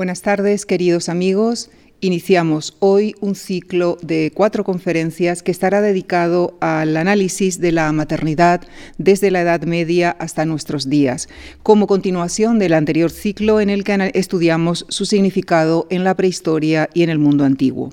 [0.00, 1.68] Buenas tardes, queridos amigos.
[2.00, 8.62] Iniciamos hoy un ciclo de cuatro conferencias que estará dedicado al análisis de la maternidad
[8.96, 11.28] desde la Edad Media hasta nuestros días,
[11.62, 17.02] como continuación del anterior ciclo en el que estudiamos su significado en la prehistoria y
[17.02, 17.90] en el mundo antiguo.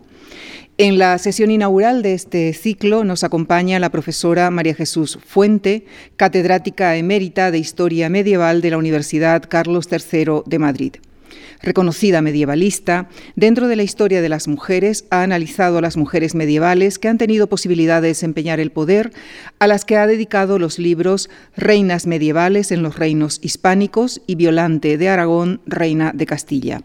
[0.77, 5.83] En la sesión inaugural de este ciclo nos acompaña la profesora María Jesús Fuente,
[6.15, 10.93] catedrática emérita de Historia Medieval de la Universidad Carlos III de Madrid
[11.61, 16.99] reconocida medievalista, dentro de la historia de las mujeres ha analizado a las mujeres medievales
[16.99, 19.11] que han tenido posibilidad de desempeñar el poder,
[19.59, 24.97] a las que ha dedicado los libros Reinas medievales en los reinos hispánicos y Violante
[24.97, 26.81] de Aragón, Reina de Castilla.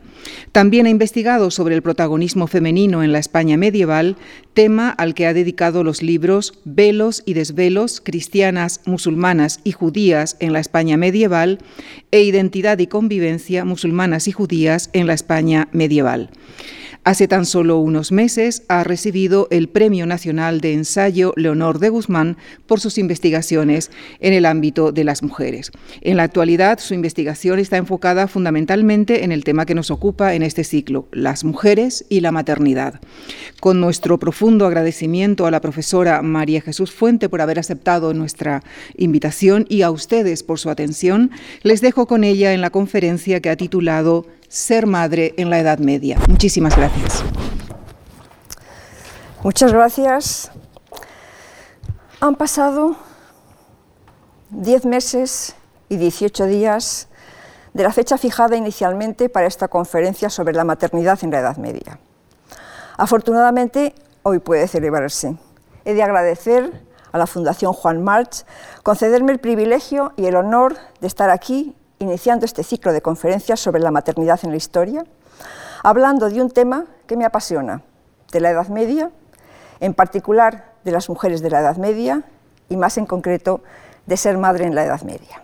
[0.53, 4.17] También ha investigado sobre el protagonismo femenino en la España medieval,
[4.55, 10.52] tema al que ha dedicado los libros Velos y desvelos, cristianas, musulmanas y judías en
[10.52, 11.59] la España medieval
[12.11, 16.30] e Identidad y convivencia, musulmanas y judías en la España medieval.
[17.05, 22.36] Hace tan solo unos meses ha recibido el Premio Nacional de Ensayo Leonor de Guzmán
[22.69, 25.72] por sus investigaciones en el ámbito de las mujeres.
[26.00, 30.44] En la actualidad, su investigación está enfocada fundamentalmente en el tema que nos ocupa en
[30.44, 33.00] este ciclo, las mujeres y la maternidad.
[33.59, 38.62] Con nuestro profundo agradecimiento a la profesora María Jesús Fuente por haber aceptado nuestra
[38.97, 41.33] invitación y a ustedes por su atención,
[41.64, 45.78] les dejo con ella en la conferencia que ha titulado ser madre en la Edad
[45.78, 46.19] Media.
[46.28, 47.25] Muchísimas gracias.
[49.42, 50.53] Muchas gracias.
[52.20, 52.94] Han pasado
[54.50, 55.56] 10 meses
[55.89, 57.09] y 18 días
[57.72, 61.98] de la fecha fijada inicialmente para esta conferencia sobre la maternidad en la Edad Media.
[62.98, 65.34] Afortunadamente, hoy puede celebrarse.
[65.87, 68.44] He de agradecer a la Fundación Juan March
[68.83, 73.81] concederme el privilegio y el honor de estar aquí iniciando este ciclo de conferencias sobre
[73.81, 75.05] la maternidad en la historia,
[75.83, 77.83] hablando de un tema que me apasiona,
[78.33, 79.11] de la Edad Media,
[79.81, 82.25] en particular de las mujeres de la Edad Media
[82.69, 83.62] y más en concreto
[84.06, 85.43] de ser madre en la Edad Media.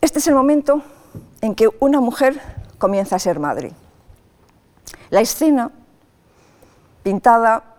[0.00, 0.82] Este es el momento
[1.40, 2.40] en que una mujer
[2.78, 3.72] comienza a ser madre.
[5.10, 5.70] La escena,
[7.02, 7.75] pintada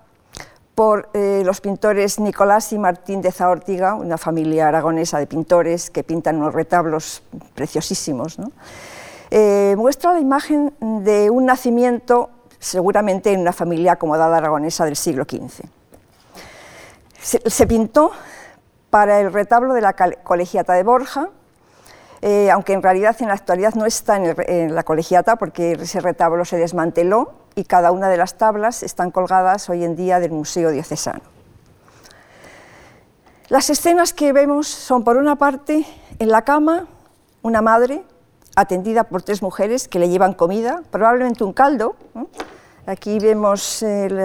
[0.78, 6.04] por eh, los pintores Nicolás y Martín de Zaórtiga, una familia aragonesa de pintores que
[6.04, 7.24] pintan unos retablos
[7.56, 8.38] preciosísimos.
[9.32, 12.30] Eh, muestra la imagen de un nacimiento,
[12.60, 15.66] seguramente en una familia acomodada aragonesa del siglo XV.
[17.24, 18.12] Se, pintó
[18.92, 21.30] para el retablo de la colegiata de Borja,
[22.22, 26.46] eh, aunque en realidad en la actualidad no está en, la colegiata porque ese retablo
[26.46, 30.70] se desmanteló y cada una de las tablas están colgadas hoy en día del Museo
[30.70, 31.22] Diocesano.
[33.50, 35.84] Las escenas que vemos son, por una parte,
[36.20, 36.86] en la cama,
[37.42, 38.04] una madre
[38.56, 41.96] atendida por tres mujeres que le llevan comida, probablemente un caldo.
[42.86, 44.18] Aquí vemos eh, el,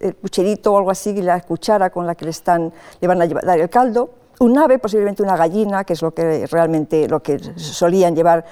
[0.00, 3.60] el, o algo así, la cuchara con la que le, están, le van a dar
[3.60, 8.14] el caldo un ave, posiblemente una gallina, que es lo que realmente lo que solían
[8.14, 8.44] llevar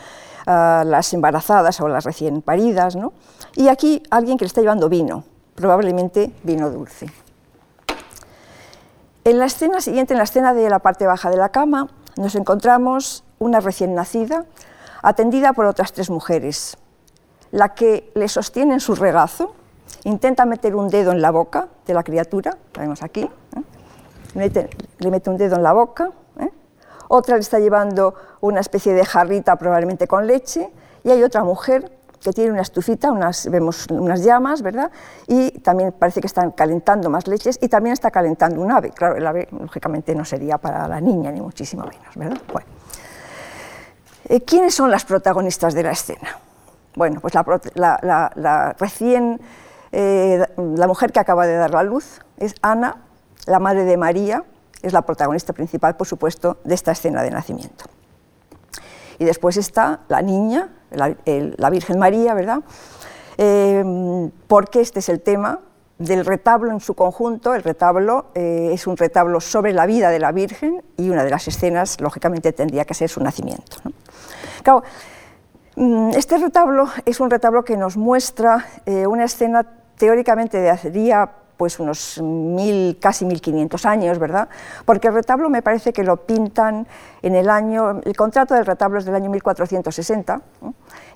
[0.47, 3.13] las embarazadas o las recién paridas, ¿no?
[3.55, 7.11] y aquí alguien que le está llevando vino, probablemente vino dulce.
[9.25, 12.35] En la escena siguiente, en la escena de la parte baja de la cama, nos
[12.35, 14.47] encontramos una recién nacida
[15.03, 16.77] atendida por otras tres mujeres.
[17.51, 19.55] La que le sostiene en su regazo
[20.05, 24.71] intenta meter un dedo en la boca de la criatura, la vemos aquí, ¿eh?
[24.99, 26.11] le mete un dedo en la boca.
[27.15, 30.71] Otra le está llevando una especie de jarrita probablemente con leche,
[31.05, 31.93] y hay otra mujer
[32.23, 34.91] que tiene una estufita, unas, vemos unas llamas, ¿verdad?
[35.27, 38.91] Y también parece que están calentando más leches y también está calentando un ave.
[38.93, 42.41] Claro, el ave lógicamente no sería para la niña, ni muchísimo menos, ¿verdad?
[42.51, 42.67] Bueno.
[44.29, 46.39] Eh, ¿Quiénes son las protagonistas de la escena?
[46.95, 47.35] Bueno, pues
[47.75, 49.39] la, recién,
[49.91, 52.97] eh, la mujer que acaba de dar la luz es Ana,
[53.47, 54.45] la madre de María
[54.83, 57.85] es la protagonista principal, por supuesto, de esta escena de nacimiento.
[59.19, 62.61] Y después está la niña, la, Virgen María, ¿verdad?
[63.39, 65.61] Eh, porque este es el tema
[65.99, 67.55] del retablo en su conjunto.
[67.55, 71.31] El retablo eh, es un retablo sobre la vida de la Virgen y una de
[71.31, 73.77] las escenas, lógicamente, tendría que ser su nacimiento.
[75.75, 79.65] Mm, este retablo es un retablo que nos muestra eh, una escena
[79.97, 84.49] teóricamente de hacería pues unos mil, casi 1500 años, ¿verdad?
[84.85, 86.87] Porque el retablo me parece que lo pintan
[87.23, 90.41] en el año, el contrato del retablo es del año 1460,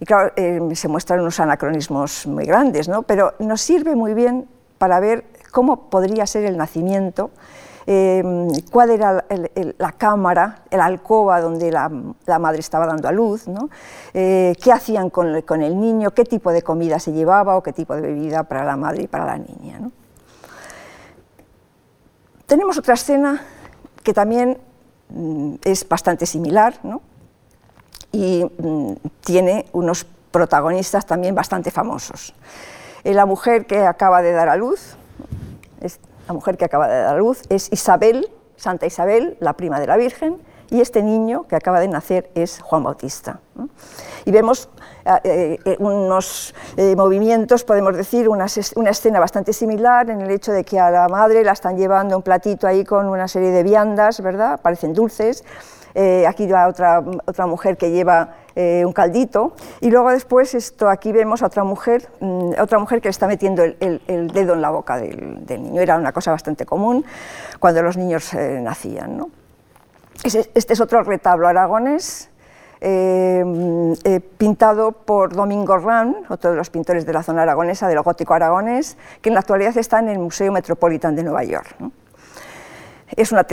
[0.01, 3.03] y claro, eh, se muestran unos anacronismos muy grandes, ¿no?
[3.03, 4.47] Pero nos sirve muy bien
[4.79, 7.31] para ver cómo podría ser el nacimiento
[7.87, 9.25] em, cuál era
[9.79, 11.89] la cámara, la alcoba donde la,
[12.39, 13.71] madre estaba dando a luz, ¿no?
[14.13, 17.95] Eh, qué hacían con, el niño, qué tipo de comida se llevaba o qué tipo
[17.95, 19.81] de bebida para la madre y para la niña.
[22.47, 23.43] Tenemos otra escena
[24.05, 24.59] que también
[25.09, 26.79] mm, es bastante similar
[28.13, 32.35] y mm, tiene unos protagonistas también bastante famosos.
[33.03, 34.97] Eh, la mujer que acaba de dar a luz,
[35.81, 35.99] es,
[36.29, 39.89] la mujer que acaba de dar a luz es Isabel, Santa Isabel, la prima de
[39.89, 40.39] la Virgen,
[40.71, 43.41] y este niño que acaba de nacer es Juan Bautista.
[44.25, 44.69] Y vemos
[45.25, 46.55] eh, eh, unos
[46.97, 51.45] movimientos, podemos decir, una, escena bastante similar en el hecho de que a la madre
[51.45, 54.61] la están llevando un platito ahí con una serie de viandas, ¿verdad?
[54.61, 55.45] Parecen dulces.
[56.27, 59.53] aquí va otra, otra mujer que lleva eh, un caldito,
[59.83, 63.27] y luego después esto, aquí vemos a otra mujer, mm, otra mujer que le está
[63.27, 65.83] metiendo el, dedo en la boca del, niño.
[65.83, 67.05] Era una cosa bastante común
[67.61, 69.19] cuando los niños eh, nacían.
[70.25, 72.31] Este es otro retablo aragonés,
[72.81, 78.35] eh, pintado por Domingo Ram, otro de los pintores de la zona aragonesa, del gótico
[78.35, 81.77] aragonés, que en la actualidad está en el Museo Metropolitan de Nueva York.
[83.15, 83.47] Es una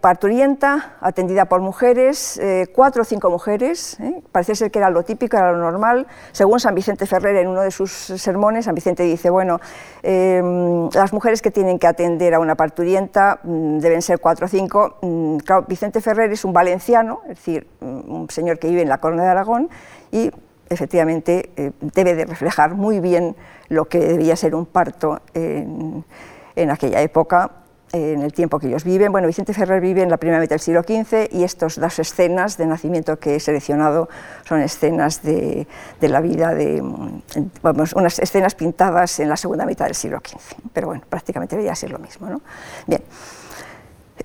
[0.00, 4.20] parturienta atendida por mujeres, eh, cuatro o cinco mujeres, ¿eh?
[4.32, 6.08] parece ser que era lo típico, era lo normal.
[6.32, 9.60] Según San Vicente Ferrer, en uno de sus sermones, San Vicente dice, bueno,
[10.02, 14.48] em, las mujeres que tienen que atender a una parturienta mm, deben ser cuatro o
[14.48, 14.96] cinco.
[15.02, 15.38] Mm,
[15.68, 19.22] Vicente Ferrer es un valenciano, es decir, mm, un señor que vive en la Corona
[19.22, 19.70] de Aragón
[20.10, 20.32] y
[20.68, 23.36] efectivamente eh, debe de reflejar muy bien
[23.68, 26.04] lo que debía ser un parto en,
[26.56, 27.52] en aquella época
[27.92, 29.12] en el tiempo que ellos viven.
[29.12, 32.56] Bueno, Vicente Ferrer vive en la primera mitad del siglo XV y estas dos escenas
[32.56, 34.08] de nacimiento que he seleccionado
[34.46, 35.66] son escenas de,
[36.00, 36.82] de la vida de,
[37.62, 41.74] vamos, unas escenas pintadas en la segunda mitad del siglo XV, pero bueno, prácticamente debería
[41.74, 42.28] ser lo mismo.
[42.28, 42.40] ¿no?
[42.86, 43.02] Bien.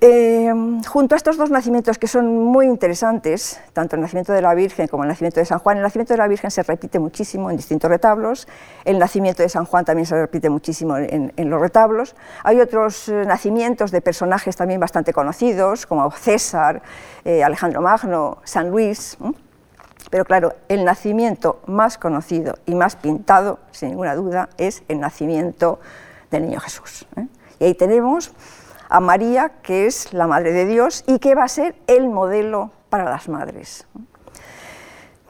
[0.01, 0.51] Eh,
[0.87, 4.87] junto a estos dos nacimientos que son muy interesantes, tanto el nacimiento de la Virgen
[4.87, 7.57] como el nacimiento de San Juan, el nacimiento de la Virgen se repite muchísimo en
[7.57, 8.47] distintos retablos,
[8.85, 12.15] el nacimiento de San Juan también se repite muchísimo en, los retablos.
[12.43, 16.81] Hay otros eh, nacimientos de personajes también bastante conocidos, como César,
[17.23, 19.17] eh, Alejandro Magno, San Luis.
[20.09, 25.79] Pero claro, el nacimiento más conocido y más pintado, sin ninguna duda, es el nacimiento
[26.29, 27.07] del niño Jesús.
[27.59, 28.33] Y ahí tenemos
[28.93, 32.69] a María, que es la Madre de Dios y que va a ser el modelo
[32.89, 33.87] para las madres.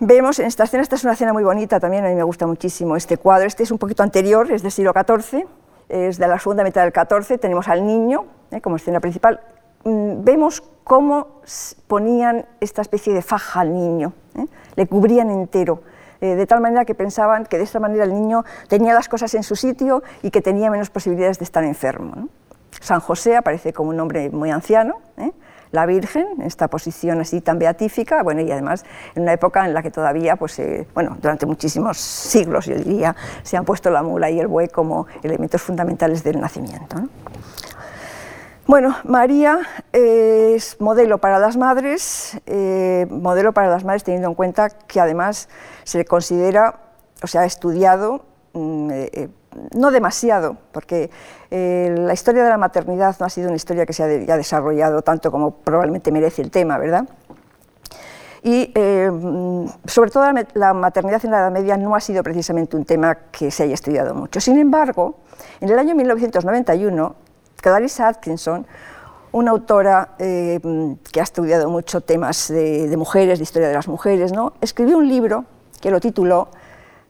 [0.01, 2.45] Vemos en esta escena, esta es una escena muy bonita también, a mí me gusta
[2.45, 5.47] muchísimo este cuadro, este es un poquito anterior, es del siglo XIV,
[5.87, 8.59] es de la segunda mitad del XIV, tenemos al niño ¿eh?
[8.59, 9.39] como escena principal,
[9.85, 11.39] mm, vemos cómo
[11.87, 14.45] ponían esta especie de faja al niño, ¿eh?
[14.75, 15.83] le cubrían entero,
[16.19, 19.33] eh, de tal manera que pensaban que de esta manera el niño tenía las cosas
[19.35, 22.27] en su sitio y que tenía menos posibilidades de estar enfermo.
[22.83, 25.31] San José aparece como un hombre muy anciano, ¿eh?
[25.71, 28.83] la Virgen, en esta posición así tan beatífica, bueno, y además
[29.15, 33.15] en una época en la que todavía, pues, eh, bueno, durante muchísimos siglos, yo diría,
[33.41, 36.97] se han puesto la mula y el buey como elementos fundamentales del nacimiento.
[38.67, 39.59] Bueno, María
[39.93, 45.47] es modelo para las madres, eh, modelo para las madres teniendo en cuenta que además
[45.85, 46.81] se considera,
[47.21, 48.91] o sea, ha estudiado mm,
[49.75, 51.09] no demasiado, porque
[51.51, 55.01] eh, la historia de la maternidad no ha sido una historia que se haya desarrollado
[55.01, 57.07] tanto como probablemente merece el tema, ¿verdad?
[58.41, 59.09] Y eh,
[59.85, 63.51] sobre todo la, maternidad en la Edad Media no ha sido precisamente un tema que
[63.51, 64.41] se haya estudiado mucho.
[64.41, 65.15] Sin embargo,
[65.61, 67.15] en el año 1991,
[67.55, 68.67] Clarissa Atkinson,
[69.31, 70.59] una autora eh,
[71.11, 74.53] que ha estudiado mucho temas de, de, mujeres, de historia de las mujeres, ¿no?
[74.59, 75.45] escribió un libro
[75.79, 76.49] que lo tituló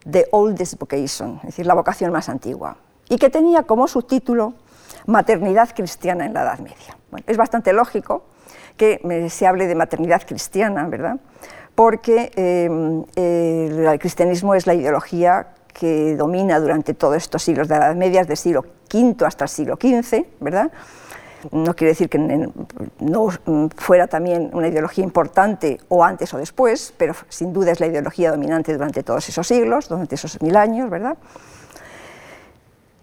[0.09, 2.77] The Oldest Vocation, es decir, la vocación más antigua,
[3.09, 4.53] y que tenía como subtítulo
[5.05, 6.97] Maternidad cristiana en la Edad Media.
[7.27, 8.23] es bastante lógico
[8.77, 11.17] que se hable de maternidad cristiana, ¿verdad?
[11.75, 17.87] Porque em, el cristianismo es la ideología que domina durante todos estos siglos de la
[17.87, 20.71] Edad Media, desde el siglo V hasta el siglo XV, ¿verdad?
[21.51, 22.17] No quiere decir que
[22.99, 23.29] no
[23.75, 28.31] fuera también una ideología importante o antes o después, pero sin duda es la ideología
[28.31, 31.17] dominante durante todos esos siglos, durante esos mil años, ¿verdad?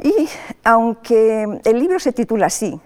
[0.02, 0.28] Y
[0.64, 2.80] aunque el libro se titula así,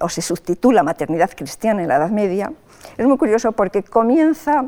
[0.00, 2.52] o se subtitula Maternidad Cristiana en la Edad Media,
[2.96, 4.66] es muy curioso porque comienza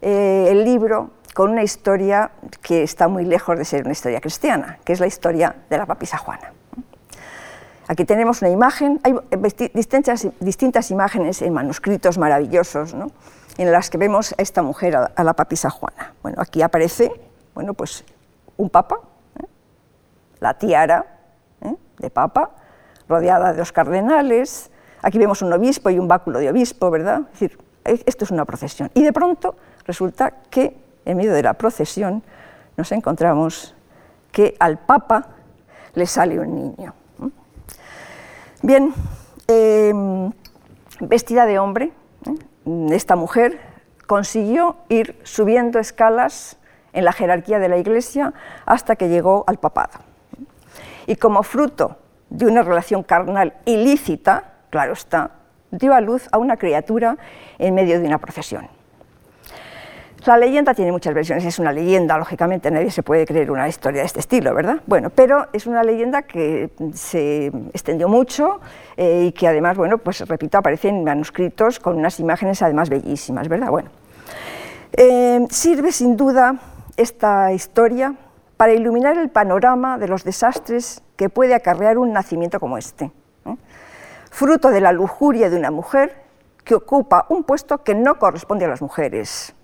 [0.00, 2.30] eh, el libro con una historia
[2.62, 5.86] que está muy lejos de ser una historia cristiana, que es la historia de la
[5.86, 6.55] papisa Juana.
[7.88, 9.14] Aquí tenemos una imagen, hay
[10.40, 13.10] distintas, imágenes en manuscritos maravillosos, ¿no?
[13.58, 16.14] en las que vemos a esta mujer, a, la papisa Juana.
[16.22, 17.10] Bueno, aquí aparece
[17.54, 18.04] bueno, pues,
[18.56, 18.98] un papa,
[19.40, 19.46] ¿eh?
[20.40, 21.06] la tiara
[21.62, 21.74] ¿eh?
[21.98, 22.50] de papa,
[23.08, 24.70] rodeada de los cardenales,
[25.06, 27.20] Aquí vemos un obispo y un báculo de obispo, ¿verdad?
[27.32, 28.90] Es decir, esto es una procesión.
[28.92, 32.24] Y de pronto resulta que en medio de la procesión
[32.76, 33.72] nos encontramos
[34.32, 35.28] que al Papa
[35.94, 36.92] le sale un niño.
[38.62, 38.94] Bien,
[39.48, 40.32] em,
[41.00, 41.92] vestida de hombre,
[42.26, 42.88] ¿eh?
[42.90, 43.60] esta mujer
[44.06, 46.56] consiguió ir subiendo escalas
[46.94, 48.32] en la jerarquía de la Iglesia
[48.64, 49.98] hasta que llegó al papado.
[51.06, 51.98] Y como fruto
[52.30, 55.32] de una relación carnal ilícita, claro está,
[55.70, 57.18] dio a luz a una criatura
[57.58, 58.68] en medio de una procesión.
[60.26, 64.00] La leyenda tiene muchas versiones, es una leyenda, lógicamente nadie se puede creer una historia
[64.00, 64.80] de este estilo, ¿verdad?
[64.84, 68.60] Bueno, pero es una leyenda que se extendió mucho
[68.96, 73.48] eh, y que además, bueno, pues repito, aparece en manuscritos con unas imágenes además bellísimas,
[73.48, 73.70] ¿verdad?
[73.70, 73.90] Bueno,
[74.94, 76.56] eh, sirve sin duda
[76.96, 78.16] esta historia
[78.56, 83.12] para iluminar el panorama de los desastres que puede acarrear un nacimiento como este,
[83.44, 83.56] ¿eh?
[84.32, 86.16] fruto de la lujuria de una mujer
[86.64, 89.55] que ocupa un puesto que no corresponde a las mujeres.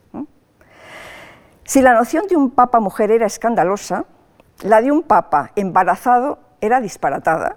[1.65, 4.05] Si la noción de un papa mujer era escandalosa,
[4.63, 7.57] la de un papa embarazado era disparatada,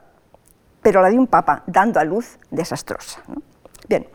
[0.82, 3.22] pero la de un papa dando a luz desastrosa.
[3.88, 4.08] Bien,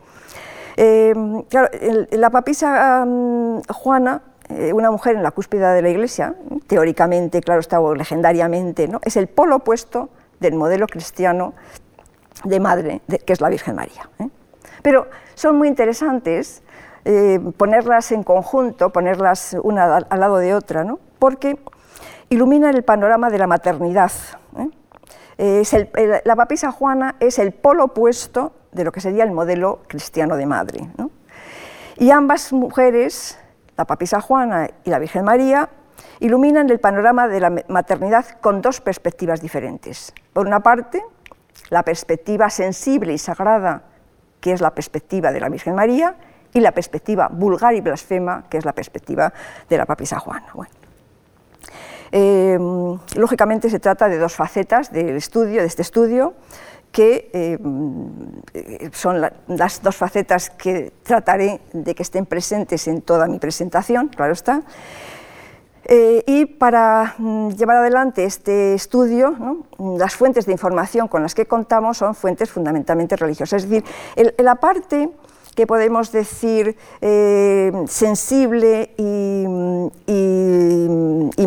[0.77, 1.13] eh,
[1.49, 1.69] claro,
[2.11, 4.21] la papisa mm, Juana
[4.57, 6.35] eh, una mujer en la cúspide de la Iglesia,
[6.67, 8.99] teóricamente, claro está, legendariamente, ¿no?
[9.03, 11.53] es el polo opuesto del modelo cristiano
[12.43, 14.09] de madre, que es la Virgen María.
[14.19, 14.27] ¿eh?
[14.81, 16.63] Pero son muy interesantes
[17.05, 20.99] eh, ponerlas en conjunto, ponerlas una al, lado de otra, ¿no?
[21.19, 21.59] porque
[22.29, 24.11] iluminan el panorama de la maternidad.
[25.37, 25.75] Es
[26.23, 30.45] la papisa Juana es el polo opuesto de lo que sería el modelo cristiano de
[30.45, 30.87] madre.
[31.97, 33.39] Y ambas mujeres
[33.81, 35.69] la papisa Juana y la Virgen María,
[36.19, 40.13] iluminan el panorama de la maternidad con dos perspectivas diferentes.
[40.33, 41.03] Por una parte,
[41.69, 43.83] la perspectiva sensible y sagrada,
[44.39, 46.15] que es la perspectiva de la Virgen María,
[46.53, 49.33] y la perspectiva vulgar y blasfema, que es la perspectiva
[49.69, 50.53] de la papisa Juana.
[52.11, 56.33] Em, lógicamente se trata de dos facetas del estudio, de este estudio,
[56.91, 63.39] que eh, son las dos facetas que trataré de que estén presentes en toda mi
[63.39, 64.61] presentación, claro está.
[65.85, 69.65] Eh, y para mm, llevar adelante este estudio,
[69.97, 73.63] las fuentes de información con las que contamos son fuentes fundamentalmente religiosas.
[73.63, 73.85] Es decir,
[74.37, 75.09] la parte
[75.65, 79.47] podemos decir eh, sensible y,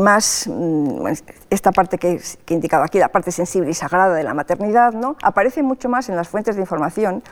[0.01, 1.07] más, mm,
[1.51, 5.17] esta parte que, he indicado aquí, la parte sensible y sagrada de la maternidad, ¿no?
[5.23, 7.23] aparece mucho más en las fuentes de información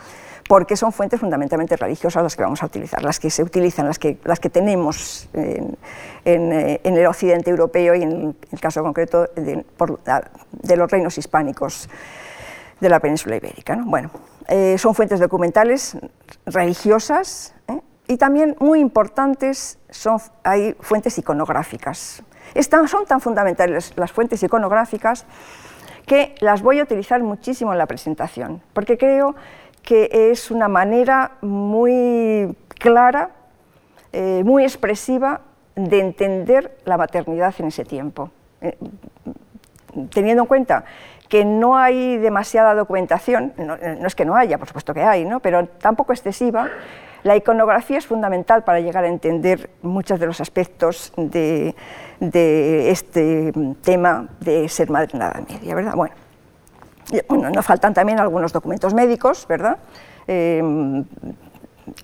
[0.48, 3.98] porque son fuentes fundamentalmente religiosas las que vamos a utilizar, las que se utilizan, las
[3.98, 4.16] que,
[4.50, 5.76] tenemos en,
[6.24, 9.64] eh, el occidente europeo y en el caso concreto de,
[10.52, 11.88] de los reinos hispánicos
[12.80, 13.76] de la península ibérica.
[13.76, 13.86] ¿no?
[13.86, 14.10] Bueno,
[14.48, 15.96] eh, son fuentes documentales
[16.46, 17.80] religiosas ¿eh?
[18.08, 22.22] y también muy importantes son, hay fuentes iconográficas.
[22.54, 25.26] Están, son tan fundamentales las fuentes iconográficas
[26.06, 29.34] que las voy a utilizar muchísimo en la presentación, porque creo
[29.82, 33.30] que es una manera muy clara,
[34.12, 35.42] eh, muy expresiva
[35.74, 38.30] de entender la maternidad en ese tiempo.
[40.10, 40.84] teniendo en cuenta
[41.32, 45.40] que no hay demasiada documentación, no, es que no haya, por supuesto que hay, ¿no?
[45.40, 46.68] pero tampoco excesiva,
[47.22, 51.74] la iconografía es fundamental para llegar a entender muchos de los aspectos de,
[52.90, 55.94] este tema de ser madre en la Media, ¿verdad?
[55.94, 56.14] Bueno,
[57.26, 59.78] bueno, nos faltan también algunos documentos médicos, ¿verdad?
[60.26, 61.02] Eh,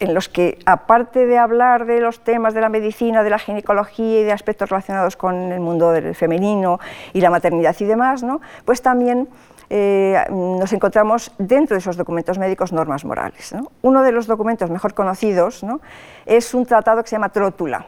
[0.00, 4.20] en los que, aparte de hablar de los temas de la medicina, de la ginecología
[4.20, 6.80] y de aspectos relacionados con el mundo del femenino
[7.12, 8.40] y la maternidad y demás, ¿no?
[8.64, 9.28] pues también
[9.70, 13.54] eh, nos encontramos dentro de esos documentos médicos normas morales.
[13.82, 15.80] Uno de los documentos mejor conocidos ¿no?
[16.24, 17.86] es un tratado que se llama Trótula.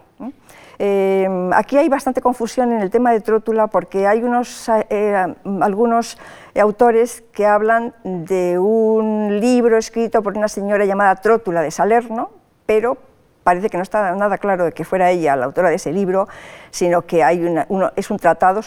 [1.52, 6.18] Aquí hay bastante confusión en el tema de Trótula porque hay unos, eh, algunos
[6.58, 12.30] autores que hablan de un libro escrito por una señora llamada Trótula de Salerno,
[12.64, 12.96] pero
[13.44, 16.28] parece que no está nada claro de que fuera ella la autora de ese libro,
[16.70, 18.62] sino que hay uno, es un tratado,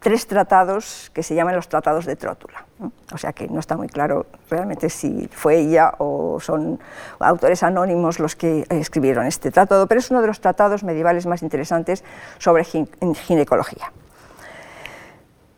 [0.00, 2.64] tres tratados que se llaman los tratados de Trótula.
[3.12, 6.78] O sea que no está muy claro realmente si fue ella o son
[7.18, 11.42] autores anónimos los que escribieron este tratado, pero es uno de los tratados medievales más
[11.42, 12.04] interesantes
[12.38, 13.92] sobre ginecología.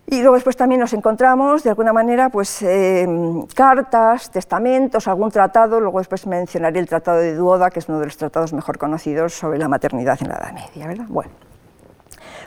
[0.07, 5.79] Y luego después también nos encontramos, de alguna manera, pues, em, cartas, testamentos, algún tratado,
[5.79, 9.35] luego después mencionaré el Tratado de Duoda, que es uno de los tratados mejor conocidos
[9.35, 10.89] sobre la maternidad en la Edad Media.
[10.89, 11.07] ¿verdad?
[11.09, 11.31] Bueno,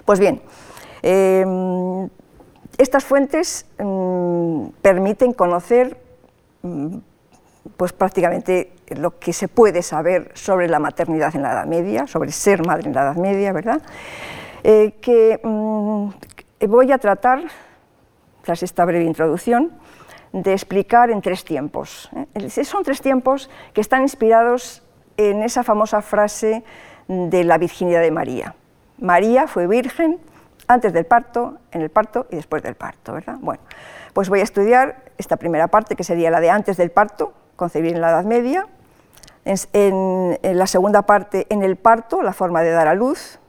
[0.04, 0.42] pues bien,
[1.04, 2.10] Em,
[2.78, 5.98] estas fuentes em, permiten conocer
[6.62, 6.98] mm,
[7.76, 12.32] pues prácticamente lo que se puede saber sobre la maternidad en la Edad Media, sobre
[12.32, 13.82] ser madre en la Edad Media, ¿verdad?
[14.64, 16.10] Eh, que mm,
[16.68, 17.44] voy a tratar,
[18.42, 19.72] tras esta breve introducción,
[20.32, 22.10] de explicar en tres tiempos.
[22.16, 22.50] ¿eh?
[22.64, 24.82] Son tres tiempos que están inspirados
[25.18, 26.64] en esa famosa frase
[27.08, 28.56] de la virginidad de María.
[28.98, 30.20] María fue virgen
[30.74, 33.38] antes del parto, en el parto y después del parto, ¿verdad?
[33.40, 33.62] Bueno,
[34.14, 37.94] pues voy a estudiar esta primera parte, que sería la de antes del parto, concebir
[37.94, 38.68] en la Edad Media,
[39.46, 43.40] en, la segunda parte, en el parto, la forma de dar a luz,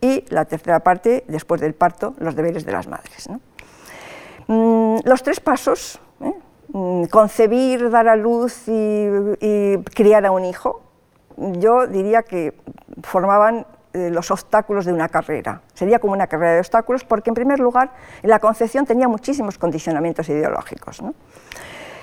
[0.00, 3.28] y la tercera parte, después del parto, los deberes de las madres.
[4.46, 6.32] Mm, los tres pasos ¿eh?
[6.72, 10.82] Mm, concebir, dar a luz y, criar a un hijo,
[11.36, 12.54] yo diría que
[13.02, 15.62] formaban los obstáculos de una carrera.
[15.74, 17.92] Sería como una carrera de obstáculos porque, en primer lugar,
[18.22, 21.02] la concepción tenía muchísimos condicionamientos ideológicos.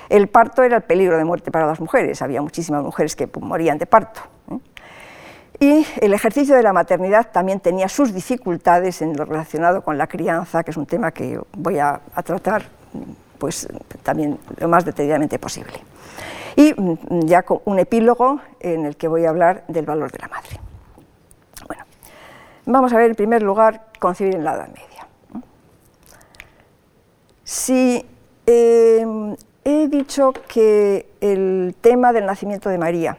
[0.08, 3.78] El parto era el peligro de muerte para las mujeres, había muchísimas mujeres que morían
[3.78, 4.20] de parto.
[4.50, 4.58] ¿eh?
[5.60, 10.06] Y el ejercicio de la maternidad también tenía sus dificultades en lo relacionado con la
[10.06, 12.62] crianza, que es un tema que voy a tratar
[13.38, 13.68] pues
[14.02, 15.74] también lo más detalladamente posible.
[16.56, 20.18] Y mm, ya con un epílogo en el que voy a hablar del valor de
[20.18, 20.67] la madre.
[22.70, 25.08] Vamos a ver en primer lugar concebir en la Edad Media.
[27.42, 28.04] Si
[28.44, 29.34] em,
[29.64, 33.16] he dicho que el tema del nacimiento de María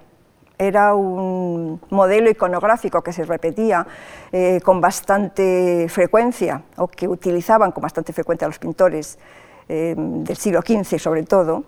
[0.59, 3.87] era un modelo iconográfico que se repetía
[4.31, 9.17] eh, con bastante frecuencia o que utilizaban con bastante frecuencia los pintores
[9.67, 11.63] eh, del siglo XV sobre todo,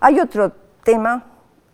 [0.00, 0.50] hay otro
[0.82, 1.26] tema,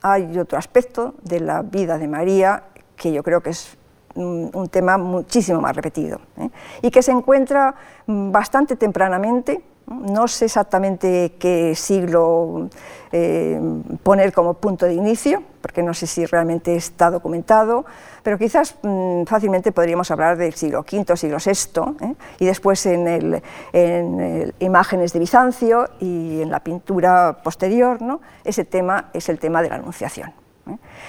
[0.02, 3.78] hay otro aspecto de la vida de María que yo creo que es
[4.16, 6.50] un, tema muchísimo más repetido ¿eh?
[6.82, 7.74] y que se encuentra
[8.06, 12.68] bastante tempranamente no sé exactamente qué siglo
[13.12, 13.60] eh,
[14.02, 17.84] poner como punto de inicio, porque no sé si realmente está documentado,
[18.22, 22.14] pero quizás mm, fácilmente podríamos hablar del siglo V, siglo VI, ¿eh?
[22.40, 28.20] y después en, el, imágenes de Bizancio y en la pintura posterior, ¿no?
[28.44, 30.32] ese tema es el tema de la Anunciación.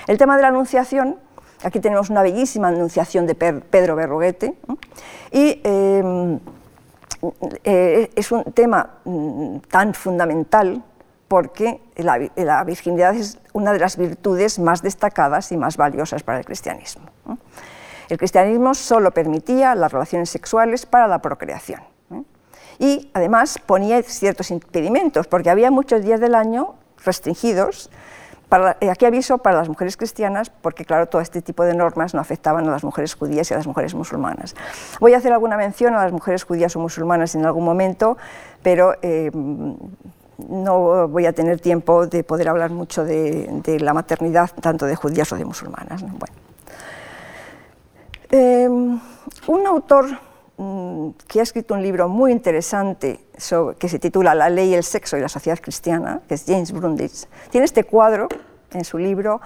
[0.06, 1.18] El tema de la Anunciación,
[1.64, 4.56] aquí tenemos una bellísima Anunciación de Pedro Berruguete,
[5.32, 5.62] y
[7.64, 10.84] eh, es un tema mm, tan fundamental
[11.28, 16.46] porque la, virginidad es una de las virtudes más destacadas y más valiosas para el
[16.46, 17.06] cristianismo.
[18.08, 21.82] El cristianismo solo permitía las relaciones sexuales para la procreación.
[22.80, 27.90] Y además ponía ciertos impedimentos, porque había muchos días del año restringidos
[28.80, 32.22] eh, aquí aviso para las mujeres cristianas, porque claro, todo este tipo de normas no
[32.22, 34.56] afectaban a las mujeres judías y a las mujeres musulmanas.
[35.00, 38.18] Voy a hacer alguna mención a las mujeres judías o musulmanas en algún momento,
[38.64, 39.32] pero eh,
[40.48, 45.32] no voy a tener tiempo de poder hablar mucho de, la maternidad tanto de judías
[45.32, 46.02] o de musulmanas.
[46.02, 46.36] Bueno.
[48.30, 50.20] Eh, un autor
[51.28, 53.20] que ha escrito un libro muy interesante
[53.78, 57.28] que se titula La ley, el sexo y la sociedad cristiana, que es James Brundage,
[57.52, 58.28] tiene este cuadro
[58.72, 59.40] en su libro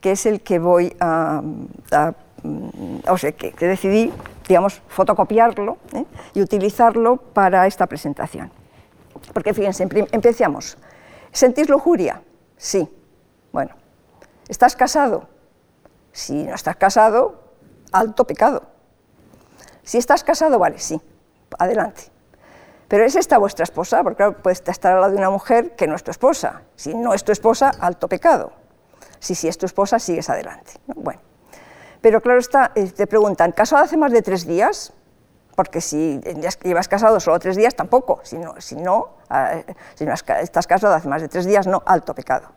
[0.00, 4.12] que es el que voy a, mm, o sea, que, decidí,
[4.46, 6.04] digamos, fotocopiarlo ¿eh?
[6.34, 8.50] y utilizarlo para esta presentación.
[9.32, 10.78] Porque fíjense, empecemos.
[11.32, 12.22] ¿Sentís lujuria?
[12.56, 12.88] Sí.
[13.52, 13.74] Bueno.
[14.48, 15.28] ¿Estás casado?
[16.12, 17.42] Si no estás casado,
[17.92, 18.77] alto pecado.
[19.88, 21.00] Si estás casado, vale, sí,
[21.58, 22.02] adelante.
[22.88, 24.02] Pero ¿es esta vuestra esposa?
[24.02, 26.60] Porque claro, puedes estar al lado de una mujer que no es tu esposa.
[26.76, 28.52] Si no es tu esposa, alto pecado.
[29.18, 30.72] Si sí es tu esposa, sigues adelante.
[30.88, 31.22] Bueno.
[32.02, 34.92] Pero claro está, eh, te preguntan, ¿casado hace más de tres días?
[35.56, 36.20] Porque si
[36.64, 38.20] llevas casado solo tres días, tampoco.
[38.24, 39.54] Si no, si no, ah,
[39.94, 42.50] si estás casado hace más de tres días, no, alto pecado.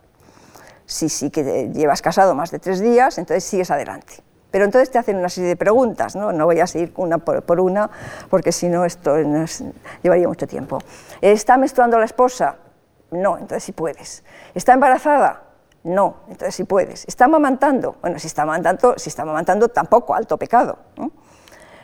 [0.85, 4.21] Si sí que llevas casado más de tres días, entonces sigues adelante.
[4.51, 7.59] Pero entonces te hacen una serie de preguntas, no, no voy a seguir una por,
[7.61, 7.89] una,
[8.29, 9.15] porque si no esto
[10.03, 10.79] llevaría mucho tiempo.
[11.21, 12.57] ¿Está menstruando la esposa?
[13.11, 14.23] No, entonces sí puedes.
[14.53, 15.43] ¿Está embarazada?
[15.83, 17.05] No, entonces sí puedes.
[17.07, 17.95] ¿Está amamantando?
[18.01, 20.77] Bueno, si está amamantando, si está amamantando tampoco, alto pecado.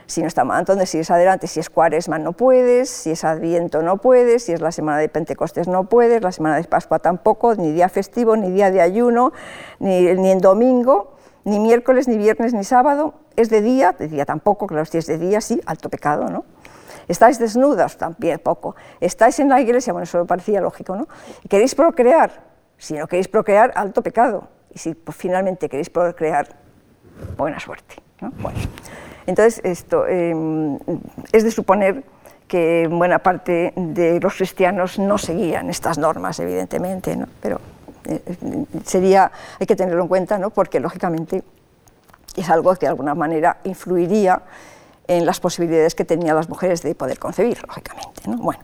[0.06, 1.48] Si no está amamantando, sigues adelante.
[1.48, 2.90] Si es cuaresma, no puedes.
[2.90, 4.44] Si es adviento, no puedes.
[4.44, 6.22] Si es la semana de Pentecostés, no puedes.
[6.22, 7.56] La semana de Pascua tampoco.
[7.56, 9.34] Ni día festivo, ni día de ayuno,
[9.80, 11.17] ni, ni en domingo
[11.48, 15.08] ni miércoles, ni viernes, ni sábado, es de día, de día tampoco, claro, si es
[15.08, 16.44] de día, sí, alto pecado, ¿no?
[17.08, 17.96] ¿Estáis desnudas?
[17.96, 18.76] También poco.
[19.00, 19.94] ¿Estáis en la iglesia?
[19.94, 21.08] Bueno, eso me parecía lógico, ¿no?
[21.50, 22.44] ¿Queréis procrear?
[22.78, 24.50] Si no queréis procrear, alto pecado.
[24.74, 26.50] Y si pues, finalmente queréis procrear,
[27.38, 27.96] buena suerte.
[28.20, 28.34] ¿no?
[28.42, 28.60] Bueno,
[29.26, 30.78] entonces esto em,
[31.32, 32.04] es de suponer
[32.50, 37.28] que buena parte de los cristianos no seguían estas normas, evidentemente, ¿no?
[37.42, 37.62] pero
[38.86, 40.50] sería, hay que tenerlo en cuenta, ¿no?
[40.50, 41.44] porque lógicamente
[42.36, 44.42] es algo que de alguna manera influiría
[45.08, 48.22] en las posibilidades que tenían las mujeres de poder concebir, lógicamente.
[48.28, 48.38] ¿no?
[48.38, 48.60] Bueno.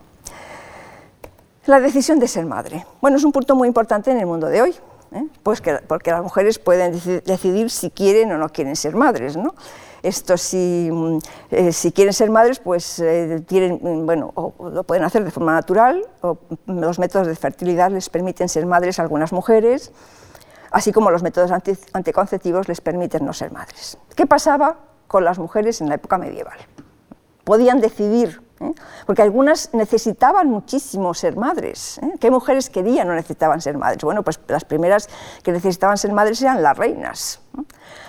[1.66, 2.84] La decisión de ser madre.
[3.00, 4.74] Bueno, es un punto muy importante en el mundo de hoy,
[5.12, 5.26] ¿eh?
[5.42, 6.92] pues que, porque las mujeres pueden
[7.24, 9.36] decidir si quieren o no quieren ser madres.
[9.36, 9.54] ¿no?
[10.04, 11.18] Esto si, mm,
[11.50, 15.30] eh, si quieren ser madres, pues eh, tienen, mm, bueno, o, lo pueden hacer de
[15.30, 16.36] forma natural, o
[16.66, 19.92] los métodos de fertilidad les permiten ser madres a algunas mujeres,
[20.70, 21.50] así como los métodos
[21.94, 23.96] anticonceptivos les permiten no ser madres.
[24.14, 26.58] ¿Qué pasaba con las mujeres en la época medieval?
[27.44, 28.74] Podían decidir ¿eh?
[29.06, 31.98] porque algunas necesitaban muchísimo ser madres.
[31.98, 32.14] ¿eh?
[32.20, 34.02] ¿Qué mujeres querían o necesitaban ser madres?
[34.02, 35.08] Bueno, pues las primeras
[35.42, 37.40] que necesitaban ser madres eran las reinas.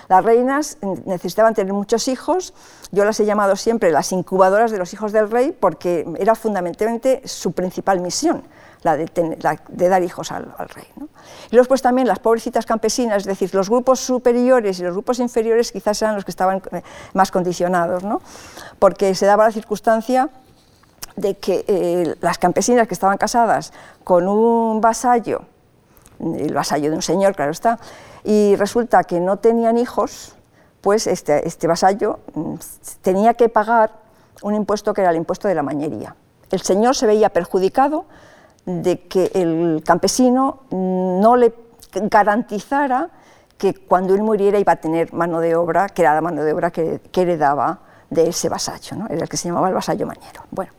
[0.08, 2.54] Las reinas necesitaban tener muchos hijos,
[2.92, 7.22] yo las he llamado siempre las incubadoras de los hijos del rey porque era fundamentalmente
[7.24, 8.44] su principal misión
[8.82, 10.86] la de, dar hijos al, rey.
[11.50, 15.18] Y luego pues también las pobrecitas campesinas, es decir, los grupos superiores y los grupos
[15.18, 18.20] inferiores quizás eran los que estaban eh, más condicionados, ¿no?
[18.78, 20.30] porque se daba la circunstancia
[21.16, 23.72] de que eh, las campesinas que estaban casadas
[24.04, 25.42] con un vasallo,
[26.20, 27.78] el vasallo de un señor, claro está,
[28.24, 30.36] y resulta que no tenían hijos,
[30.80, 32.54] pues este, este vasallo mm,
[33.02, 33.92] tenía que pagar
[34.42, 36.14] un impuesto que era el impuesto de la mañería.
[36.50, 38.04] El señor se veía perjudicado
[38.66, 41.54] de que el campesino no le
[41.94, 43.10] garantizara
[43.56, 46.52] que cuando él muriera iba a tener mano de obra, que era la mano de
[46.52, 49.06] obra que, heredaba de ese vasallo, ¿no?
[49.08, 50.42] era el que se llamaba el vasallo mañero.
[50.50, 50.72] Bueno,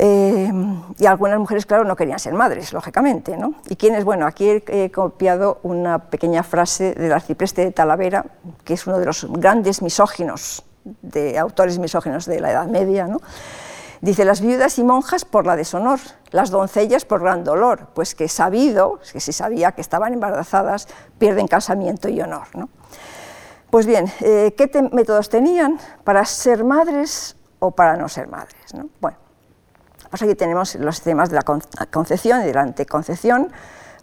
[0.00, 0.52] eh,
[0.96, 3.36] y algunas mujeres, claro, no querían ser madres, lógicamente.
[3.36, 3.54] ¿no?
[3.68, 4.04] ¿Y quiénes?
[4.04, 8.24] Bueno, aquí he, copiado una pequeña frase del arcipreste de Talavera,
[8.64, 10.62] que es uno de los grandes misóginos,
[11.02, 13.20] de autores misóginos de la Edad Media, ¿no?
[14.00, 15.98] Dice, las viudas y monjas por la deshonor,
[16.30, 20.86] las doncellas por gran dolor, pues que sabido, que se sabía que estaban embarazadas,
[21.18, 22.46] pierden casamiento y honor.
[22.54, 22.68] ¿no?
[23.70, 28.74] Pues bien, eh, ¿qué métodos tenían para ser madres o para no ser madres?
[28.74, 28.88] ¿no?
[29.00, 29.16] Bueno,
[30.10, 33.52] pues aquí tenemos los temas de la concepción y de la anteconcepción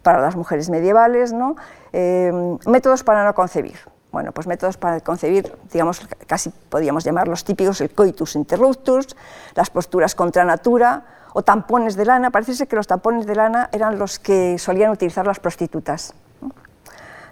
[0.03, 1.55] para las mujeres medievales, ¿no?
[1.91, 2.31] Eh,
[2.67, 3.77] métodos para no concebir.
[4.11, 9.15] Bueno, pues métodos para concebir, digamos, casi podríamos llamarlos típicos, el coitus interruptus,
[9.55, 12.31] las posturas contra natura o tampones de lana.
[12.31, 16.13] Parece que los tampones de lana eran los que solían utilizar las prostitutas.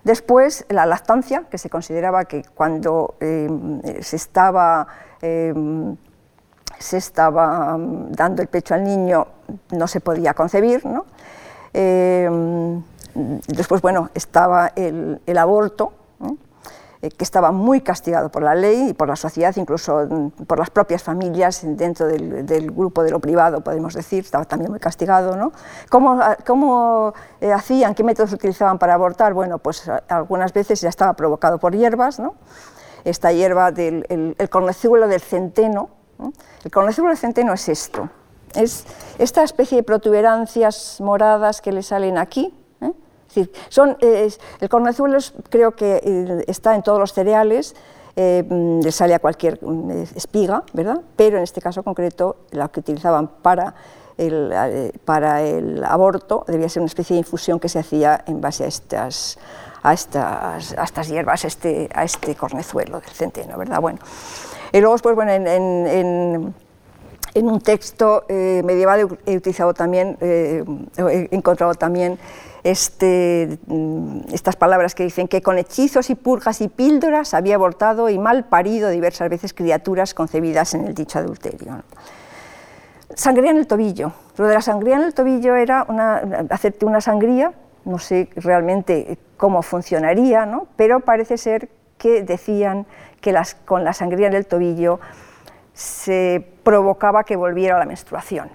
[0.03, 3.47] Después, la lactancia, que se consideraba que cuando eh,
[4.01, 4.85] se estaba,
[5.21, 5.53] eh,
[6.83, 9.25] se estaba mm, dando el pecho al niño
[9.71, 10.85] no se podía concebir.
[10.85, 11.05] ¿no?
[11.73, 12.29] Eh,
[13.47, 15.93] después, bueno, estaba el, aborto,
[17.01, 20.59] eh, que estaba muy castigado por la ley y por la sociedad, incluso mm, por
[20.59, 25.37] las propias familias dentro del, grupo de lo privado, podemos decir, estaba también muy castigado.
[25.37, 25.53] ¿no?
[25.89, 29.33] ¿Cómo, cómo eh, hacían, qué métodos utilizaban para abortar?
[29.33, 32.35] Bueno, pues algunas veces ya estaba provocado por hierbas, ¿no?
[33.03, 35.89] esta hierba del el, del centeno.
[36.63, 38.09] El cornecíbulo del centeno es esto,
[38.55, 38.85] es
[39.17, 42.53] esta especie de protuberancias moradas que le salen aquí,
[43.69, 45.17] son, el cornezuelo
[45.49, 47.75] creo que eh, está en todos los cereales,
[48.15, 48.43] eh,
[48.83, 51.01] le sale a cualquier mm, espiga, ¿verdad?
[51.15, 53.73] Pero en este caso concreto, la que utilizaban para
[54.17, 58.67] el, eh, aborto debía ser una especie de infusión que se hacía en base a
[58.67, 59.39] estas,
[59.83, 63.81] estas, a hierbas, este, a este cornezuelo del centeno, ¿verdad?
[63.81, 63.99] Bueno,
[64.73, 66.53] y luego, pues, bueno, en, en,
[67.35, 70.63] un texto medieval he utilizado también, he
[71.31, 72.19] encontrado también
[72.63, 78.09] este, mm, estas palabras que dicen que con hechizos y purgas y píldoras había abortado
[78.09, 81.83] y mal parido diversas veces criaturas concebidas en el dicho adulterio.
[83.15, 84.13] Sangría en el tobillo.
[84.37, 85.85] Lo de la sangría en el tobillo era
[86.49, 87.53] hacerte una sangría,
[87.85, 90.67] no sé realmente cómo funcionaría, ¿no?
[90.77, 92.85] pero parece ser que decían
[93.23, 93.33] que
[93.65, 94.99] con la sangría en el tobillo
[95.73, 98.51] se provocaba que volviera la menstruación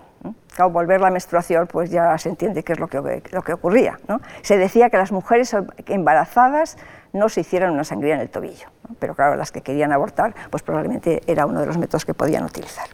[0.66, 3.98] volver la menstruación, pues ya se entiende qué es lo que, lo que ocurría.
[4.42, 5.54] Se decía que las mujeres
[5.86, 6.76] embarazadas
[7.12, 10.62] no se hicieran una sangría en el tobillo, pero claro, las que querían abortar, pues
[10.62, 12.88] probablemente era uno de los métodos que podían utilizar.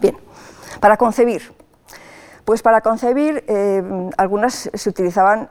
[0.00, 0.16] Bien,
[0.80, 1.63] para concebir.
[2.44, 3.82] Pues para concebir, eh,
[4.18, 5.48] algunas se utilizaban,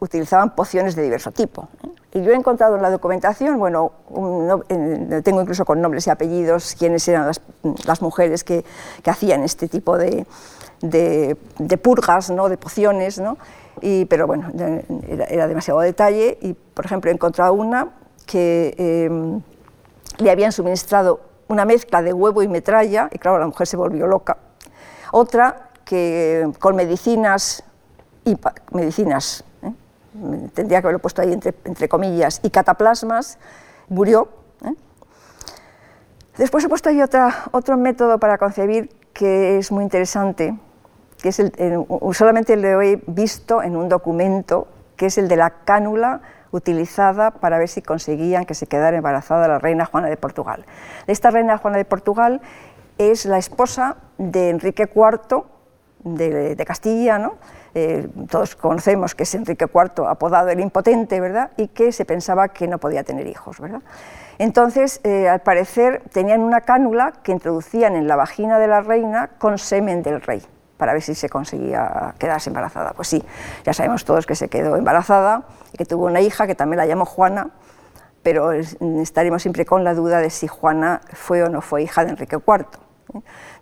[0.00, 1.68] utilizaban pociones de diverso tipo.
[2.12, 3.90] Y yo he encontrado en la documentación, bueno,
[5.24, 7.26] tengo incluso con nombres y apellidos quiénes eran
[7.84, 8.64] las, mujeres que,
[9.04, 10.24] hacían este tipo de,
[11.82, 12.48] purgas, ¿no?
[12.48, 13.36] de pociones, ¿no?
[13.80, 14.52] Y, pero bueno,
[15.08, 17.88] era, demasiado detalle y, por ejemplo, he encontrado una
[18.24, 19.42] que em,
[20.18, 24.06] le habían suministrado una mezcla de huevo y metralla, y claro, la mujer se volvió
[24.06, 24.36] loca.
[25.10, 27.62] Otra que con medicinas
[28.24, 28.36] y
[28.72, 29.72] medicinas, ¿eh?
[30.54, 33.38] tendría que haberlo puesto ahí entre, comillas, y cataplasmas,
[33.88, 34.28] murió.
[34.64, 34.74] ¿eh?
[36.38, 40.58] Después he puesto ahí otra, otro método para concebir que es muy interesante,
[41.20, 41.52] que es el,
[42.12, 44.66] solamente lo he visto en un documento,
[44.96, 49.48] que es el de la cánula utilizada para ver si conseguían que se quedara embarazada
[49.48, 50.64] la reina Juana de Portugal.
[51.06, 52.40] Esta reina Juana de Portugal
[52.98, 55.44] es la esposa de Enrique IV
[56.04, 57.34] de, Castilla, ¿no?
[57.74, 61.50] Eh, todos conocemos que es Enrique IV apodado el impotente, ¿verdad?
[61.56, 63.82] Y que se pensaba que no podía tener hijos, ¿verdad?
[64.38, 69.30] Entonces, eh, al parecer, tenían una cánula que introducían en la vagina de la reina
[69.38, 70.42] con semen del rey
[70.76, 72.92] para ver si se conseguía quedarse embarazada.
[72.92, 73.22] Pues sí,
[73.64, 76.86] ya sabemos todos que se quedó embarazada y que tuvo una hija que también la
[76.86, 77.50] llamó Juana,
[78.22, 82.10] pero estaremos siempre con la duda de si Juana fue o no fue hija de
[82.10, 82.66] Enrique IV.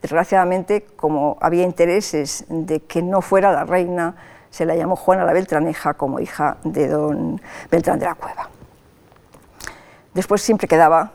[0.00, 4.14] Desgraciadamente, como había intereses de que no fuera la reina,
[4.50, 8.48] se la llamó Juana la Beltraneja como hija de don Beltrán de la Cueva.
[10.14, 11.10] Después siempre quedaba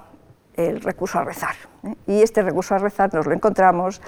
[0.56, 1.56] el recurso a rezar.
[1.84, 1.96] ¿eh?
[2.08, 4.02] Y este recurso a rezar nos lo encontramos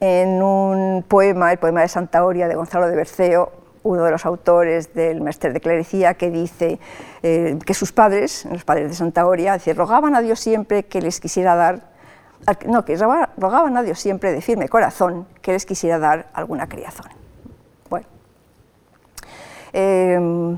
[0.00, 3.52] en un poema, el poema de Santa Oria de Gonzalo de Berceo,
[3.84, 6.80] uno de los autores del Mester de Clerecía, que dice
[7.22, 11.20] eh, que sus padres, los padres de Santa Oria, rogaban a Dios siempre que les
[11.20, 11.91] quisiera dar,
[12.66, 17.06] no, que rogaban a Dios siempre de firme corazón que les quisiera dar alguna criazón.
[17.88, 18.06] Bueno,
[19.72, 20.56] em,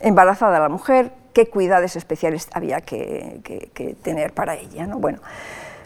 [0.00, 4.86] embarazada la mujer, qué cuidados especiales había que, tener para ella.
[4.86, 4.98] ¿no?
[4.98, 5.18] Bueno,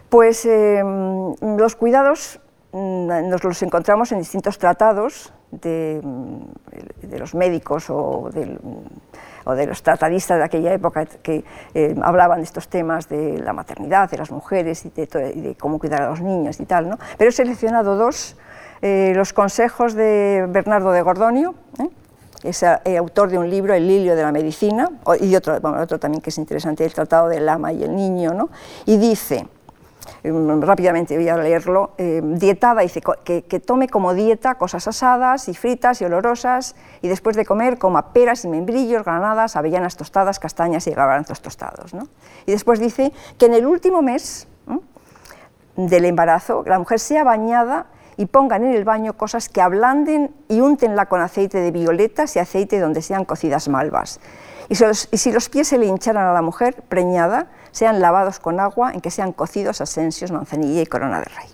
[0.09, 2.39] pues em, los cuidados
[2.73, 8.31] Mm, nos los encontramos en distintos tratados de, mm, los médicos o,
[9.51, 14.09] de los tratadistas de aquella época que eh, hablaban de estos temas de la maternidad,
[14.09, 16.89] de las mujeres y de, cómo cuidar a los niños y tal.
[16.89, 16.97] ¿no?
[17.17, 18.37] Pero he seleccionado dos,
[18.81, 21.89] eh, los consejos de Bernardo de Gordonio, ¿eh?
[22.43, 24.89] es autor de un libro, El Lilio de la Medicina,
[25.21, 28.49] y otro, otro también que es interesante, el Tratado del Ama y el Niño, ¿no?
[28.85, 29.47] y dice,
[30.23, 36.01] rápidamente voy a leerlo, eh, dietada, dice que, tome como dieta cosas asadas y fritas
[36.01, 40.91] y olorosas y después de comer coma peras y membrillos, granadas, avellanas tostadas, castañas y
[40.91, 41.91] garbanzos tostados.
[42.45, 44.47] Y después dice que en el último mes
[45.75, 50.61] del embarazo la mujer sea bañada y pongan en el baño cosas que ablanden y
[50.61, 54.19] úntenla con aceite de violetas y aceite donde sean cocidas malvas.
[54.69, 58.91] Y si los, pies se le hincharan a la mujer preñada, sean lavados con agua
[58.93, 61.47] en que sean cocidos asensios, manzanilla y corona de rey.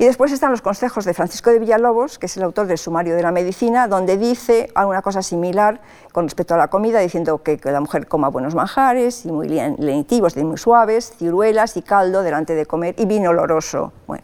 [0.00, 3.16] Y después están los consejos de Francisco de Villalobos, que es el autor del Sumario
[3.16, 5.80] de la Medicina, donde dice alguna cosa similar
[6.12, 10.36] con respecto a la comida, diciendo que, la mujer coma buenos manjares y muy lenitivos,
[10.36, 13.92] y muy suaves, ciruelas y caldo delante de comer y vino oloroso.
[14.06, 14.22] Bueno.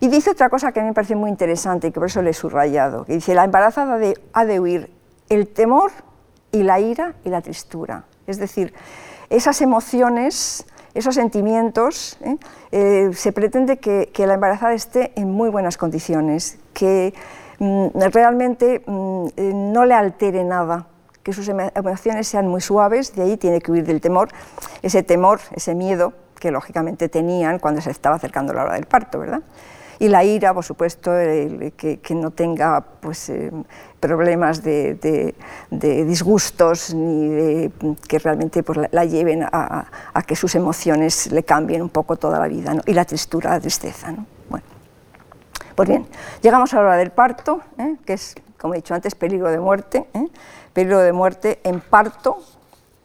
[0.00, 2.20] Y dice otra cosa que a mí me parece muy interesante y que por eso
[2.20, 4.00] le he subrayado, que dice, la embarazada
[4.32, 4.90] ha de huir
[5.28, 5.92] el temor
[6.52, 8.04] y la ira y la tristura.
[8.26, 8.72] Es decir,
[9.30, 12.36] esas emociones, esos sentimientos, ¿eh?
[12.72, 17.14] Eh, se pretende que, la embarazada esté en muy buenas condiciones, que
[17.58, 20.86] mm, realmente mm, eh, no le altere nada,
[21.22, 24.28] que sus emociones sean muy suaves, de ahí tiene que huir del temor,
[24.82, 29.18] ese temor, ese miedo que lógicamente tenían cuando se estaba acercando la hora del parto,
[29.18, 29.42] ¿verdad?
[29.98, 33.50] Y la ira, por supuesto, que, no tenga pues, eh,
[33.98, 35.34] problemas de,
[35.70, 37.68] disgustos ni
[38.08, 39.86] que realmente pues, la, lleven a,
[40.26, 44.14] que sus emociones le cambien un poco toda la vida, y la tristura, la tristeza.
[44.48, 44.64] Bueno.
[45.74, 46.06] Pues bien,
[46.42, 47.96] llegamos a la hora del parto, ¿eh?
[48.04, 50.26] que es, como he dicho antes, peligro de muerte, ¿eh?
[50.72, 52.38] peligro de muerte en parto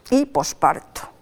[0.10, 1.13] y posparto.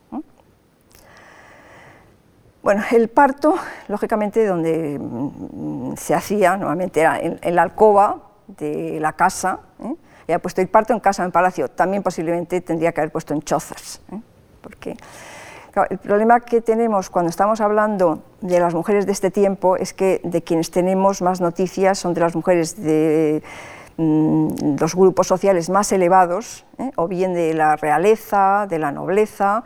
[2.63, 3.56] Bueno, el parto,
[3.88, 9.60] lógicamente, donde mm, se hacía, normalmente era en, la alcoba de la casa,
[10.28, 10.39] ¿eh?
[10.39, 14.02] puesto el parto en casa, en palacio, también posiblemente tendría que haber puesto en chozas,
[14.12, 14.21] ¿eh?
[14.62, 14.95] porque
[15.89, 20.21] el problema que tenemos cuando estamos hablando de las mujeres de este tiempo es que
[20.24, 23.41] de quienes tenemos más noticias son de las mujeres de
[23.97, 26.91] mm, los grupos sociales más elevados, ¿eh?
[26.95, 29.63] o bien de la realeza, de la nobleza,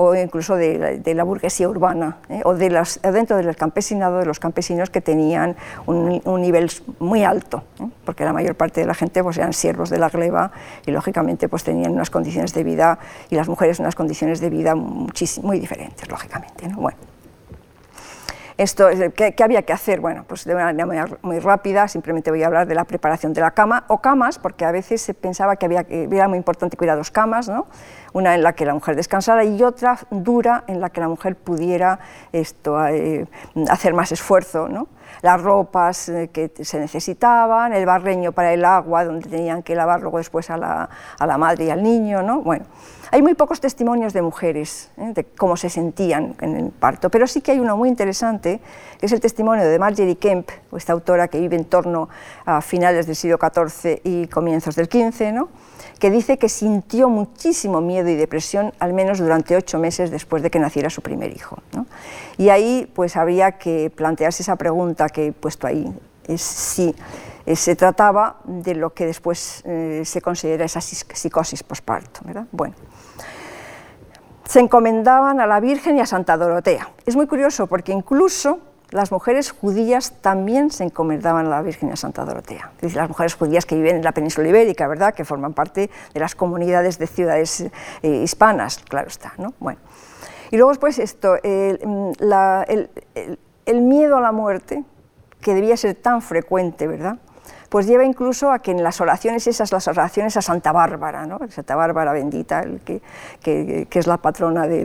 [0.00, 2.40] o incluso de, la burguesía urbana, ¿eh?
[2.44, 2.68] o de
[3.12, 5.56] dentro del campesinado, de los campesinos que tenían
[5.86, 7.88] un, nivel muy alto, ¿eh?
[8.04, 10.52] porque la mayor parte de la gente pues, eran siervos de la gleba
[10.86, 14.76] y lógicamente pues, tenían unas condiciones de vida, y las mujeres unas condiciones de vida
[14.76, 16.68] muy diferentes, lógicamente.
[16.76, 16.96] Bueno.
[18.58, 20.00] Esto, ¿qué, había que hacer?
[20.00, 23.40] Bueno, pues de una manera muy, rápida, simplemente voy a hablar de la preparación de
[23.40, 26.98] la cama o camas, porque a veces se pensaba que había, era muy importante cuidar
[26.98, 27.68] dos camas, ¿no?
[28.12, 31.36] Una en la que la mujer descansara y otra dura en la que la mujer
[31.36, 31.98] pudiera
[32.32, 33.26] esto, eh,
[33.68, 34.68] hacer más esfuerzo.
[34.68, 34.88] ¿no?
[35.22, 40.00] Las ropas eh, que se necesitaban, el barreño para el agua, donde tenían que lavar
[40.00, 42.22] luego después a la, a la madre y al niño.
[42.22, 42.42] ¿no?
[42.42, 42.64] Bueno,
[43.10, 45.12] hay muy pocos testimonios de mujeres, ¿eh?
[45.14, 48.60] de cómo se sentían en el parto, pero sí que hay uno muy interesante,
[49.00, 52.10] que es el testimonio de Marjorie Kemp, esta autora que vive en torno
[52.44, 55.48] a finales del siglo XIV y comienzos del XV, ¿no?
[55.98, 60.50] que dice que sintió muchísimo miedo y depresión al menos durante ocho meses después de
[60.50, 61.58] que naciera su primer hijo.
[62.38, 65.92] Y ahí pues habría que plantearse esa pregunta que he puesto ahí,
[66.26, 66.94] es si
[67.44, 72.20] eh, se trataba de lo que después eh, se considera esa psicosis posparto.
[72.52, 72.74] Bueno
[74.48, 76.88] se encomendaban a la Virgen y a Santa Dorotea.
[77.04, 81.92] Es muy curioso porque incluso las mujeres judías también se encomendaban a la Virgen y
[81.92, 82.72] a Santa Dorotea.
[82.76, 85.12] Es decir, las mujeres judías que viven en la península ibérica, ¿verdad?
[85.12, 87.70] que forman parte de las comunidades de ciudades eh,
[88.24, 89.34] hispanas, claro está.
[89.36, 89.52] ¿no?
[89.60, 89.80] Bueno.
[90.50, 92.12] Y luego después esto, mm,
[93.66, 94.84] el, miedo a la muerte,
[95.40, 97.18] que debía ser tan frecuente, ¿verdad?
[97.68, 101.38] pues lleva incluso a que en las oraciones esas, las oraciones a Santa Bárbara, ¿no?
[101.50, 103.02] Santa Bárbara bendita, el que,
[103.42, 104.82] que, es la patrona de,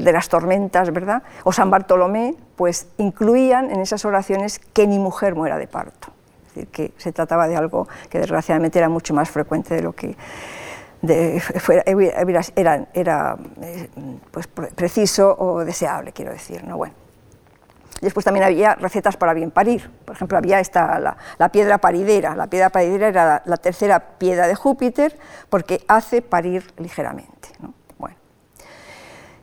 [0.00, 1.24] de, las tormentas, ¿verdad?
[1.42, 6.12] O San Bartolomé, pues incluían en esas oraciones que ni mujer muera de parto.
[6.46, 9.92] Es decir, que se trataba de algo que desgraciadamente era mucho más frecuente de lo
[9.92, 10.14] que
[11.02, 13.88] era, era, eh,
[14.30, 16.64] pues, preciso o deseable, quiero decir.
[16.64, 16.76] ¿no?
[16.76, 16.94] Bueno.
[18.02, 19.88] Después también había recetas para bien parir.
[20.04, 20.98] Por ejemplo, había esta,
[21.38, 22.34] la, piedra paridera.
[22.34, 25.16] La piedra paridera era la, tercera piedra de Júpiter
[25.48, 27.50] porque hace parir ligeramente.
[27.98, 28.16] Bueno.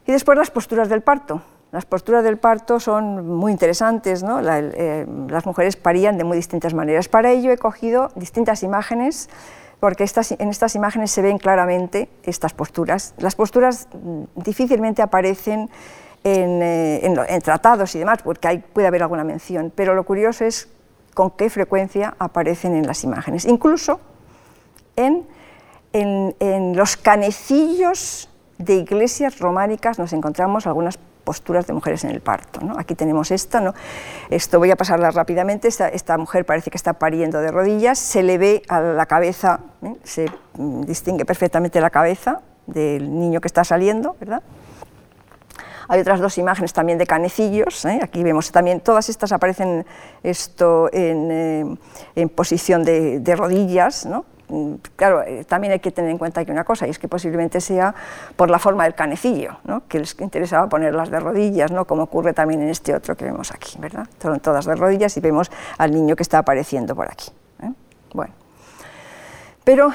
[0.06, 1.42] Y después las posturas del parto.
[1.72, 4.42] Las posturas del parto son muy interesantes, ¿no?
[4.44, 7.08] Eh, las mujeres parían de muy distintas maneras.
[7.08, 9.30] Para ello he cogido distintas imágenes,
[9.80, 13.14] porque en estas imágenes se ven claramente estas posturas.
[13.18, 15.70] Las posturas mm, difícilmente aparecen
[16.24, 20.68] eh, en, tratados y demás, porque ahí puede haber alguna mención, pero lo curioso es
[21.14, 24.00] con qué frecuencia aparecen en las imágenes, incluso
[24.96, 25.26] en,
[25.94, 32.60] en los canecillos de iglesias románicas nos encontramos algunas posturas de mujeres en el parto.
[32.76, 33.76] Aquí tenemos esta, ¿no?
[34.32, 38.40] esto voy a pasarla rápidamente, esta, mujer parece que está pariendo de rodillas, se le
[38.40, 39.94] ve a la cabeza, ¿eh?
[40.04, 40.26] se
[40.58, 44.42] mm, distingue perfectamente la cabeza del niño que está saliendo, ¿verdad?
[45.88, 48.00] Hay otras dos imágenes también de canecillos, ¿eh?
[48.02, 49.86] aquí vemos también, todas estas aparecen
[50.24, 51.78] esto en,
[52.16, 54.08] eh, posición de, rodillas.
[54.50, 57.08] Mm, claro, eh, también hay que tener en cuenta que una cosa, y es que
[57.08, 57.94] posiblemente sea
[58.36, 59.84] por la forma del canecillo, ¿no?
[59.88, 61.86] que les interesaba ponerlas de rodillas, ¿no?
[61.86, 64.08] como ocurre también en este otro que vemos aquí, ¿verdad?
[64.22, 67.30] Son todas de rodillas y vemos al niño que está apareciendo por aquí.
[68.14, 68.34] Bueno.
[69.64, 69.94] Pero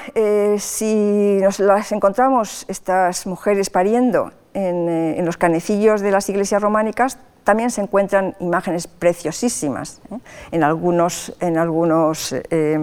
[0.58, 7.18] si nos las encontramos, estas mujeres pariendo, eh, en, los canecillos de las iglesias románicas
[7.44, 10.18] también se encuentran imágenes preciosísimas ¿eh?
[10.50, 12.78] en algunos, en algunos eh,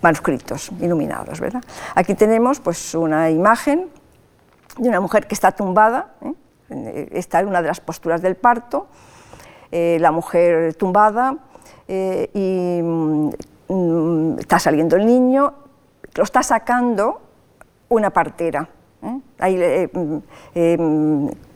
[0.00, 1.40] manuscritos iluminados.
[1.40, 1.62] ¿verdad?
[1.94, 3.88] Aquí tenemos pues, una imagen
[4.78, 6.14] de una mujer que está tumbada,
[7.12, 8.86] está en una de las posturas del parto,
[9.70, 11.36] la mujer tumbada
[11.86, 15.52] y mm, está saliendo el niño,
[16.14, 17.20] lo está sacando
[17.90, 18.68] una partera.
[19.02, 19.20] ¿eh?
[19.38, 19.56] Ahí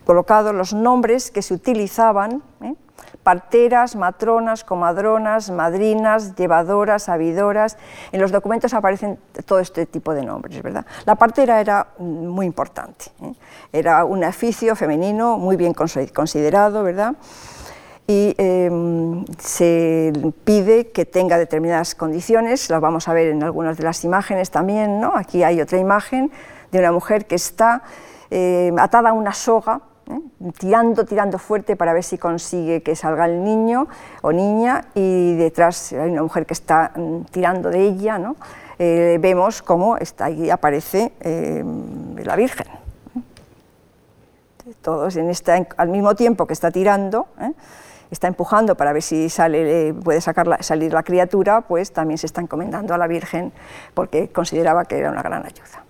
[0.07, 2.75] he mm, mm, colocado los nombres que se utilizaban, ¿eh?
[3.23, 7.77] parteras, matronas, comadronas, madrinas, llevadoras, sabidoras.
[8.11, 10.61] En los documentos aparecen todo este tipo de nombres.
[10.63, 10.85] ¿verdad?
[11.05, 13.33] La partera era muy importante, ¿eh?
[13.73, 17.15] era un oficio femenino muy bien considerado, ¿verdad?
[18.07, 20.13] y em, se
[20.45, 25.01] pide que tenga determinadas condiciones, las vamos a ver en algunas de las imágenes también,
[25.01, 25.11] ¿no?
[25.13, 26.31] aquí hay otra imagen
[26.71, 27.83] de una mujer que está
[28.31, 30.51] eh, atada a una soga, ¿eh?
[30.57, 33.87] tirando, tirando fuerte para ver si consigue que salga el niño
[34.21, 38.35] o niña, y detrás hay una mujer que está mm, tirando de ella, ¿no?
[38.79, 41.11] Eh, vemos cómo está, ahí aparece
[42.23, 42.67] la Virgen.
[44.81, 47.27] Todos en esta, al mismo tiempo que está tirando,
[48.11, 52.41] está empujando para ver si sale, puede sacar salir la criatura, pues también se está
[52.41, 53.51] encomendando a la Virgen
[53.93, 55.86] porque consideraba que era una gran ayuda.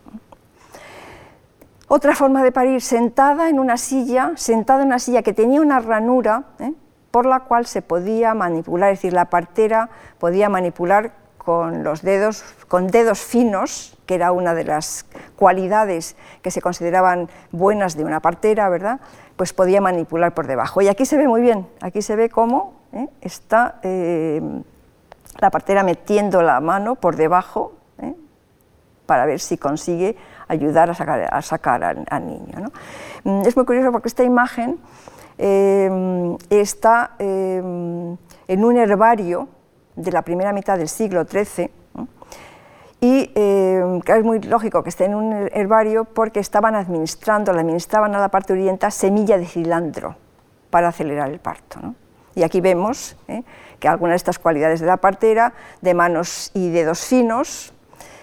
[1.89, 5.79] Otra forma de parir, sentada en una silla, sentada en una silla que tenía una
[5.79, 6.73] ranura ¿eh?
[7.11, 12.43] por la cual se podía manipular, es decir, la partera podía manipular con los dedos,
[12.67, 15.05] con dedos finos, que era una de las
[15.37, 18.99] cualidades que se consideraban buenas de una partera, ¿verdad?
[19.37, 20.81] Pues podía manipular por debajo.
[20.81, 23.07] Y aquí se ve muy bien, aquí se ve cómo ¿eh?
[23.21, 24.41] está eh,
[25.39, 27.77] la partera metiendo la mano por debajo
[29.07, 30.15] para ver si consigue
[30.47, 32.71] ayudar a sacar, al, niño.
[33.23, 34.79] Mm, es muy curioso porque esta imagen
[35.37, 37.57] eh, está eh,
[38.47, 39.47] en un herbario
[39.95, 41.71] de la primera mitad del siglo XIII,
[42.99, 48.15] y eh, es muy lógico que esté en un herbario porque estaban administrando, le administraban
[48.15, 50.15] a la parte oriental semilla de cilantro
[50.71, 51.79] para acelerar el parto.
[52.33, 53.43] Y aquí vemos ¿eh?
[53.79, 57.73] que algunas de estas cualidades de la partera, de manos y dedos finos,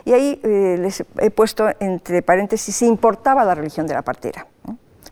[0.04, 4.46] y ahí eh, les he puesto entre paréntesis si importaba la religión de la partera,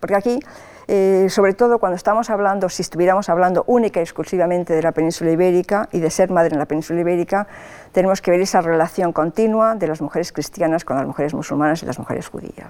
[0.00, 0.40] porque aquí
[0.88, 5.30] eh, sobre todo cuando estamos hablando, si estuviéramos hablando única y exclusivamente de la península
[5.30, 7.46] ibérica y de ser madre en la península ibérica,
[7.92, 11.86] tenemos que ver esa relación continua de las mujeres cristianas con las mujeres musulmanas y
[11.86, 12.68] las mujeres judías.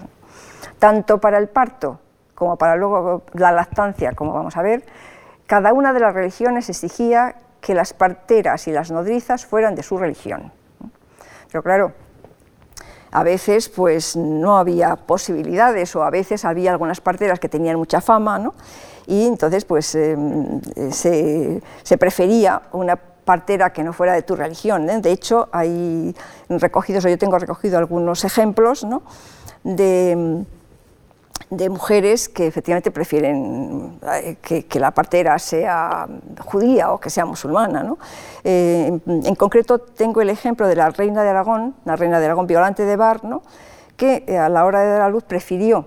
[0.79, 2.01] Tanto para el parto
[2.35, 4.85] como para luego la lactancia, como vamos a ver,
[5.47, 9.97] cada una de las religiones exigía que las parteras y las nodrizas fueran de su
[9.97, 10.53] religión.
[11.51, 11.93] Pero claro,
[13.13, 18.01] a veces pues no había posibilidades o a veces había algunas parteras que tenían mucha
[18.01, 18.55] fama, ¿no?
[19.07, 20.61] y entonces pues em,
[20.91, 21.61] se,
[21.99, 24.89] prefería una partera que no fuera de tu religión.
[24.91, 25.01] ¿eh?
[25.01, 26.15] De hecho, hay
[26.49, 29.03] recogidos, o yo tengo recogido algunos ejemplos ¿no?
[29.63, 30.45] de
[31.51, 36.07] de mujeres que efectivamente prefieren eh, que, la partera sea
[36.45, 37.83] judía o que sea musulmana.
[37.83, 37.99] ¿no?
[38.45, 42.47] Eh, en, concreto tengo el ejemplo de la reina de Aragón, la reina de Aragón
[42.47, 43.43] Violante de Bar, ¿no?
[43.97, 45.87] que eh, a la hora de dar a luz prefirió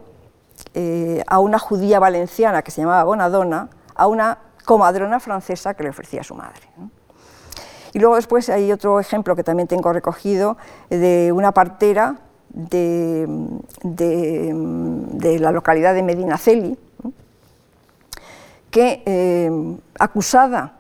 [1.28, 6.24] a una judía valenciana que se llamaba Bonadona a una comadrona francesa que le ofrecía
[6.24, 6.62] su madre.
[7.94, 10.58] Y luego después hay otro ejemplo que también tengo recogido
[10.90, 12.18] de una partera
[12.56, 13.28] de,
[15.40, 16.78] la localidad de Medinaceli,
[18.72, 19.52] que, eh,
[20.00, 20.74] acusada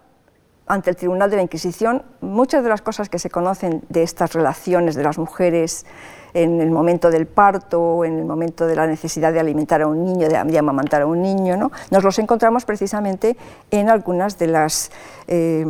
[0.68, 4.34] ante el Tribunal de la Inquisición, muchas de las cosas que se conocen de estas
[4.34, 5.86] relaciones de las mujeres
[6.34, 10.04] en el momento del parto, en el momento de la necesidad de alimentar a un
[10.04, 11.72] niño, de, amamantar a un niño, ¿no?
[11.92, 13.38] nos los encontramos precisamente
[13.72, 14.92] en algunas de las...
[15.28, 15.66] Eh,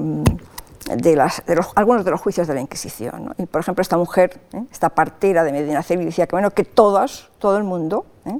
[0.85, 1.29] de,
[1.75, 3.33] algunos de los juicios de la Inquisición.
[3.37, 4.63] Y, por ejemplo, esta mujer, ¿eh?
[4.71, 8.39] esta partera de Medina Celi, decía que, bueno, que todas, todo el mundo, ¿eh?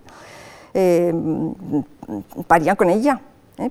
[0.78, 1.14] Eh,
[2.48, 3.22] parían con ella,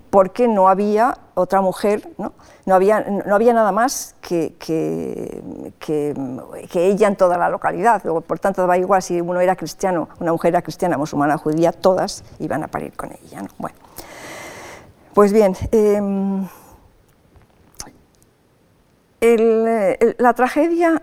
[0.08, 2.32] porque no había otra mujer, no,
[2.64, 5.42] no, había, no había nada más que, que,
[5.78, 8.02] que, ella en toda la localidad.
[8.02, 12.24] por tanto, daba igual si uno era cristiano, una mujer era cristiana, musulmana, judía, todas
[12.38, 13.42] iban a parir con ella.
[13.58, 13.76] Bueno,
[15.12, 15.54] pues bien.
[19.24, 19.64] Em,
[20.18, 21.00] la tragedia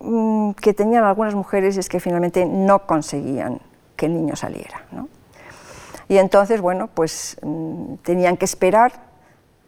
[0.00, 3.60] mm, que tenían algunas mujeres es que finalmente no conseguían
[3.94, 4.80] que el niño saliera.
[6.08, 8.92] Y entonces, bueno, pues mm, tenían que esperar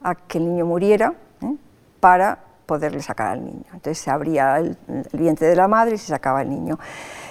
[0.03, 1.55] a que el niño muriera ¿eh?
[2.01, 3.65] para poderle sacar al niño.
[3.67, 4.79] Entonces se abría el,
[5.13, 6.79] vientre de la madre y se sacaba el niño.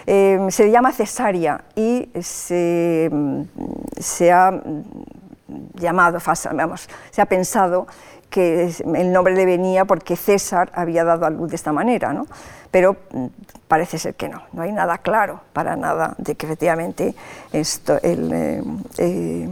[0.05, 3.41] Em, se llama cesárea y se, mm,
[3.97, 4.61] se ha
[5.74, 6.20] llamado,
[6.53, 7.88] vamos, se ha pensado
[8.30, 12.28] que el nombre le venía porque César había dado a luz de esta manera, ¿no?
[12.72, 13.26] pero mm,
[13.68, 17.16] parece ser que no, no hay nada claro para nada de que efectivamente
[17.52, 18.64] esto, eh,
[18.98, 19.50] eh,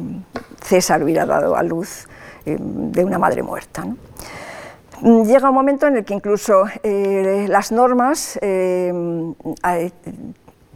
[0.64, 2.08] César hubiera dado a luz
[2.46, 3.86] eh, de una madre muerta.
[5.02, 8.40] Mm, llega un momento en el que incluso las normas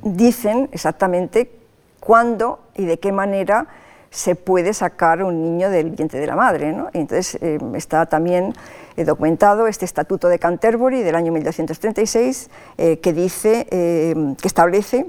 [0.04, 1.52] dicen exactamente
[2.00, 3.68] cuándo y de qué manera
[4.12, 6.74] se puede sacar un niño del vientre de la madre.
[6.74, 6.90] ¿no?
[6.94, 8.54] Entonces eh, está también
[8.98, 15.08] eh, documentado este Estatuto de Canterbury del año 1236 eh, que dice, que establece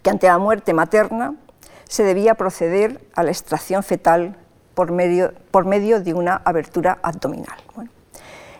[0.00, 1.34] que ante la muerte materna
[1.88, 4.36] se debía proceder a la extracción fetal
[4.74, 7.58] por medio, por medio de una abertura abdominal.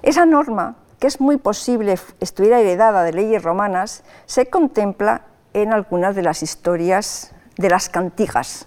[0.03, 5.23] esa norma, que es muy posible estuviera heredada de leyes romanas, se contempla
[5.55, 8.67] en algunas de las historias de las cantigas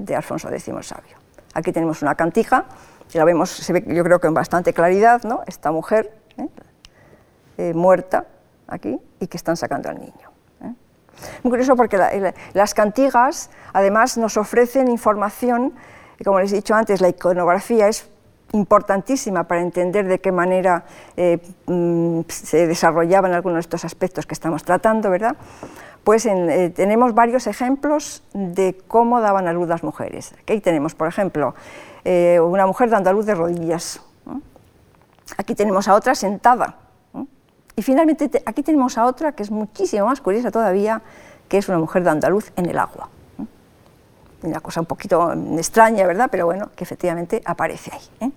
[0.00, 1.16] de Alfonso X Sabio.
[1.54, 2.64] Aquí tenemos una cantija,
[3.12, 5.42] la vemos, se ve yo creo que con bastante claridad, ¿no?
[5.46, 6.48] esta mujer ¿eh?
[7.58, 8.26] Eh, muerta
[8.68, 10.30] aquí y que están sacando al niño.
[10.62, 10.72] ¿eh?
[11.42, 11.98] Muy curioso porque
[12.54, 15.74] las cantigas además nos ofrecen información,
[16.24, 18.08] como les he dicho antes, la iconografía es
[18.52, 20.84] importantísima para entender de qué manera
[21.66, 25.36] mm, se desarrollaban algunos de estos aspectos que estamos tratando, ¿verdad?
[26.04, 30.34] Pues eh, tenemos varios ejemplos de cómo daban a luz las mujeres.
[30.42, 31.54] Aquí tenemos, por ejemplo,
[32.04, 34.00] eh, una mujer dando a luz de rodillas.
[35.36, 36.76] Aquí tenemos a otra sentada.
[37.76, 41.02] Y finalmente aquí tenemos a otra que es muchísimo más curiosa todavía,
[41.48, 43.08] que es una mujer dando a luz en el agua.
[44.42, 46.28] Una cosa un poquito extraña, ¿verdad?
[46.30, 48.28] Pero bueno, que efectivamente aparece ahí.
[48.28, 48.30] ¿eh?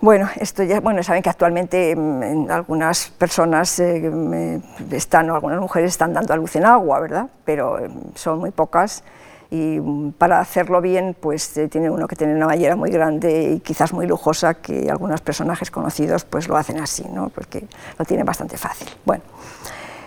[0.00, 4.60] Bueno, esto ya, bueno, saben que actualmente mm, algunas personas eh,
[4.92, 7.28] están, o algunas mujeres están dando a luz en agua, ¿verdad?
[7.44, 9.02] Pero eh, son muy pocas
[9.50, 13.54] y mm, para hacerlo bien, pues eh, tiene uno que tener una ballera muy grande
[13.54, 17.28] y quizás muy lujosa, que algunos personajes conocidos pues lo hacen así, ¿no?
[17.30, 17.66] Porque
[17.98, 18.88] lo tienen bastante fácil.
[19.04, 19.24] Bueno,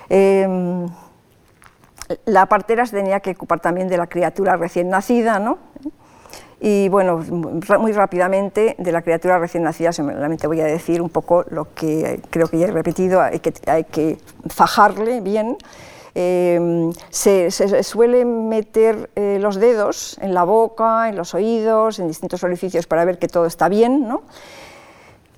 [0.07, 0.87] em,
[2.25, 5.57] la partera se tenía que ocupar también de la criatura recién nacida, ¿no?
[6.63, 7.17] Y bueno,
[7.79, 12.21] muy rápidamente de la criatura recién nacida solamente voy a decir un poco lo que
[12.29, 15.57] creo que ya he repetido, hay que, fajarle bien.
[16.13, 22.07] Em, se, se, suelen meter eh, los dedos en la boca, en los oídos, en
[22.07, 24.21] distintos orificios para ver que todo está bien, ¿no?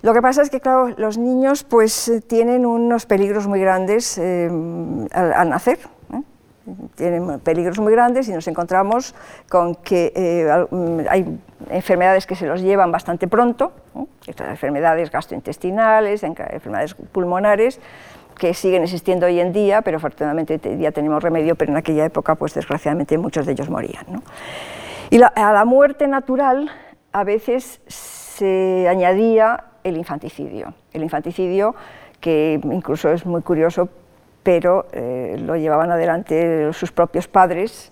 [0.04, 5.08] Lo que pasa es que, claro, los niños pues tienen unos peligros muy grandes em,
[5.14, 5.80] al, nacer,
[6.96, 9.16] tienen peligros muy grandes y nos encontramos
[9.50, 11.40] con que eh, mm, hay
[11.70, 13.74] enfermedades que se los llevan bastante pronto,
[14.26, 17.80] estas enfermedades gastrointestinales, enfermedades pulmonares,
[18.38, 22.36] que siguen existiendo hoy en día, pero afortunadamente ya tenemos remedio, pero en aquella época,
[22.36, 24.06] pues desgraciadamente muchos de ellos morían.
[25.10, 26.72] Y a la muerte natural
[27.12, 30.74] a veces se añadía el infanticidio.
[30.92, 31.76] El infanticidio,
[32.20, 33.90] que incluso es muy curioso
[34.44, 37.92] pero eh, lo llevaban adelante sus propios padres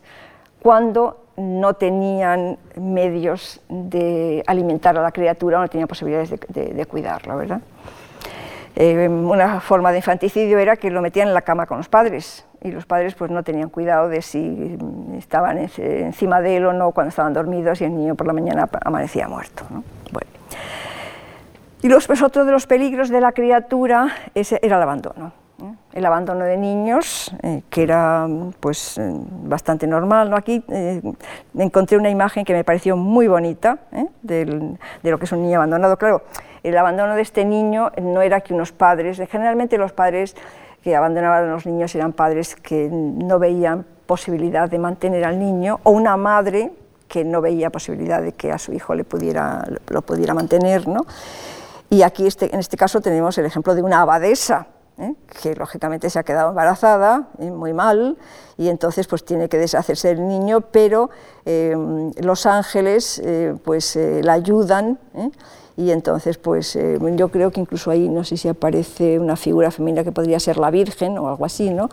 [0.62, 7.36] cuando no tenían medios de alimentar a la criatura, no tenían posibilidades de, de, cuidarla,
[7.36, 7.62] ¿verdad?
[8.76, 12.46] Eh, una forma de infanticidio era que lo metían en la cama con los padres
[12.62, 14.78] y los padres pues no tenían cuidado de si
[15.18, 18.70] estaban encima de él o no cuando estaban dormidos y el niño por la mañana
[18.86, 19.64] amanecía muerto.
[20.12, 20.32] Bueno.
[21.82, 25.41] Y los, pues, otro de los peligros de la criatura era el abandono
[25.94, 28.28] el abandono de niños, eh, que era
[28.60, 29.12] pues, eh,
[29.44, 30.30] bastante normal.
[30.30, 30.36] ¿no?
[30.36, 31.02] Aquí eh,
[31.58, 33.80] encontré una imagen que me pareció muy bonita
[34.22, 35.98] de lo que es un niño abandonado.
[35.98, 36.24] Claro,
[36.64, 40.36] el abandono de este niño no era que unos padres, generalmente los padres
[40.84, 45.80] que abandonaban a los niños eran padres que no veían posibilidad de mantener al niño,
[45.84, 46.72] o una madre
[47.08, 50.88] que no veía posibilidad de que a su hijo le pudiera, lo pudiera mantener.
[50.88, 51.06] ¿no?
[51.90, 55.16] Y aquí este, en este caso tenemos el ejemplo de una abadesa, ¿eh?
[55.42, 57.52] que lógicamente se ha quedado embarazada, ¿eh?
[57.52, 58.18] muy mal,
[58.58, 61.10] y entonces pues tiene que deshacerse del niño, pero
[61.46, 61.76] eh,
[62.22, 63.22] los ángeles
[63.64, 65.00] pues la ayudan,
[65.82, 66.78] y entonces pues
[67.16, 70.58] yo creo que incluso ahí no sé si aparece una figura femenina que podría ser
[70.58, 71.90] la Virgen o algo así, ¿no?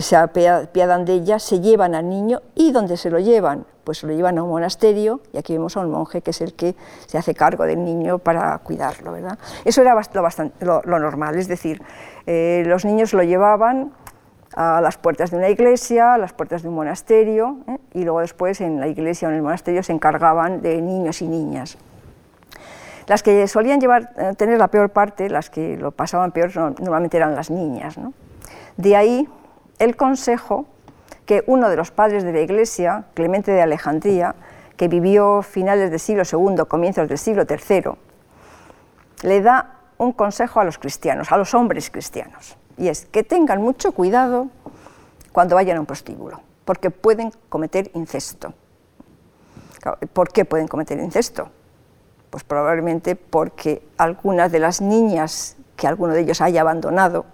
[0.00, 4.06] se apiadan de ella, se llevan al niño y donde se lo llevan, pues se
[4.06, 6.76] lo llevan a un monasterio y aquí vemos a un monje que es el que
[7.06, 9.38] se hace cargo del niño para cuidarlo, ¿verdad?
[9.64, 11.82] Eso era lo, bastante, lo, normal, es decir,
[12.26, 13.92] eh, los niños lo llevaban
[14.54, 17.78] a las puertas de una iglesia, a las puertas de un monasterio ¿eh?
[17.94, 21.28] y luego después en la iglesia o en el monasterio se encargaban de niños y
[21.28, 21.76] niñas.
[23.06, 27.16] Las que solían llevar, eh, tener la peor parte, las que lo pasaban peor, normalmente
[27.16, 27.96] eran las niñas.
[28.76, 29.28] De ahí
[29.78, 30.66] el consejo
[31.24, 34.34] que uno de los padres de la Iglesia, Clemente de Alejandría,
[34.76, 37.92] que vivió finales del siglo II, comienzos del siglo III,
[39.22, 43.62] le da un consejo a los cristianos, a los hombres cristianos, y es que tengan
[43.62, 44.48] mucho cuidado
[45.32, 48.52] cuando vayan a un prostíbulo, porque pueden cometer incesto.
[50.12, 51.48] ¿Por qué pueden cometer incesto?
[52.36, 57.24] Pues probablemente porque algunas de las niñas que alguno de ellos haya abandonado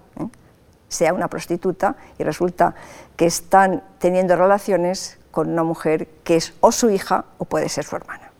[0.86, 2.76] sea una prostituta y resulta
[3.16, 7.82] que están teniendo relaciones con una mujer que es o su hija o puede ser
[7.82, 8.30] su hermana.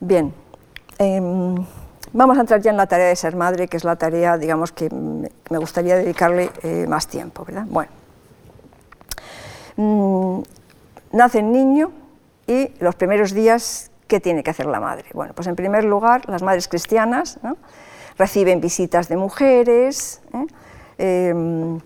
[0.00, 0.32] Bien,
[0.96, 1.56] em,
[2.14, 4.72] vamos a entrar ya en la tarea de ser madre, que es la tarea, digamos,
[4.72, 7.66] que me gustaría dedicarle eh, más tiempo, ¿verdad?
[7.68, 7.92] Bueno,
[9.76, 10.40] mm,
[11.12, 12.05] nace el niño
[12.46, 15.06] y los primeros días, ¿qué tiene que hacer la madre?
[15.14, 17.38] Bueno, pues en primer lugar, las madres cristianas,
[18.18, 20.46] reciben visitas de mujeres, ¿eh?
[20.98, 21.78] Em,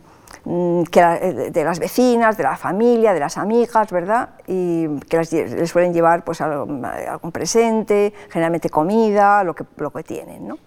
[0.90, 4.30] que, de las vecinas, de la familia, de las amigas, ¿verdad?
[4.46, 10.48] Y que les suelen llevar pues, algún presente, generalmente comida, lo que, lo que tienen.
[10.48, 10.58] ¿no?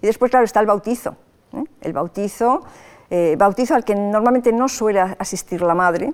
[0.00, 1.16] Y después, claro, está el bautizo.
[1.52, 1.62] ¿eh?
[1.80, 2.62] El bautizo,
[3.08, 6.12] eh, bautizo al que normalmente no suele asistir la madre.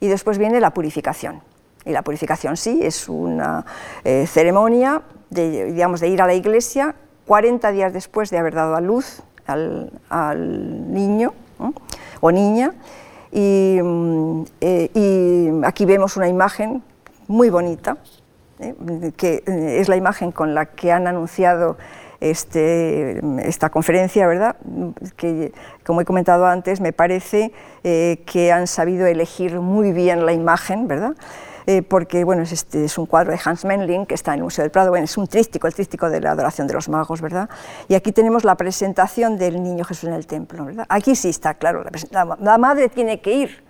[0.00, 1.42] Y después viene la purificación.
[1.88, 3.64] Y la purificación sí es una
[4.04, 6.94] ceremonia de, digamos, de ir a la iglesia
[7.28, 9.90] 40 días después de haber dado a luz al,
[10.92, 11.34] niño
[12.20, 12.72] o niña.
[13.30, 16.82] Mm, eh, y, aquí vemos una imagen
[17.26, 17.98] muy bonita,
[18.58, 18.74] ¿eh?
[19.16, 21.76] que eh, es la imagen con la que han anunciado
[22.20, 24.56] este, esta conferencia, ¿verdad?
[25.16, 25.52] Que,
[25.84, 31.14] como he comentado antes, me parece que han sabido elegir muy bien la imagen, ¿verdad?
[31.68, 34.44] Eh, porque bueno, es, este, es un cuadro de Hans Memling que está en el
[34.44, 37.20] Museo del Prado, bueno, es un trístico, el trístico de la adoración de los magos,
[37.20, 37.50] ¿verdad?
[37.88, 40.86] Y aquí tenemos la presentación del niño Jesús en el templo, ¿verdad?
[40.88, 43.62] Aquí sí está claro, la, la madre tiene que ir,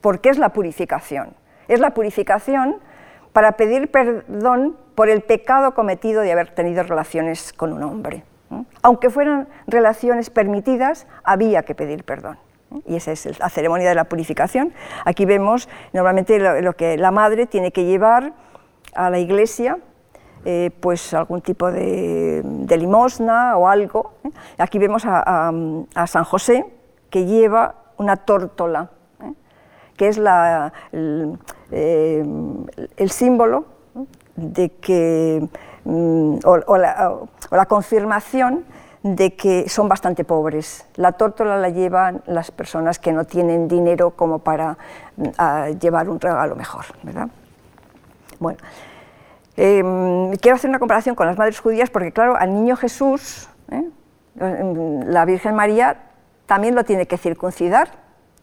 [0.00, 1.34] porque es la purificación.
[1.68, 2.78] Es la purificación
[3.32, 8.24] para pedir perdón por el pecado cometido de haber tenido relaciones con un hombre.
[8.82, 12.38] Aunque fueran relaciones permitidas, había que pedir perdón.
[12.84, 14.72] Y esa es la ceremonia de la purificación.
[15.04, 18.32] Aquí vemos normalmente lo, que la madre tiene que llevar
[18.94, 19.78] a la iglesia,
[20.44, 24.12] eh, pues algún tipo de, limosna o algo.
[24.24, 24.30] ¿eh?
[24.58, 25.52] Aquí vemos a,
[26.06, 26.66] San José
[27.10, 28.90] que lleva una tórtola,
[29.22, 29.32] ¿eh?
[29.96, 30.18] que es
[30.92, 31.38] el,
[33.10, 33.64] símbolo
[34.34, 35.48] de que,
[35.84, 38.64] mm, o, la, confirmación
[39.14, 40.84] de que son bastante pobres.
[40.96, 44.76] La tórtola la llevan las personas que no tienen dinero como para
[45.16, 46.86] mm, llevar un regalo mejor.
[47.04, 47.28] ¿verdad?
[48.40, 48.58] Bueno,
[49.56, 53.88] em, quiero hacer una comparación con las madres judías porque, claro, al niño Jesús, ¿eh?
[54.34, 55.98] la Virgen María
[56.46, 57.90] también lo tiene que circuncidar,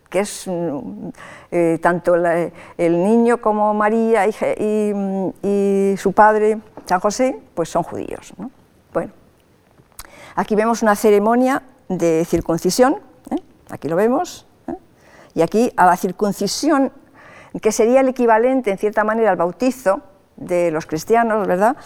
[0.09, 1.09] que es mm,
[1.51, 8.33] eh, tanto el niño como María y, su padre, San José, pues son judíos.
[8.93, 9.11] Bueno,
[10.35, 12.97] Aquí vemos una ceremonia de circuncisión,
[13.29, 13.37] ¿eh?
[13.69, 14.75] aquí lo vemos, ¿eh?
[15.35, 16.91] y aquí a la circuncisión,
[17.61, 20.01] que sería el equivalente en cierta manera al bautizo
[20.35, 21.77] de los cristianos, ¿verdad?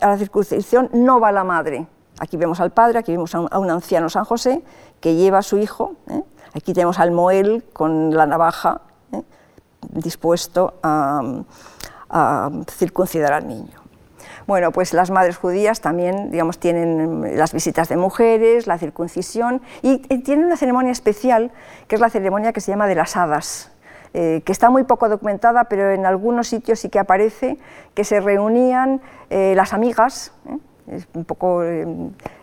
[0.00, 1.86] a la circuncisión no va la madre.
[2.18, 4.62] Aquí vemos al padre, aquí vemos a un, anciano San José
[5.00, 6.22] que lleva a su hijo, ¿eh?
[6.54, 8.82] aquí tenemos al Moel con la navaja
[9.80, 13.83] dispuesto a circuncidar al niño.
[14.46, 19.98] Bueno, pues las madres judías también, digamos, tienen las visitas de mujeres, la circuncisión y,
[19.98, 21.50] tienen una ceremonia especial,
[21.88, 23.72] que es la ceremonia que se llama de las hadas,
[24.12, 27.58] eh, que está muy poco documentada, pero en algunos sitios sí que aparece,
[27.94, 30.58] que se reunían eh, las amigas, ¿eh?
[30.86, 31.86] Es un poco eh,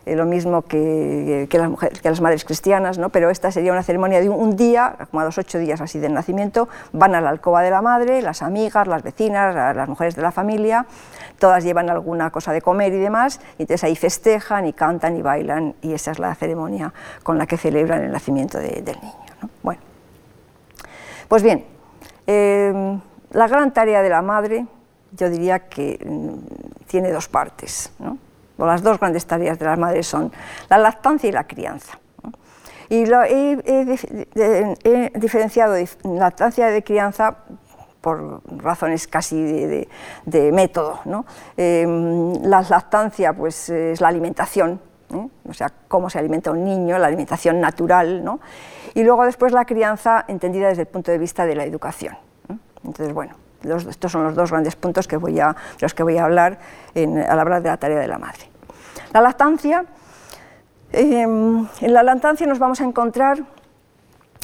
[0.06, 3.10] eh, lo mismo que, las mujeres, que las madres cristianas, ¿no?
[3.10, 6.14] pero esta sería una ceremonia de un, día, como a los ocho días así del
[6.14, 10.24] nacimiento, van a la alcoba de la madre, las amigas, las vecinas, las mujeres de
[10.24, 10.86] la familia,
[11.38, 15.22] todas llevan alguna cosa de comer y demás, y entonces ahí festejan y cantan y
[15.22, 19.50] bailan, y esa es la ceremonia con la que celebran el nacimiento del niño.
[19.62, 19.82] Bueno,
[21.28, 21.64] pues bien,
[22.26, 23.00] eh,
[23.32, 24.66] la gran tarea de la madre,
[25.12, 27.92] yo diría que mm, tiene dos partes.
[28.00, 28.18] ¿no?
[28.68, 30.32] Las dos grandes tareas de las madres son
[30.70, 32.00] la lactancia y la crianza.
[32.90, 33.56] Y lo he,
[35.16, 37.38] diferenciado lactancia de crianza
[38.02, 39.42] por razones casi
[40.26, 41.00] de, método.
[41.06, 41.26] ¿no?
[41.56, 44.82] Em, la lactancia pues, es la alimentación,
[45.14, 45.28] ¿eh?
[45.48, 48.42] o sea, cómo se alimenta un niño, la alimentación natural, ¿no?
[48.94, 52.18] y luego después la crianza entendida desde el punto de vista de la educación.
[52.84, 53.36] Entonces, bueno,
[53.90, 56.60] estos son los dos grandes puntos que voy a, de los que voy a hablar
[56.96, 58.51] al hablar de la tarea de la madre.
[59.14, 59.86] La lactancia,
[60.94, 63.44] em, en la lactancia nos vamos a encontrar,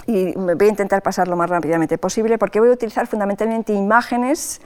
[0.06, 4.62] y voy a intentar pasar lo más rápidamente posible, porque voy a utilizar fundamentalmente imágenes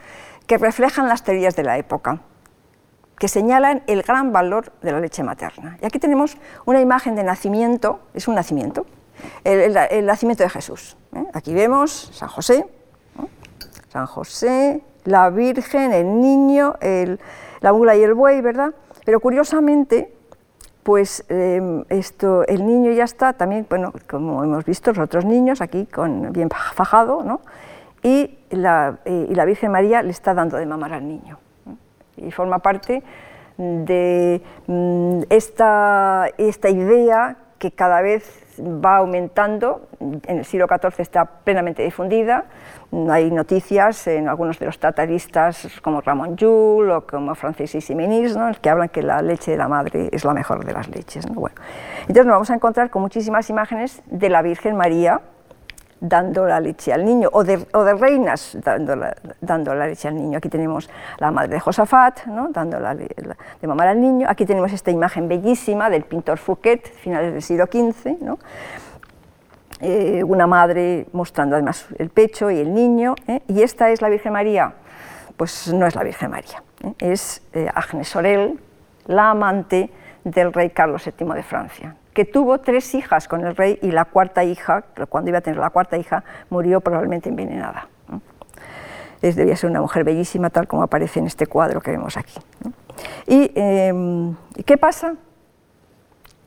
[0.47, 2.20] que reflejan las teorías de la época,
[3.18, 5.78] que señalan el gran valor de la leche materna.
[5.82, 8.88] Y aquí tenemos una imagen de nacimiento, es un nacimiento,
[9.43, 10.97] el, nacimiento de Jesús.
[11.16, 11.26] ¿eh?
[11.34, 12.66] Aquí vemos San José,
[13.89, 16.76] San José, la Virgen, el niño,
[17.60, 18.74] la mula y el buey, ¿verdad?
[19.06, 20.14] Pero curiosamente,
[20.84, 25.62] pues em, esto, el niño ya está también, bueno, como hemos visto, los otros niños
[25.62, 27.41] aquí con, bien fajado, ¿no?
[28.04, 31.38] y, la, y la Virgen María le está dando de mamar al niño.
[32.18, 33.04] Y forma parte
[33.58, 41.26] de mm, esta, esta idea que cada vez va aumentando, en el siglo XIV está
[41.26, 42.45] plenamente difundida,
[43.09, 48.36] hay noticias en algunos de los tratadistas como Ramón Llull o como Francis y Simenis,
[48.36, 48.51] ¿no?
[48.62, 51.26] que hablan que la leche de la madre es la mejor de las leches.
[51.28, 51.55] Bueno,
[52.01, 55.22] entonces nos vamos a encontrar con muchísimas imágenes de la Virgen María
[56.02, 60.39] dando la leche al niño, o de, reinas dando la, leche al niño.
[60.39, 60.89] Aquí tenemos
[61.20, 62.49] la madre de Josafat, ¿no?
[62.49, 63.08] dando la, de
[63.68, 64.28] mamar al niño.
[64.28, 68.18] Aquí tenemos esta imagen bellísima del pintor Fouquet, finales del siglo XV.
[69.80, 73.16] Eh, una madre mostrando además el pecho y el niño.
[73.28, 73.41] ¿eh?
[73.47, 74.74] Y esta es la Virgen María.
[75.38, 76.93] Pues no es la Virgen María, ¿eh?
[76.99, 77.41] es
[77.74, 78.60] Agnes Sorel,
[79.06, 79.89] la amante
[80.24, 84.05] del rey Carlos VII de Francia que tuvo tres hijas con el rey y la
[84.05, 87.88] cuarta hija, cuando iba a tener la cuarta hija, murió probablemente envenenada.
[89.22, 92.39] debía ser una mujer bellísima, tal como aparece en este cuadro que vemos aquí.
[93.28, 95.16] Em, ¿Y qué pasa?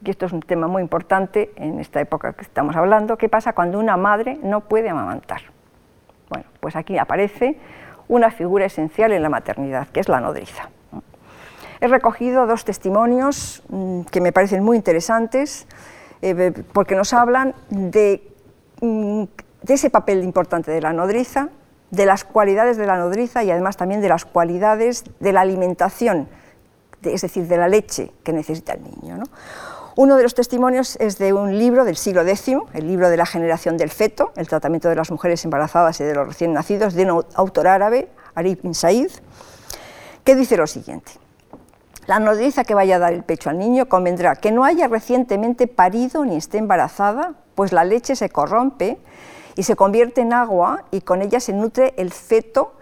[0.04, 3.16] Y esto es un tema muy importante en esta época que estamos hablando.
[3.16, 5.40] ¿Qué pasa cuando una madre no puede amamantar?
[6.28, 7.58] Bueno, pues aquí aparece
[8.08, 10.68] una figura esencial en la maternidad, que es la nodriza.
[11.84, 15.66] He recogido dos testimonios mm, que me parecen muy interesantes
[16.22, 18.26] eh, porque nos hablan de,
[18.80, 19.24] mm,
[19.60, 21.50] de ese papel importante de la nodriza,
[21.90, 26.26] de las cualidades de la nodriza y además también de las cualidades de la alimentación,
[27.02, 29.22] es decir, de la leche que necesita el niño.
[29.94, 33.26] Uno de los testimonios es de un libro del siglo X, el libro de la
[33.26, 37.12] generación del feto, el tratamiento de las mujeres embarazadas y de los recién nacidos, de
[37.12, 39.10] un autor árabe, Arif bin Said,
[40.24, 41.22] que dice lo siguiente.
[42.06, 45.66] La nodriza que vaya a dar el pecho al niño convendrá que no haya recientemente
[45.66, 48.98] parido ni esté embarazada, pues la leche se corrompe
[49.56, 52.72] y se convierte en agua y con ella se nutre el feto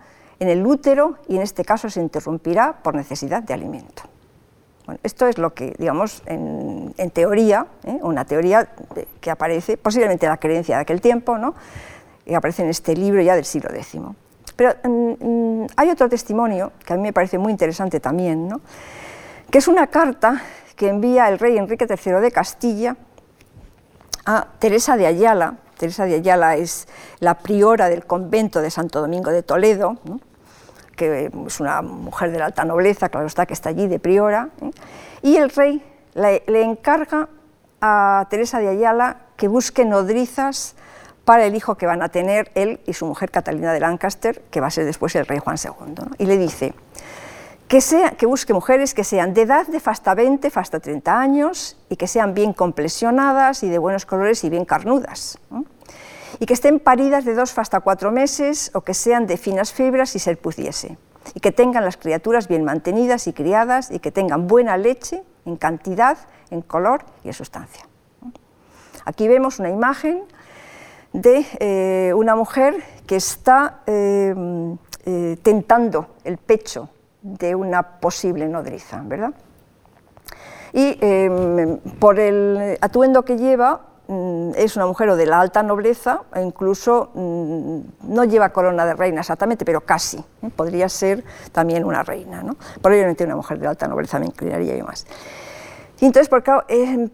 [0.40, 4.02] en el útero y en este caso se interrumpirá por necesidad de alimento.
[5.04, 7.98] esto es lo que, digamos, en, teoría, ¿eh?
[8.02, 8.68] una teoría
[9.20, 11.54] que aparece, posiblemente la creencia de aquel tiempo, ¿no?
[12.26, 14.00] y aparece en este libro ya del siglo X.
[14.56, 18.60] Pero mm, mm, hay otro testimonio que a mí me parece muy interesante también, ¿no?
[19.52, 20.40] Que es una carta
[20.76, 22.96] que envía el rey Enrique III de Castilla
[24.24, 26.88] a Teresa de Ayala, Teresa de Ayala es
[27.20, 29.98] la priora del convento de Santo Domingo de Toledo,
[30.96, 34.48] que es una mujer de la alta nobleza, claro está, que está allí de priora,
[34.62, 34.70] ¿eh?
[35.20, 35.84] y el rey
[36.14, 37.28] le, encarga
[37.82, 40.76] a Teresa de Ayala que busque nodrizas
[41.26, 44.62] para el hijo que van a tener él y su mujer Catalina de Lancaster, que
[44.62, 46.04] va a ser después el rey Juan II.
[46.16, 46.74] Y le dice,
[47.72, 52.06] que, busque mujeres que sean de edad de hasta 20, hasta 30 años y que
[52.06, 55.38] sean bien complesionadas y de buenos colores y bien carnudas.
[56.38, 60.10] Y que estén paridas de dos hasta cuatro meses o que sean de finas fibras
[60.10, 60.98] si se pudiese.
[61.34, 65.56] Y que tengan las criaturas bien mantenidas y criadas y que tengan buena leche en
[65.56, 66.18] cantidad,
[66.50, 67.88] en color y en sustancia.
[69.06, 70.24] Aquí vemos una imagen
[71.14, 74.34] de eh, una mujer que está eh,
[75.06, 76.90] eh, tentando el pecho
[77.22, 79.32] de una posible nodriza, ¿verdad?
[80.72, 86.22] Y em, por el atuendo que lleva, mm, es una mujer de la alta nobleza,
[86.34, 90.18] e incluso mm, no lleva corona de reina exactamente, pero casi.
[90.42, 90.50] ¿eh?
[90.54, 92.42] Podría ser también una reina.
[92.42, 92.56] ¿no?
[92.80, 95.06] Probablemente una mujer de alta nobleza me inclinaría yo más.
[96.00, 96.28] Entonces,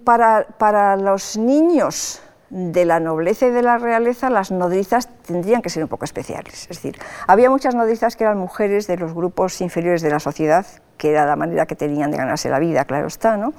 [0.03, 5.71] para, para los niños de la nobleza y de la realeza, las nodrizas tendrían que
[5.71, 6.63] ser un poco especiales.
[6.63, 10.67] Es decir, había muchas nodrizas que eran mujeres de los grupos inferiores de la sociedad,
[10.97, 13.53] que era la manera que tenían de ganarse la vida, claro está, ¿no?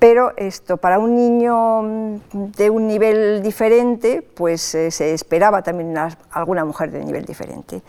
[0.00, 5.94] Pero esto, para un niño mm, de un nivel diferente, pues eh, se esperaba también
[6.30, 7.82] alguna mujer de nivel diferente.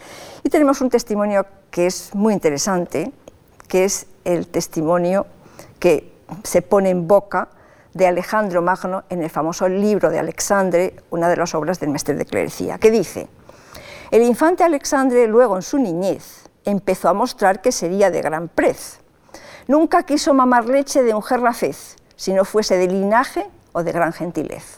[0.44, 3.12] Y tenemos un testimonio que es muy interesante,
[3.70, 5.26] que es el testimonio
[5.80, 6.12] que
[6.44, 7.48] se pone en boca
[7.94, 12.16] de Alejandro Magno en el famoso libro de Alexandre, una de las obras del Mestre
[12.16, 13.28] de Clerecía, que dice,
[14.12, 19.00] el infante Alexandre luego en su niñez empezó a mostrar que sería de gran prez.
[19.68, 24.14] Nunca quiso mamar leche de mujer rafez, si no fuese de linaje o de gran
[24.14, 24.78] gentilez.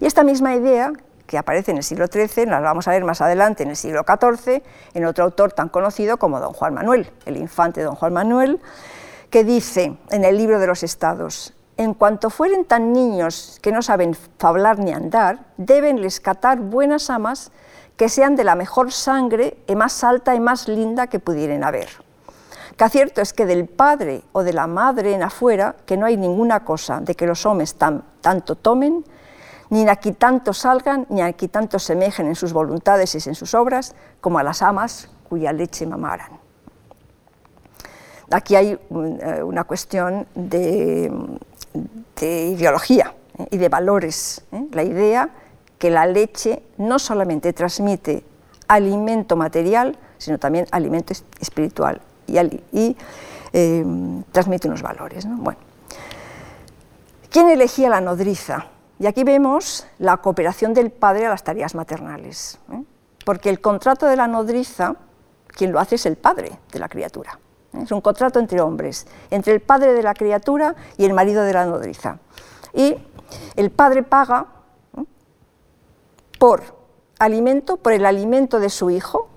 [0.00, 0.92] Y esta misma idea,
[1.26, 4.04] que aparece en el siglo XIII, la vamos a ver más adelante en el siglo
[4.06, 4.62] XIV,
[4.94, 8.60] en otro autor tan conocido como don Juan Manuel, el infante don Juan Manuel,
[9.30, 13.82] que dice en el libro de los estados, en cuanto fueren tan niños que no
[13.82, 17.50] saben hablar ni andar, deben les catar buenas amas
[17.96, 21.88] que sean de la mejor sangre y más alta y más linda que pudieran haber.
[22.76, 26.16] Que cierto es que del padre o de la madre en afuera, que no hay
[26.16, 29.04] ninguna cosa de que los hombres tanto tomen,
[29.70, 33.94] ni aquí tanto salgan, ni aquí tanto semejen en sus voluntades y en sus obras,
[34.20, 36.40] como a las amas cuya leche mamaran.
[38.30, 41.12] Aquí hay eh, una cuestión de
[41.74, 43.46] de ideología ¿eh?
[43.50, 44.44] y de valores.
[44.52, 44.66] ¿eh?
[44.72, 45.30] La idea
[45.78, 48.24] que la leche no solamente transmite
[48.68, 52.96] alimento material, sino también alimento espiritual y,
[53.52, 53.84] eh,
[54.30, 55.26] transmite unos valores.
[55.28, 55.58] Bueno.
[57.30, 58.66] ¿Quién elegía la nodriza?
[58.98, 62.58] Y aquí vemos la cooperación del padre a las tareas maternales,
[63.24, 64.94] porque el contrato de la nodriza,
[65.48, 67.38] quien lo hace es el padre de la criatura.
[67.80, 71.52] Es un contrato entre hombres, entre el padre de la criatura y el marido de
[71.52, 72.18] la nodriza.
[72.74, 72.96] Y
[73.56, 74.46] el padre paga
[76.38, 76.62] por
[77.18, 79.28] alimento, por el alimento de su hijo,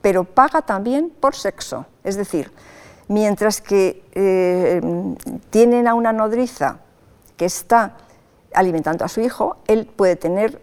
[0.00, 1.86] pero paga también por sexo.
[2.02, 2.52] Es decir,
[3.08, 4.80] mientras que eh,
[5.50, 6.78] tienen a una nodriza
[7.36, 7.96] que está
[8.54, 10.60] alimentando a su hijo, él puede tener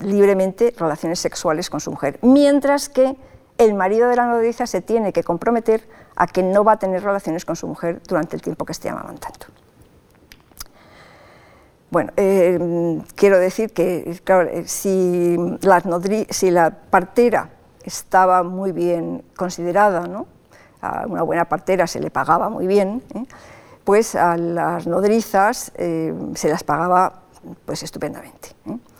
[0.00, 3.16] libremente relaciones sexuales con su mujer, mientras que
[3.58, 5.86] el marido de la nodriza se tiene que comprometer
[6.16, 8.88] a que no va a tener relaciones con su mujer durante el tiempo que esté
[8.88, 9.46] amamantando.
[11.90, 15.36] Bueno, eh, quiero decir que eh, si,
[16.50, 17.50] la partera
[17.84, 20.26] estaba muy bien considerada, ¿no?
[20.80, 23.24] a una buena partera se le pagaba muy bien, ¿eh?
[23.84, 27.20] pues a las nodrizas se las pagaba
[27.64, 28.48] pues estupendamente.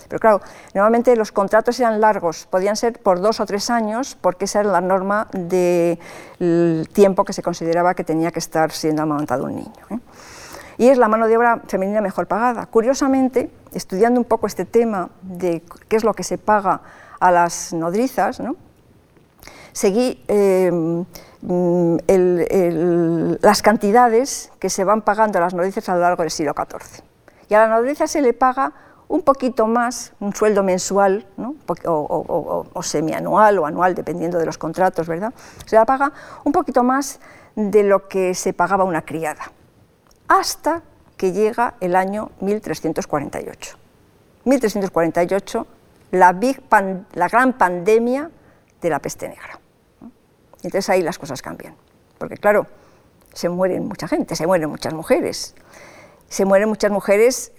[0.09, 0.41] Pero claro,
[0.75, 4.71] normalmente los contratos eran largos, podían ser por dos o tres años, porque esa era
[4.71, 10.01] la norma del tiempo que se consideraba que tenía que estar siendo amamantado un niño.
[10.77, 12.67] Y es la mano de obra femenina mejor pagada.
[12.67, 16.81] Curiosamente, estudiando un poco este tema de qué es lo que se paga
[17.21, 18.57] a las nodrizas, ¿no?
[19.75, 21.05] seguí em,
[23.43, 27.05] las cantidades que se van pagando a las nodrizas a lo largo del siglo XIV.
[27.51, 28.73] Y a la nodriza se le paga
[29.09, 31.27] un poquito más, un sueldo mensual,
[31.87, 35.33] o, semianual o anual, dependiendo de los contratos, ¿verdad?
[35.67, 36.13] Se la paga
[36.45, 37.21] un poquito más
[37.55, 39.53] de lo que se pagaba una criada,
[40.29, 40.83] hasta
[41.17, 43.77] que llega el año 1348.
[44.45, 45.67] 1348,
[46.11, 46.63] la, big
[47.13, 48.31] la gran pandemia
[48.81, 49.59] de la peste negra.
[50.57, 51.75] Entonces ahí las cosas cambian,
[52.19, 52.67] porque claro,
[53.33, 55.55] se mueren mucha gente, se mueren muchas mujeres,
[56.29, 57.53] se mueren muchas mujeres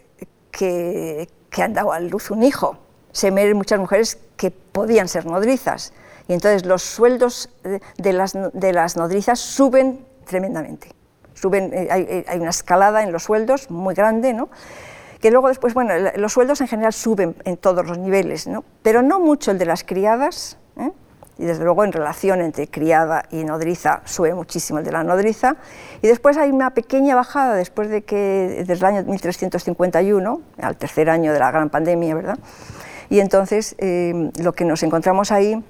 [0.58, 1.28] que,
[1.62, 2.78] han dado a luz un hijo,
[3.12, 5.94] se mueren muchas mujeres que podían ser nodrizas,
[6.28, 7.50] y entonces los sueldos
[7.98, 10.90] de las, de las nodrizas suben tremendamente.
[11.34, 14.50] Suben, eh, hay, hay, una escalada en los sueldos muy grande, ¿no?
[15.22, 18.64] que luego después, bueno, los sueldos en general suben en todos los niveles, ¿no?
[18.82, 20.65] pero no mucho el de las criadas, ¿eh?
[21.38, 25.56] Y desde luego en relación entre criada y nodriza sube muchísimo el de la nodriza,
[26.02, 31.10] y después hay una pequeña bajada después de que, desde el año 1351, al tercer
[31.10, 32.40] año de la gran pandemia, ¿verdad?
[33.10, 35.64] Y entonces eh, lo que nos encontramos ahí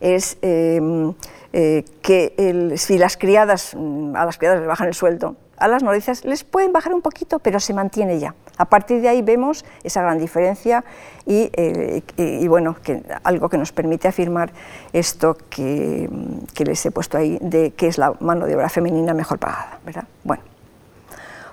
[0.00, 0.80] es eh,
[1.52, 5.82] eh, que si las criadas, mm, a las criadas les bajan el sueldo, a las
[5.82, 8.34] nodrizas les pueden bajar un poquito, pero se mantiene ya.
[8.62, 10.84] A partir de ahí vemos esa gran diferencia
[11.26, 12.76] y, eh, bueno,
[13.24, 14.52] algo que nos permite afirmar
[14.92, 16.08] esto que,
[16.64, 19.80] les he puesto ahí, de que es la mano de obra femenina mejor pagada.
[19.84, 20.04] ¿verdad?
[20.22, 20.44] Bueno,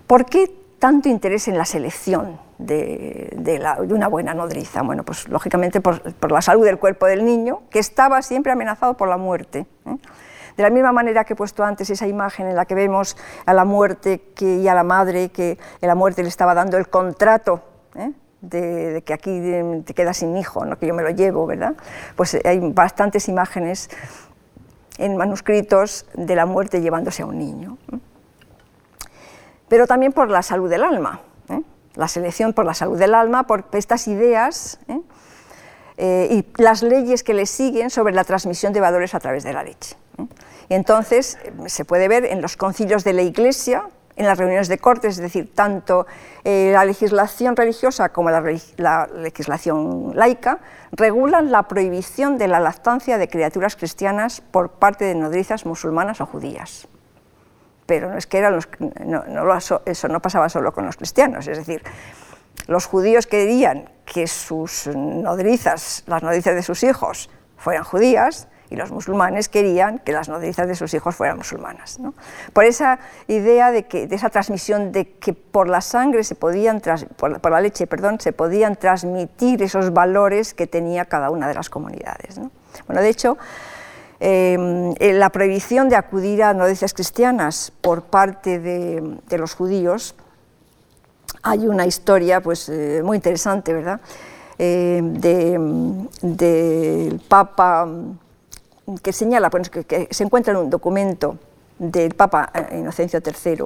[0.05, 4.83] ¿por qué tanto interés en la selección de, una buena nodriza?
[4.83, 9.09] Bueno, pues lógicamente por, la salud del cuerpo del niño, que estaba siempre amenazado por
[9.09, 9.65] la muerte.
[9.87, 9.97] ¿eh?
[10.59, 13.53] De la misma manera que he puesto antes esa imagen en la que vemos a
[13.53, 17.61] la muerte y a la madre que la muerte le estaba dando el contrato
[17.95, 18.11] ¿eh?
[18.41, 19.39] de, que aquí
[19.85, 20.77] te quedas sin hijo, ¿no?
[20.77, 21.75] que yo me lo llevo, ¿verdad?
[22.17, 23.89] Pues hay bastantes imágenes
[24.97, 27.77] en manuscritos de la muerte llevándose a un niño.
[29.69, 31.61] Pero también por la salud del alma, ¿eh?
[31.95, 34.99] la selección por la salud del alma, por estas ideas ¿eh?
[35.99, 39.63] Y las leyes que le siguen sobre la transmisión de valores a través de la
[39.63, 39.97] leche.
[40.69, 43.83] Entonces, se puede ver en los concilios de la Iglesia,
[44.19, 46.05] en las reuniones de cortes, es decir, tanto
[46.43, 48.41] eh, la legislación religiosa como la,
[49.15, 50.59] legislación laica
[50.91, 56.25] regulan la prohibición de la lactancia de criaturas cristianas por parte de nodrizas musulmanas o
[56.25, 56.87] judías.
[57.85, 58.67] Pero no es que eran los,
[59.85, 61.81] eso no pasaba solo con los cristianos, es decir,
[62.67, 68.91] los judíos querían que sus nodrizas, las nodrizas de sus hijos, fueran judías, y los
[68.91, 71.99] musulmanes querían que las nodrizas de sus hijos fueran musulmanas.
[72.53, 76.81] Por esa idea de, que, de esa transmisión de que por la sangre se podían,
[77.17, 81.69] por, la leche, perdón, se podían transmitir esos valores que tenía cada una de las
[81.69, 82.39] comunidades.
[82.85, 83.37] Bueno, de hecho,
[84.19, 90.15] em, la prohibición de acudir a nodrizas cristianas por parte de, los judíos,
[91.41, 93.99] hay una historia pues, eh, muy interesante, ¿verdad?
[94.57, 95.01] Eh,
[96.21, 97.87] del Papa
[99.03, 101.37] que señala, que, se encuentra en un documento
[101.77, 103.65] del Papa eh, Inocencio III,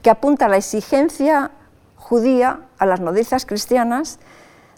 [0.00, 1.50] que apunta a la exigencia
[1.96, 4.18] judía a las nodrizas cristianas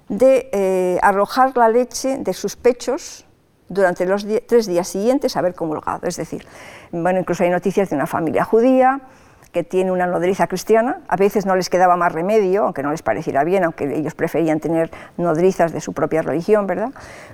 [0.09, 3.25] de arrojar la leche de sus pechos
[3.69, 6.09] durante los tres días siguientes a haber comulgado.
[6.09, 6.45] Es decir,
[6.91, 9.01] bueno, incluso hay noticias de una familia judía
[9.53, 13.03] que tiene una nodriza cristiana, a veces no les quedaba más remedio, aunque no les
[13.03, 16.91] pareciera bien, aunque ellos preferían tener nodrizas de su propia religión, ¿verdad?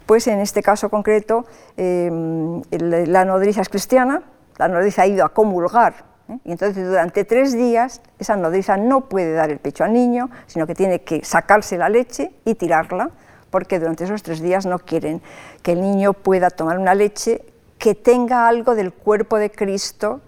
[0.07, 1.45] Pues en este caso concreto,
[1.77, 4.23] em, la nodriza es cristiana,
[4.57, 6.39] la nodriza ha ido a comulgar, ¿eh?
[6.45, 10.67] y entonces durante tres días esa nodriza no puede dar el pecho al niño, sino
[10.67, 13.11] que tiene que sacarse la leche y tirarla,
[13.51, 15.21] porque durante esos tres días no quieren
[15.63, 17.43] que el niño pueda tomar una leche
[17.79, 20.23] que tenga algo del cuerpo de Cristo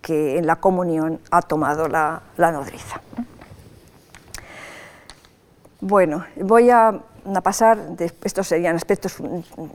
[0.00, 3.00] que en la comunión ha tomado la, nodriza.
[5.80, 7.00] Bueno, voy a,
[7.42, 7.78] pasar,
[8.24, 9.16] estos serían aspectos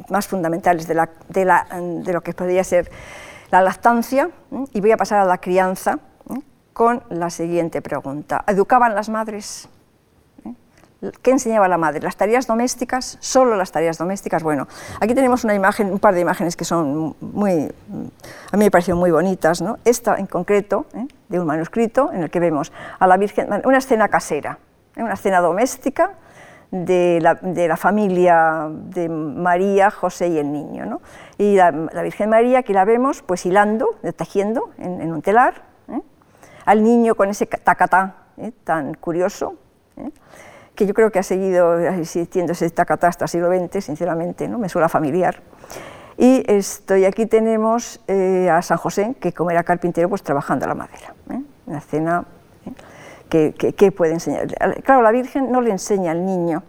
[0.09, 2.89] más fundamentales de, lo que podría ser
[3.51, 4.29] la lactancia,
[4.73, 5.99] y voy a pasar a la crianza
[6.73, 8.43] con la siguiente pregunta.
[8.47, 9.69] ¿Educaban las madres?
[11.21, 12.01] ¿Qué enseñaba la madre?
[12.01, 13.17] ¿Las tareas domésticas?
[13.19, 14.43] ¿Solo las tareas domésticas?
[14.43, 14.67] Bueno,
[15.01, 17.71] aquí tenemos una imagen, un par de imágenes que son muy,
[18.51, 19.61] a mí me parecieron muy bonitas.
[19.61, 19.79] ¿no?
[19.83, 21.07] Esta en concreto, ¿eh?
[21.27, 24.59] de un manuscrito en el que vemos a la Virgen, una escena casera,
[24.95, 25.03] ¿eh?
[25.03, 26.13] una escena doméstica
[26.71, 30.85] de la, familia de María, José y el niño.
[30.85, 31.01] ¿no?
[31.37, 36.01] Y la, Virgen María, que la vemos pues hilando, tejiendo en, en un telar, ¿eh?
[36.65, 38.15] al niño con ese tacatá
[38.63, 39.57] tan curioso
[40.75, 44.57] que yo creo que ha seguido existiendo esta catástrofe siglo XX, sinceramente, ¿no?
[44.57, 45.41] me suena familiar.
[46.17, 50.75] Y estoy, aquí tenemos eh, a San José, que como era carpintero, pues trabajando la
[50.75, 51.13] madera.
[51.31, 51.41] ¿eh?
[51.65, 52.25] Una escena
[52.65, 52.71] ¿eh?
[53.29, 54.47] que, que, puede enseñar.
[54.83, 56.63] Claro, la Virgen no le enseña al niño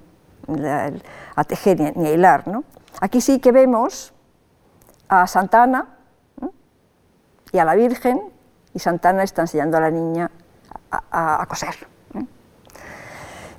[1.36, 2.48] a tejer ni a hilar.
[2.48, 2.64] ¿no?
[3.00, 4.14] Aquí sí que vemos
[5.08, 5.88] a Santana
[7.52, 8.20] y a la Virgen,
[8.72, 10.30] y Santana está enseñando a la niña
[10.90, 11.93] a coser.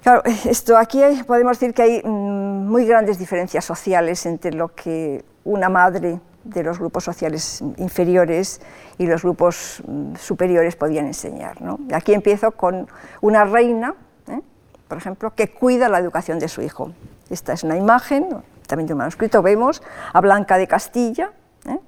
[0.06, 5.26] Claro, esto aquí podemos decir que hay mm, muy grandes diferencias sociales entre lo que
[5.44, 8.62] una madre de los grupos sociales inferiores
[9.00, 11.58] y los grupos mm, superiores podían enseñar.
[11.92, 12.88] Aquí empiezo con
[13.22, 13.96] una reina,
[14.28, 14.42] ¿eh?
[14.88, 16.92] por ejemplo, que cuida la educación de su hijo.
[17.32, 18.28] Esta es una imagen,
[18.68, 19.82] también de un manuscrito, vemos
[20.14, 21.32] a Blanca de Castilla,
[21.68, 21.80] ¿eh?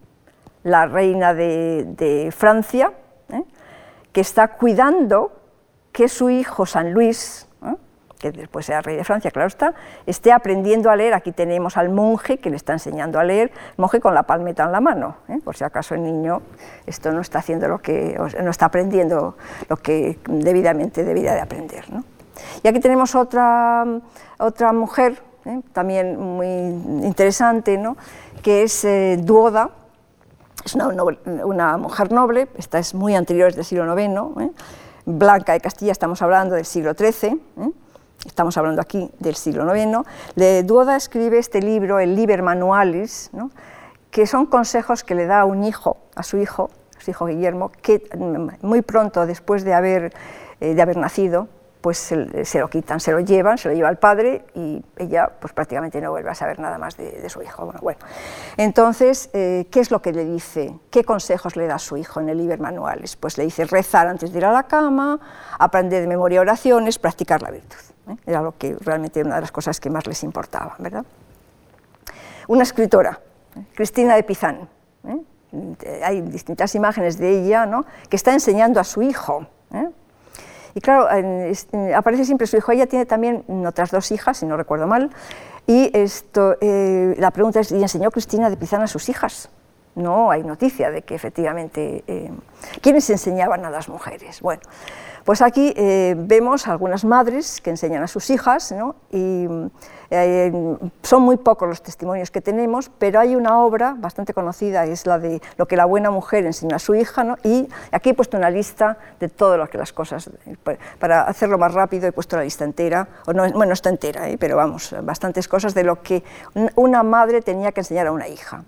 [0.64, 2.94] la reina de, Francia,
[3.30, 3.44] ¿eh?
[4.12, 5.34] que está cuidando
[5.92, 7.47] que su hijo San Luis,
[8.18, 9.74] que después sea rey de Francia, claro está,
[10.06, 11.14] esté aprendiendo a leer.
[11.14, 14.72] Aquí tenemos al monje que le está enseñando a leer, monje con la palmeta en
[14.72, 15.40] la mano, ¿eh?
[15.44, 16.42] por si acaso el niño
[16.86, 19.38] esto no está haciendo lo que, no está aprendiendo
[19.70, 21.86] lo que debidamente debería de aprender.
[22.64, 23.86] Y aquí tenemos otra,
[24.38, 25.62] otra mujer, ¿eh?
[25.74, 27.98] también muy interesante, ¿no?
[28.42, 29.72] que es eh, Duoda,
[30.64, 30.88] es una,
[31.46, 34.52] una, mujer noble, esta es muy anterior, es del siglo IX,
[35.06, 37.40] Blanca de Castilla, estamos hablando del siglo XIII,
[38.28, 43.32] estamos hablando aquí del siglo IX, de Duoda escribe este libro, el Liber Manualis,
[44.12, 47.26] que son consejos que le da a un hijo, a su hijo, a su hijo
[47.26, 48.08] Guillermo, que
[48.62, 50.14] muy pronto después de haber,
[50.60, 51.48] eh, nacido,
[51.82, 55.54] pues se, lo quitan, se lo llevan, se lo lleva al padre y ella pues
[55.54, 57.66] prácticamente no vuelve a saber nada más de, su hijo.
[57.66, 58.00] Bueno, bueno.
[58.58, 60.78] Entonces, eh, ¿qué es lo que le dice?
[60.90, 63.16] ¿Qué consejos le da a su hijo en el Liber Manuales?
[63.16, 65.20] Pues le dice rezar antes de ir a la cama,
[65.60, 67.78] aprender de memoria oraciones, practicar la virtud.
[68.10, 68.16] ¿Eh?
[68.26, 71.06] Era lo que realmente una de las cosas que más les importaba, ¿verdad?
[72.48, 73.20] Una escritora,
[73.56, 73.64] ¿eh?
[73.76, 74.70] Cristina de Pizán.
[75.06, 76.02] ¿eh?
[76.04, 77.86] Hay distintas imágenes de ella ¿no?
[78.10, 79.48] que está enseñando a su hijo.
[80.74, 81.08] Y claro,
[81.96, 82.72] aparece siempre su hijo.
[82.72, 85.10] Ella tiene también otras dos hijas, si no recuerdo mal.
[85.66, 89.50] Y esto, la pregunta es, ¿y enseñó Cristina de Pizán a sus hijas?
[89.96, 92.04] No hay noticia de que efectivamente...
[92.82, 94.42] ¿Quiénes enseñaban a las mujeres?
[94.42, 94.62] Bueno,
[95.28, 98.74] pues aquí eh, vemos algunas madres que enseñan a sus hijas,
[99.12, 99.46] y
[100.10, 105.06] eh, son muy pocos los testimonios que tenemos, pero hay una obra bastante conocida, es
[105.06, 108.38] la de lo que la buena mujer enseña a su hija, y aquí he puesto
[108.38, 110.30] una lista de todas las cosas,
[110.98, 114.38] para hacerlo más rápido he puesto la lista entera, o no, bueno, está entera, ¿eh?
[114.40, 116.24] pero vamos, bastantes cosas de lo que
[116.76, 118.64] una madre tenía que enseñar a una hija.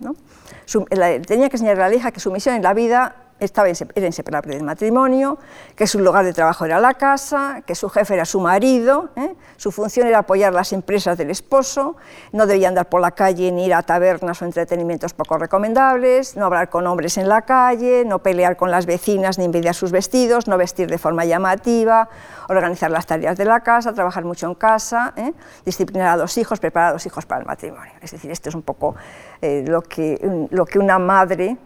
[1.26, 4.62] tenía que enseñar a la hija que su misión en la vida estaba inseparable del
[4.62, 5.38] matrimonio,
[5.74, 9.34] que su lugar de trabajo era la casa, que su jefe era su marido, ¿eh?
[9.56, 11.96] su función era apoyar las empresas del esposo,
[12.32, 16.46] no debía andar por la calle ni ir a tabernas o entretenimientos poco recomendables, no
[16.46, 20.46] hablar con hombres en la calle, no pelear con las vecinas ni envidiar sus vestidos,
[20.46, 22.08] no vestir de forma llamativa,
[22.48, 25.32] organizar las tareas de la casa, trabajar mucho en casa, ¿eh?
[25.64, 27.92] disciplinar a los hijos, preparar a los hijos para el matrimonio.
[28.02, 28.94] Es decir, esto es un poco
[29.40, 31.56] eh, lo, que, lo que una madre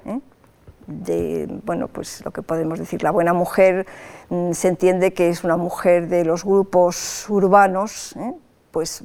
[0.87, 3.87] de, bueno, pues lo que podemos decir, la buena mujer
[4.28, 8.35] mm, se entiende que es una mujer de los grupos urbanos, ¿eh?
[8.70, 9.05] pues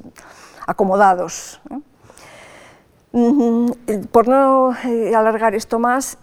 [0.67, 1.61] acomodados.
[1.71, 1.79] ¿eh?
[3.11, 3.71] Mm,
[4.11, 6.17] por no eh, alargar esto más,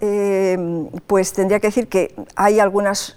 [1.07, 3.17] pues tendría que decir que hay algunos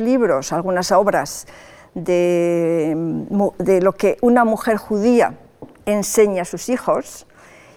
[0.00, 1.46] libros, algunas obras
[1.94, 2.94] de,
[3.58, 5.34] de lo que una mujer judía
[5.84, 7.26] enseña a sus hijos,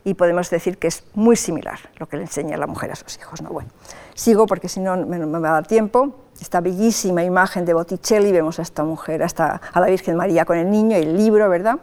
[0.05, 3.17] y podemos decir que es muy similar lo que le enseña la mujer a sus
[3.17, 3.41] hijos.
[3.41, 3.49] ¿no?
[3.49, 3.69] Bueno,
[4.13, 6.15] sigo porque si no me, va a dar tiempo.
[6.39, 10.57] Esta bellísima imagen de Botticelli, vemos a esta mujer, hasta a la Virgen María con
[10.57, 11.79] el niño el libro, ¿verdad?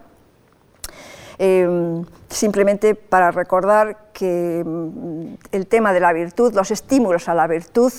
[1.39, 7.49] Em, simplemente para recordar que mm, el tema de la virtud, los estímulos a la
[7.49, 7.93] virtud,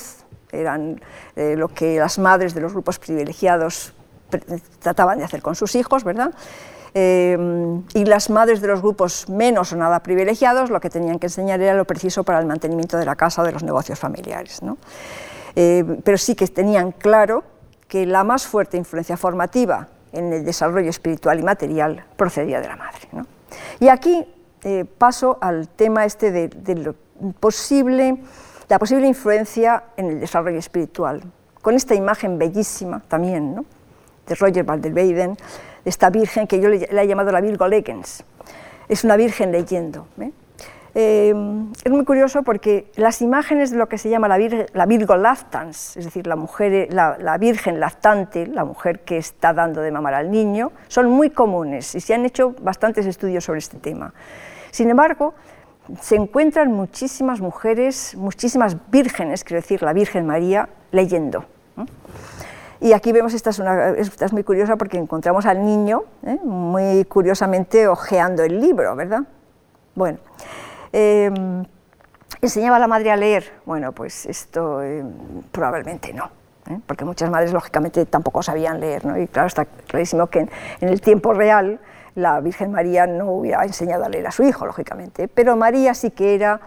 [0.54, 1.02] eran
[1.36, 3.94] eh, lo que las madres de los grupos privilegiados
[4.80, 6.34] trataban de hacer con sus hijos, ¿verdad?
[6.96, 7.38] Eh,
[7.96, 11.60] y las madres de los grupos menos o nada privilegiados lo que tenían que enseñar
[11.60, 14.62] era lo preciso para el mantenimiento de la casa o de los negocios familiares.
[15.56, 17.44] Eh, pero sí que tenían claro
[17.88, 22.76] que la más fuerte influencia formativa en el desarrollo espiritual y material procedía de la
[22.76, 23.08] madre.
[23.80, 24.26] Y aquí
[24.64, 26.94] eh, paso al tema este de,
[27.40, 28.18] posible,
[28.70, 31.24] la posible influencia en el desarrollo espiritual,
[31.62, 33.66] con esta imagen bellísima también
[34.28, 34.82] de Roger Van
[35.86, 38.24] esta virgen que yo le, he llamado la Virgo Legens.
[38.88, 40.08] Es una virgen leyendo.
[40.20, 40.32] ¿eh?
[40.96, 41.34] Eh,
[41.84, 46.06] es muy curioso porque las imágenes de lo que se llama la, Virgo lactans, es
[46.06, 50.72] decir, la, mujer, la, virgen lactante, la mujer que está dando de mamar al niño,
[50.88, 54.14] son muy comunes y se han hecho bastantes estudios sobre este tema.
[54.70, 55.34] Sin embargo,
[56.00, 61.46] se encuentran muchísimas mujeres, muchísimas vírgenes, quiero decir, la Virgen María, leyendo.
[62.84, 63.96] Y aquí vemos, esta es, una,
[64.32, 66.38] muy curiosa porque encontramos al niño ¿eh?
[66.44, 69.24] muy curiosamente hojeando el libro, ¿verdad?
[69.96, 70.20] Bueno,
[70.94, 71.66] Em,
[72.40, 73.52] ¿Enseñaba a la madre a leer?
[73.66, 75.12] Bueno, pues esto em,
[75.52, 76.30] probablemente no,
[76.70, 76.80] ¿eh?
[76.86, 79.18] porque muchas madres lógicamente tampoco sabían leer, ¿no?
[79.18, 80.50] y claro, está clarísimo que en,
[80.82, 81.80] el tiempo real
[82.16, 86.12] la Virgen María no hubiera enseñado a leer a su hijo, lógicamente, pero María sí
[86.12, 86.60] que era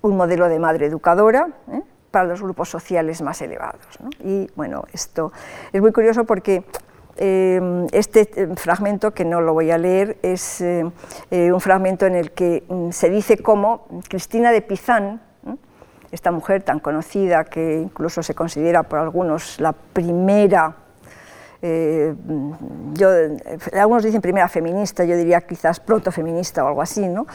[0.00, 1.82] un modelo de madre educadora, ¿eh?
[2.14, 3.98] Para los grupos sociales más elevados.
[4.22, 5.32] Y bueno, esto
[5.72, 6.64] es muy curioso porque
[7.16, 10.84] Em, este eh, fragmento, que no lo voy a leer, es eh,
[11.30, 15.20] eh, un fragmento en el que mm, se dice cómo Cristina de Pizán,
[16.10, 20.76] esta mujer tan conocida que incluso se considera por algunos la primera,
[21.60, 23.08] yo,
[23.72, 27.26] algunos dicen primera feminista, yo diría quizás protofeminista o algo así, ¿no?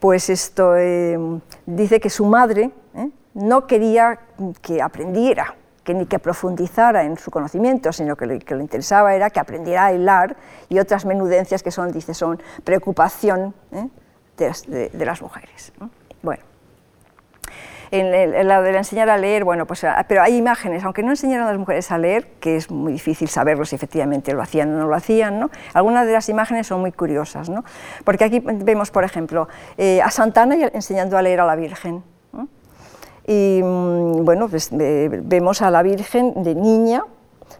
[0.00, 0.74] pues esto
[1.64, 2.72] dice que su madre
[3.34, 4.18] no quería
[4.60, 5.54] que aprendiera
[5.88, 9.40] que ni que profundizara en su conocimiento, sino que lo que le interesaba era que
[9.40, 10.36] aprendiera a hilar
[10.68, 13.88] y otras menudencias que son, dice, son preocupación ¿eh?
[14.36, 15.72] de, las mujeres.
[16.20, 16.42] Bueno,
[17.90, 21.46] en, la de enseñar a leer, bueno, pues, ah, pero hay imágenes, aunque no enseñaran
[21.46, 24.78] a las mujeres a leer, que es muy difícil saberlo si efectivamente lo hacían o
[24.78, 25.50] no lo hacían, ¿no?
[25.72, 27.64] algunas de las imágenes son muy curiosas, ¿no?
[28.04, 29.48] porque aquí vemos, por ejemplo,
[29.78, 32.02] eh, a Santana enseñando a leer a la Virgen,
[33.28, 37.04] y mm, bueno, pues, vemos a la Virgen de niña,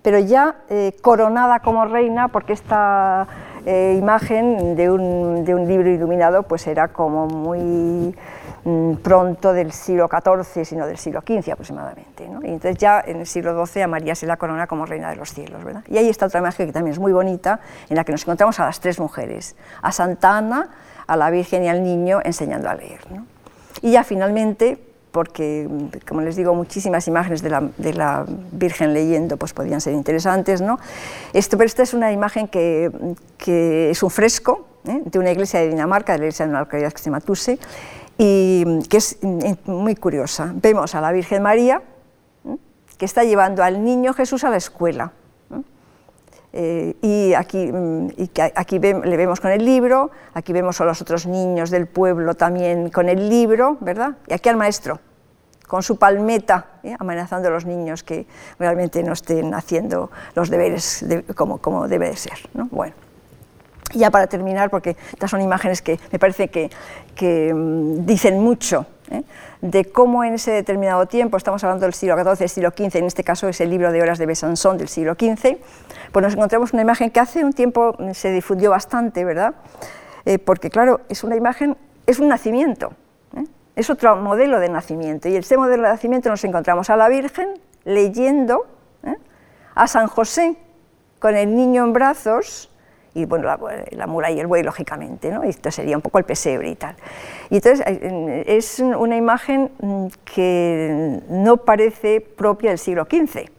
[0.01, 3.27] pero ya eh, coronada como reina, porque esta
[3.67, 8.17] eh, imagen de un, de un, libro iluminado pues era como muy
[8.65, 12.25] mm, pronto del siglo XIV, sino del siglo XV aproximadamente.
[12.25, 15.17] Y entonces ya en el siglo XII a María se la corona como reina de
[15.17, 15.63] los cielos.
[15.63, 15.85] ¿verdad?
[15.87, 17.61] Y ahí está otra imagen que también es muy bonita,
[17.91, 20.71] en la que nos encontramos a las tres mujeres, a Santa Ana,
[21.07, 23.01] a la Virgen y al niño enseñando a leer.
[23.83, 25.69] Y ya finalmente porque,
[26.07, 30.61] como les digo, muchísimas imágenes de la, Virgen leyendo pues podían ser interesantes.
[30.61, 30.79] ¿no?
[31.33, 32.91] Esto, pero esta es una imagen que,
[33.91, 35.03] es un fresco ¿eh?
[35.05, 37.59] de una iglesia de Dinamarca, de la iglesia de una localidad que se llama Tuse,
[38.17, 39.19] y que es
[39.65, 40.53] muy curiosa.
[40.55, 41.83] Vemos a la Virgen María,
[42.45, 42.57] ¿eh?
[42.97, 45.13] que está llevando al niño Jesús a la escuela.
[46.61, 51.01] Eh, y aquí, mm, y aquí le vemos con el libro, aquí vemos a los
[51.01, 54.17] otros niños del pueblo también con el libro, ¿verdad?
[54.27, 54.99] Y aquí al maestro,
[55.69, 56.97] con su palmeta, ¿eh?
[56.99, 58.27] amenazando a los niños que
[58.59, 61.07] realmente no estén haciendo los deberes
[61.37, 62.41] como, como debe de ser.
[62.55, 62.67] ¿no?
[62.73, 62.97] Bueno.
[63.95, 66.71] ya para terminar, porque estas son imágenes que me parece que,
[67.15, 69.23] que mm, dicen mucho ¿eh?
[69.61, 73.05] de cómo en ese determinado tiempo, estamos hablando del siglo XIV, del siglo XV, en
[73.05, 75.59] este caso es el libro de horas de Besançon del siglo XV,
[76.13, 79.55] pues nos encontramos una imagen que hace un tiempo se difundió bastante, ¿verdad?
[80.25, 82.93] Eh, porque claro, es una imagen, es un nacimiento,
[83.37, 83.45] ¿eh?
[83.77, 87.09] es otro modelo de nacimiento, y en ese modelo de nacimiento nos encontramos a la
[87.09, 87.49] Virgen
[87.85, 88.67] leyendo
[89.75, 90.57] a San José
[91.21, 92.69] con el niño en brazos,
[93.15, 93.59] y bueno, la,
[93.91, 95.43] la, mula y el buey, lógicamente, ¿no?
[95.43, 96.95] esto sería un poco el pesebre y tal.
[97.51, 97.85] Y entonces
[98.47, 103.51] es una imagen mm, que no parece propia del siglo XV,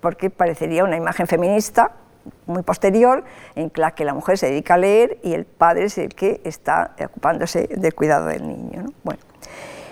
[0.00, 1.92] porque parecería una imagen feminista
[2.46, 3.24] muy posterior,
[3.54, 6.40] en la que la mujer se dedica a leer y el padre es el que
[6.44, 8.82] está ocupándose del cuidado del niño.
[8.82, 8.92] ¿no?
[9.02, 9.20] Bueno.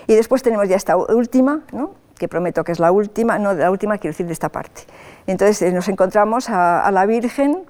[0.07, 1.91] Y después tenemos ya esta última, ¿no?
[2.17, 4.83] que prometo que es la última, no, la última quiero decir de esta parte.
[5.27, 7.65] Entonces eh, nos encontramos a, a la Virgen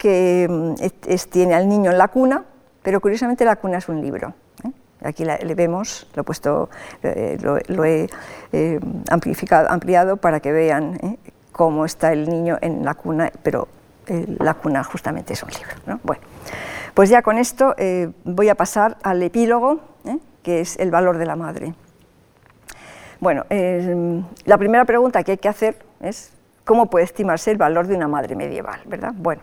[0.00, 0.74] que mm,
[1.28, 2.42] tiene al niño en la cuna,
[2.82, 4.32] pero curiosamente la cuna es un libro.
[4.64, 4.70] ¿eh?
[5.02, 6.70] Aquí le vemos, lo he, puesto,
[7.02, 8.08] eh, lo, he
[8.52, 11.18] eh, amplificado, ampliado para que vean
[11.52, 13.68] cómo está el niño en la cuna, pero
[14.38, 16.00] la cuna justamente es un libro.
[16.02, 16.22] Bueno,
[16.94, 17.76] pues ya con esto
[18.24, 19.80] voy a pasar al epílogo,
[20.42, 21.74] que es el valor de la madre.
[23.20, 26.32] Bueno, la primera pregunta que hay que hacer es
[26.64, 29.12] cómo puede estimarse el valor de una madre medieval, ¿verdad?
[29.14, 29.42] Bueno,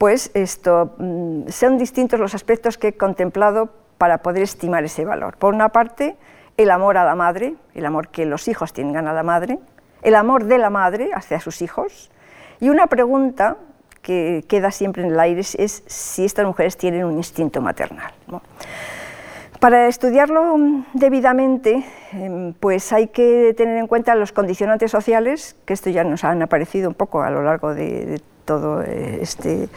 [0.00, 3.68] pues esto, mm, son distintos los aspectos que he contemplado
[3.98, 5.36] para poder estimar ese valor.
[5.36, 6.16] Por una parte,
[6.56, 9.58] el amor a la madre, el amor que los hijos tengan a la madre,
[10.00, 12.10] el amor de la madre hacia sus hijos,
[12.60, 13.58] y una pregunta
[14.00, 18.14] que queda siempre en el aire es si estas mujeres tienen un instinto maternal.
[19.60, 20.56] Para estudiarlo
[20.94, 26.24] debidamente, em, pues hay que tener en cuenta los condicionantes sociales, que esto ya nos
[26.24, 29.68] han aparecido un poco a lo largo de, todo eh, este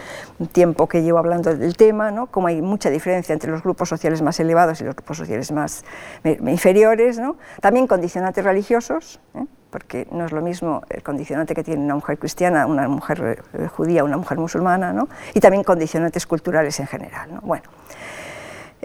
[0.52, 2.27] tiempo que llevo hablando del tema, ¿no?
[2.27, 5.84] como hay mucha diferencia entre los grupos sociales más elevados y los grupos sociales más
[6.23, 7.35] inferiores, ¿no?
[7.61, 9.45] también condicionantes religiosos, ¿eh?
[9.69, 13.68] porque no es lo mismo el condicionante que tiene una mujer cristiana, una mujer eh,
[13.68, 15.07] judía, una mujer musulmana, ¿no?
[15.34, 17.34] y también condicionantes culturales en general.
[17.34, 17.41] ¿no?
[17.41, 17.64] Bueno,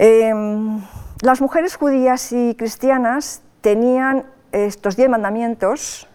[0.01, 0.81] Em,
[1.23, 6.07] las mujeres judías y cristianas tenían estos diez mandamientos.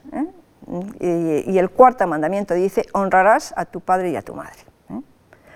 [1.00, 4.60] Y, el cuarto mandamiento dice honrarás a tu padre y a tu madre.
[4.90, 5.02] ¿eh?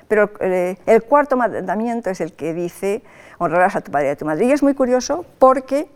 [0.07, 3.03] Pero eh, el cuarto mandamiento es el que dice
[3.37, 4.45] honrarás a tu padre y a tu madre.
[4.45, 5.89] Y es muy curioso porque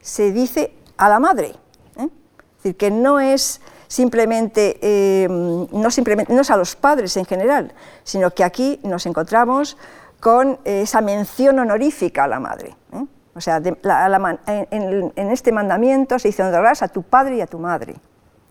[0.00, 1.54] se dice a la madre.
[1.96, 4.78] Es decir, que no es simplemente,
[5.24, 7.72] em, no simplemente, no es a los padres en general,
[8.02, 9.76] sino que aquí nos encontramos
[10.20, 12.74] con esa mención honorífica a la madre.
[12.92, 13.04] ¿eh?
[13.34, 17.94] O sea, en, este mandamiento se dice honrarás a tu padre y a tu madre,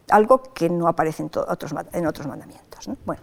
[0.09, 2.89] algo que no aparece en, otros, en otros, mandamientos.
[3.05, 3.21] Bueno.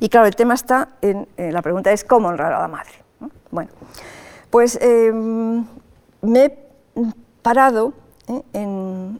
[0.00, 2.92] Y claro, el tema está en, la pregunta es cómo honrar a la madre.
[3.50, 3.70] Bueno,
[4.50, 5.64] pues em,
[6.22, 6.58] me he
[7.42, 7.92] parado
[8.28, 9.16] ¿eh?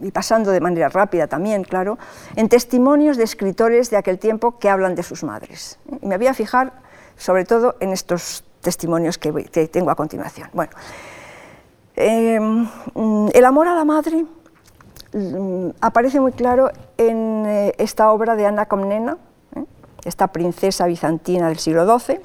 [0.00, 1.98] y pasando de manera rápida también, claro,
[2.36, 5.78] en testimonios de escritores de aquel tiempo que hablan de sus madres.
[6.00, 6.72] Y me voy a fijar
[7.16, 9.32] sobre todo en estos testimonios que,
[9.68, 10.48] tengo a continuación.
[10.52, 10.72] Bueno,
[11.94, 12.66] em,
[13.32, 14.24] el amor a la madre
[15.80, 19.18] aparece muy claro en eh, esta obra de Ana Comnena,
[19.54, 19.64] ¿eh?
[20.04, 22.20] esta princesa bizantina del siglo XII,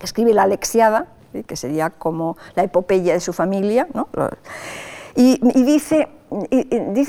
[0.00, 1.42] escribe La Alexiada, ¿eh?
[1.44, 3.88] que sería como la epopeya de su familia,
[5.16, 6.08] y, y dice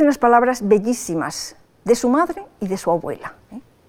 [0.02, 3.36] unas palabras bellísimas de su madre y de su abuela.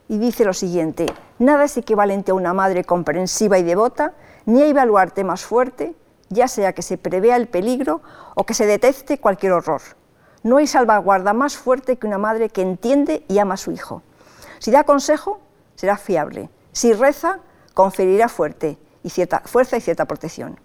[0.08, 1.06] Y dice lo siguiente,
[1.38, 4.12] nada es equivalente a una madre comprensiva y devota,
[4.44, 5.94] ni hay baluarte más fuerte,
[6.28, 8.02] ya sea que se prevea el peligro
[8.34, 9.80] o que se deteste cualquier horror.
[10.42, 14.02] No hay salvaguarda más fuerte que una madre que entiende y ama a su hijo.
[14.58, 15.40] Si da consejo,
[15.74, 16.50] será fiable.
[16.72, 17.40] Si reza,
[17.74, 20.58] conferirá fuerte y cierta, fuerza y cierta protección.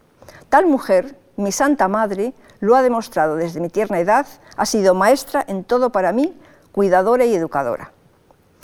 [0.49, 4.25] Tal mujer, mi santa madre, lo ha demostrado desde mi tierna edad,
[4.55, 6.37] ha sido maestra en todo para mí,
[6.71, 7.91] cuidadora y educadora.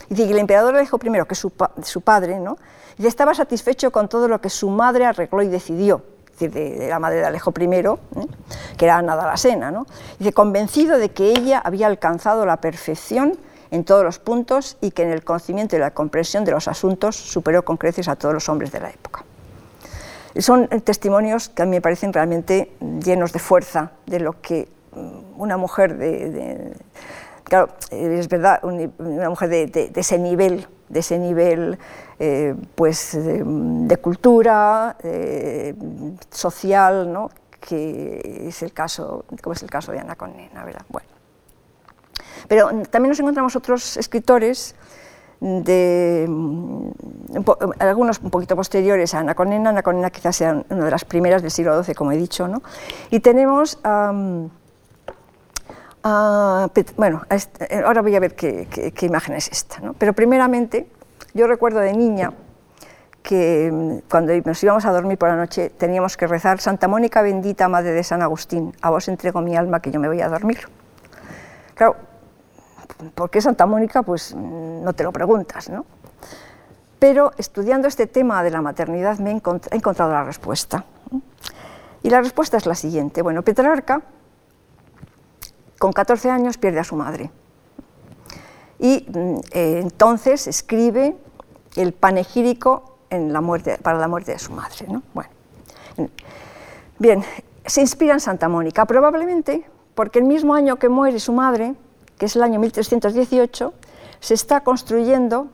[0.09, 2.57] Y que el emperador dijo primero que su, padre, ¿no?
[2.97, 6.03] y estaba satisfecho con todo lo que su madre arregló y decidió,
[6.49, 7.97] decir, de, la madre de Alejo I, ¿eh?
[8.77, 9.85] que era Ana Dalasena, ¿no?
[10.19, 13.37] y convencido de que ella había alcanzado la perfección
[13.71, 17.15] en todos los puntos y que en el conocimiento y la comprensión de los asuntos
[17.15, 19.23] superó con creces a todos los hombres de la época.
[20.39, 22.71] Son testimonios que a mí me parecen realmente
[23.03, 26.73] llenos de fuerza de lo que mm, una mujer de,
[27.43, 31.77] claro, es verdad, una mujer de, ese nivel, de ese nivel
[32.23, 35.73] eh, pues, de, cultura, eh,
[36.29, 37.31] social, ¿no?
[37.59, 40.85] que es el caso, como es el caso de Ana Conena, ¿verdad?
[40.89, 41.07] Bueno.
[42.47, 44.75] Pero también nos encontramos otros escritores
[45.39, 46.29] de
[47.79, 51.41] algunos un poquito posteriores a Ana Conena, Ana Conena quizás sea una de las primeras
[51.41, 52.61] del siglo XII, como he dicho, ¿no?
[53.09, 53.79] y tenemos,
[56.97, 59.93] bueno, este, ahora voy a ver qué, imagen es esta, ¿no?
[59.93, 60.87] pero primeramente
[61.33, 62.33] yo recuerdo de niña
[63.23, 67.21] que mm, cuando nos íbamos a dormir por la noche teníamos que rezar Santa Mónica
[67.21, 70.29] bendita, Madre de San Agustín, a vos entrego mi alma que yo me voy a
[70.29, 70.67] dormir.
[71.75, 71.95] Claro,
[73.15, 74.03] ¿por qué Santa Mónica?
[74.03, 75.85] Pues mm, no te lo preguntas, ¿no?
[76.99, 80.85] Pero estudiando este tema de la maternidad me he encontrado la respuesta.
[82.03, 83.21] Y la respuesta es la siguiente.
[83.21, 84.01] Bueno, Petrarca,
[85.79, 87.31] con 14 años, pierde a su madre.
[88.81, 91.15] Y mm, eh, entonces escribe
[91.75, 92.97] el panegírico
[93.81, 94.87] para la muerte de su madre.
[94.87, 95.03] ¿no?
[95.13, 95.29] Bueno,
[96.97, 97.23] bien,
[97.65, 101.75] se inspira en Santa Mónica, probablemente porque el mismo año que muere su madre,
[102.17, 103.73] que es el año 1318,
[104.19, 105.47] se está construyendo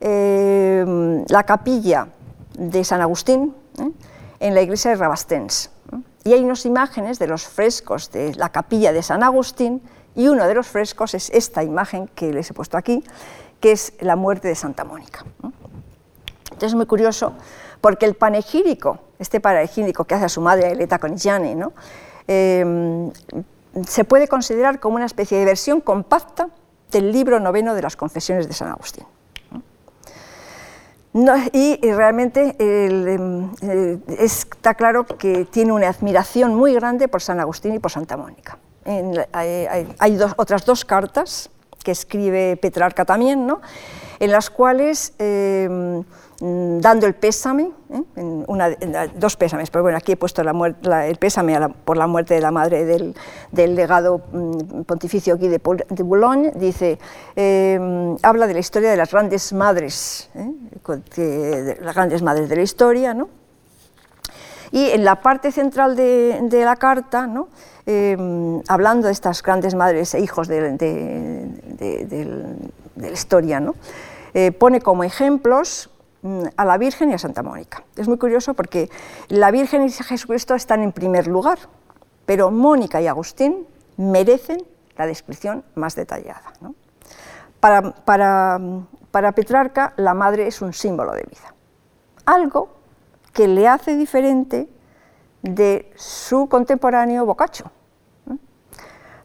[0.00, 2.08] eh, la capilla
[2.58, 3.90] de San Agustín ¿eh?
[4.40, 5.70] en la iglesia de Rabastens.
[6.24, 9.82] Y hay unas imágenes de los frescos de la capilla de San Agustín
[10.14, 13.02] y uno de los frescos es esta imagen que les he puesto aquí,
[13.60, 15.24] que es la muerte de Santa Mónica.
[16.44, 17.32] Entonces es muy curioso
[17.80, 21.72] porque el panegírico, este panegírico que hace a su madre Aeleta Conigliani, ¿no?
[22.26, 23.10] Eh,
[23.86, 26.48] se puede considerar como una especie de versión compacta
[26.90, 29.04] del libro noveno de las Confesiones de San Agustín.
[31.52, 33.50] y, realmente em,
[34.18, 38.58] está claro que tiene una admiración muy grande por San Agustín y por Santa Mónica.
[39.32, 41.50] Hay, otras dos cartas
[41.82, 43.60] que escribe Petrarca también, ¿no?
[44.20, 45.68] en las cuales, eh,
[46.40, 49.10] mm, dando el pésame, ¿eh?
[49.16, 52.84] dos pésames, pero bueno, aquí he puesto el pésame por la muerte de la madre
[52.84, 53.14] del,
[53.74, 56.98] legado mm, pontificio aquí de, de Boulogne, dice,
[57.36, 62.62] eh, habla de la historia de las grandes madres, de las grandes madres de la
[62.62, 63.28] historia, ¿no?
[64.74, 67.30] Y en la parte central de, la carta.
[67.86, 70.74] Em, hablando de estas grandes madres e hijos de,
[72.96, 73.62] la historia.
[74.34, 75.90] Eh, pone como ejemplos
[76.22, 77.84] mm, a la Virgen y a Santa Mónica.
[77.94, 78.90] Es muy curioso porque
[79.28, 81.58] la Virgen y Jesucristo están en primer lugar,
[82.26, 84.60] pero Mónica y Agustín merecen
[84.96, 86.52] la descripción más detallada.
[87.60, 88.58] Para, para,
[89.12, 91.54] para Petrarca, la madre es un símbolo de vida,
[92.26, 92.82] algo
[93.34, 94.68] que le hace diferente
[95.42, 97.70] de su contemporáneo Boccaccio.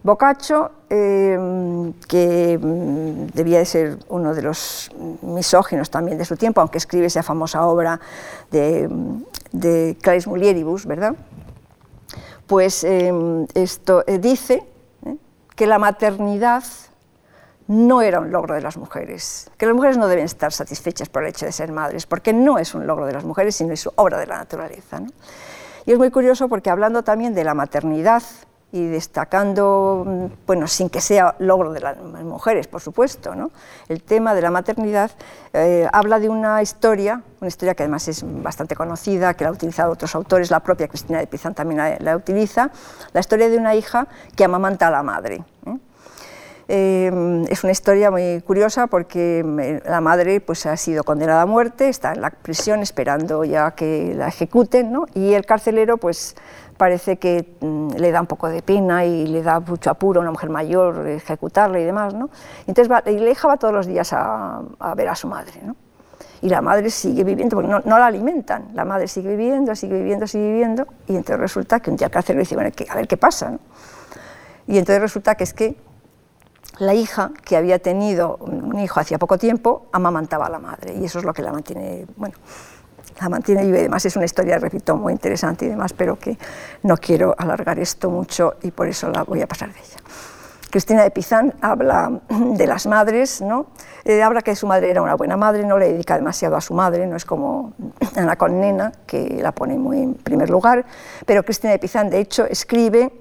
[0.01, 4.89] Boccaccio, em, que mm, debía de ser uno de los
[5.21, 7.99] misóginos también de su tiempo, aunque escribe esa famosa obra
[8.49, 8.89] de,
[9.51, 11.15] de Claris Mulieribus, ¿verdad?
[12.47, 14.63] Pues em, esto eh, dice
[15.05, 15.17] ¿eh?
[15.55, 16.63] que la maternidad
[17.69, 21.21] no era un logro de las mujeres, que las mujeres no deben estar satisfechas por
[21.21, 23.87] el hecho de ser madres, porque no es un logro de las mujeres, sino es
[23.95, 25.01] obra de la naturaleza.
[25.85, 28.23] Y es muy curioso porque hablando también de la maternidad
[28.71, 33.51] y destacando, mm, bueno, sin que sea logro de las mujeres, por supuesto, ¿no?
[33.87, 35.11] el tema de la maternidad
[35.53, 39.55] eh, habla de una historia, una historia que además es bastante conocida, que la han
[39.55, 42.69] utilizado otros autores, la propia Cristina de Pizán también la, utiliza,
[43.13, 45.43] la historia de una hija que amamanta a la madre.
[46.69, 47.45] ¿Eh?
[47.49, 51.89] Es una historia muy curiosa porque mm, la madre pues, ha sido condenada a muerte,
[51.89, 55.05] está en la prisión esperando ya que la ejecuten, ¿no?
[55.13, 56.35] y el carcelero pues,
[56.77, 60.21] parece que mm, le da un poco de pena y le da mucho apuro a
[60.21, 62.13] una mujer mayor ejecutarla y demás.
[62.13, 62.29] ¿no?
[62.67, 64.61] Entonces la hija va todos los días a,
[64.95, 65.59] ver a su madre.
[65.63, 65.75] ¿no?
[66.41, 70.25] Y la madre sigue viviendo, porque no, la alimentan, la madre sigue viviendo, sigue viviendo,
[70.25, 73.17] sigue viviendo, y entonces resulta que un día el carcelero dice, bueno, a ver qué
[73.17, 73.49] pasa.
[73.51, 73.59] ¿no?
[74.67, 75.75] Y entonces resulta que es que
[76.79, 81.05] la hija, que había tenido un hijo hacía poco tiempo, amamantaba a la madre y
[81.05, 82.35] eso es lo que la mantiene, bueno,
[83.19, 86.37] la mantiene viva y además es una historia, repito, muy interesante y demás, pero que
[86.83, 89.97] no quiero alargar esto mucho y por eso la voy a pasar de ella.
[90.69, 93.65] Cristina de Pizán habla de las madres, ¿no?
[94.05, 96.75] Eh, habla que su madre era una buena madre, no le dedica demasiado a su
[96.75, 97.73] madre, no es como
[98.15, 100.85] Ana Nena, que la pone muy en primer lugar,
[101.25, 103.11] pero Cristina de Pizán, de hecho, escribe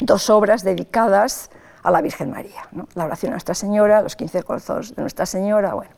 [0.00, 1.50] dos obras dedicadas
[1.84, 5.74] a la Virgen María, la oración a Nuestra Señora, los 15 gozos de Nuestra Señora,
[5.74, 5.90] bueno.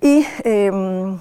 [0.00, 1.18] Y em,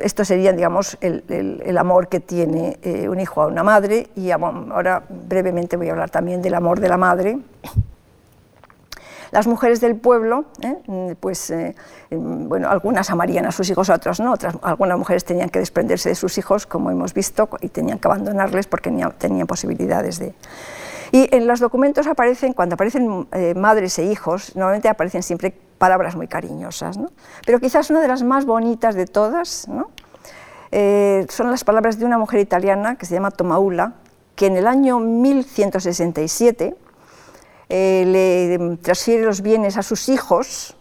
[0.00, 5.04] esto sería, digamos, el, amor que tiene eh, un hijo a una madre, y ahora
[5.08, 7.38] brevemente voy a hablar también del amor de la madre.
[9.30, 11.14] Las mujeres del pueblo, ¿eh?
[11.20, 11.76] pues, eh,
[12.10, 16.08] em, bueno, algunas amarían a sus hijos, otras no, otras, algunas mujeres tenían que desprenderse
[16.08, 20.34] de sus hijos, como hemos visto, y tenían que abandonarles porque tenían posibilidades de,
[21.14, 26.16] y en los documentos aparecen, cuando aparecen eh, madres e hijos, normalmente aparecen siempre palabras
[26.16, 27.12] muy cariñosas, ¿no?
[27.46, 29.68] pero quizás una de las más bonitas de todas.
[30.72, 33.94] Eh, son las palabras de una mujer italiana que se llama Tomaula,
[34.34, 36.74] que en el año 1167
[37.68, 38.04] eh,
[38.58, 40.76] le transfiere los bienes a sus hijos,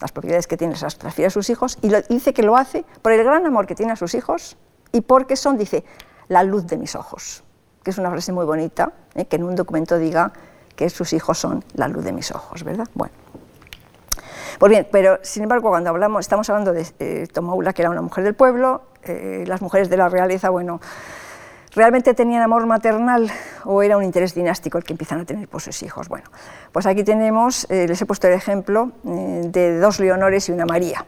[0.00, 3.12] las propiedades que tiene las transfiere a sus hijos, y dice que lo hace por
[3.12, 4.56] el gran amor que tiene a sus hijos
[4.90, 5.84] y porque son, dice,
[6.26, 7.43] la luz de mis ojos
[7.84, 9.26] que es una frase muy bonita, ¿eh?
[9.26, 10.32] que en un documento diga
[10.74, 12.88] que sus hijos son la luz de mis ojos, ¿verdad?
[12.94, 13.12] Bueno.
[14.58, 18.02] Pues bien, pero sin embargo, cuando hablamos, estamos hablando de eh, Tomaula, que era una
[18.02, 20.80] mujer del pueblo, eh, las mujeres de la realeza, bueno,
[21.74, 23.30] ¿realmente tenían amor maternal
[23.64, 26.08] o era un interés dinástico el que empiezan a tener por sus hijos?
[26.08, 26.30] Bueno,
[26.72, 31.04] pues aquí tenemos, les he puesto el ejemplo de dos Leonores y una María.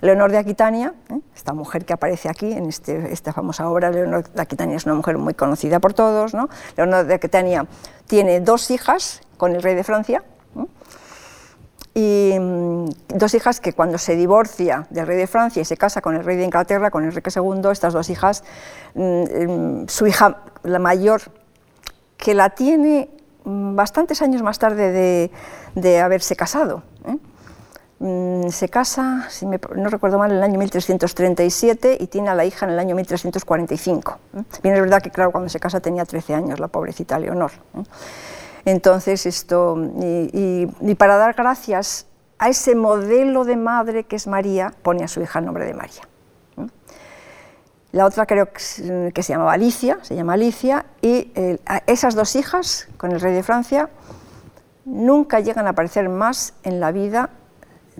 [0.00, 1.20] Leonor de Aquitania, ¿eh?
[1.34, 4.94] esta mujer que aparece aquí en este, esta famosa obra, Leonor de Aquitania es una
[4.94, 6.34] mujer muy conocida por todos.
[6.34, 6.48] ¿no?
[6.76, 7.66] Leonor de Aquitania
[8.06, 10.22] tiene dos hijas con el rey de Francia,
[11.94, 16.00] y mm, dos hijas que cuando se divorcia del rey de Francia y se casa
[16.00, 18.44] con el rey de Inglaterra, con Enrique II, estas dos hijas,
[18.94, 21.22] mm, mm, su hija, la mayor,
[22.16, 23.10] que la tiene
[23.44, 25.30] bastantes años más tarde de,
[25.74, 27.16] de haberse casado, ¿eh?
[28.02, 32.46] Mm, se casa, si no recuerdo mal, en el año 1337 y tiene a la
[32.46, 34.18] hija en el año 1345.
[34.62, 37.50] Bien, es verdad que, claro, cuando se casa tenía 13 años la pobrecita Leonor.
[38.64, 42.06] Entonces, esto, y, para dar gracias
[42.38, 45.74] a ese modelo de madre que es María, pone a su hija el nombre de
[45.74, 46.08] María.
[47.92, 48.60] La otra creo que,
[49.22, 51.32] se llamaba Alicia, se llama Alicia, y
[51.86, 53.90] esas dos hijas, con el rey de Francia,
[54.86, 57.28] nunca llegan a aparecer más en la vida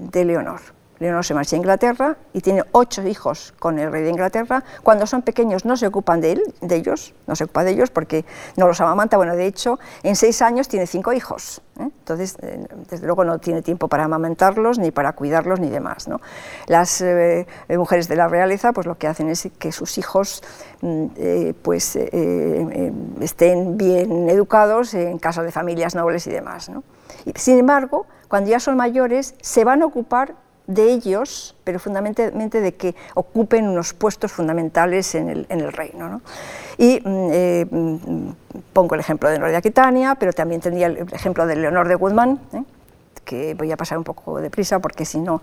[0.00, 0.60] de Leonor.
[1.00, 4.62] Leonor se marcha a Inglaterra y tiene ocho hijos con el rey de Inglaterra.
[4.82, 7.90] Cuando son pequeños no se ocupan de él, de ellos, no se ocupa de ellos
[7.90, 9.16] porque no los amamanta.
[9.16, 11.62] Bueno, de hecho, en seis años tiene cinco hijos.
[11.78, 11.84] ¿eh?
[11.84, 16.06] Entonces, eh, desde luego no tiene tiempo para amamantarlos, ni para cuidarlos, ni demás.
[16.66, 20.42] Las eh, mujeres de la realeza, pues lo que hacen es que sus hijos
[20.82, 21.06] mm,
[21.62, 26.70] pues, estén bien educados en casa de familias nobles y demás.
[27.36, 30.36] sin embargo, cuando ya son mayores, se van a ocupar
[30.68, 36.22] de ellos, pero fundamentalmente de que ocupen unos puestos fundamentales en el, reino.
[36.78, 37.66] Y mm, eh,
[38.72, 41.96] pongo el ejemplo de Leonor de Aquitania, pero también tendría el ejemplo de Leonor de
[41.96, 42.62] Guzmán, ¿eh?
[43.24, 45.42] que voy a pasar un poco deprisa porque si no,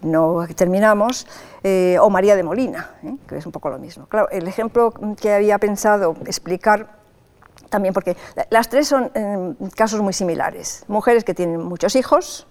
[0.00, 1.26] no terminamos,
[1.62, 2.92] eh, o María de Molina,
[3.28, 4.06] que es un poco lo mismo.
[4.06, 7.01] Claro, el ejemplo que había pensado explicar
[7.72, 8.16] también porque
[8.50, 9.10] las tres son
[9.74, 10.84] casos muy similares.
[10.86, 12.46] Mujeres que tienen muchos hijos,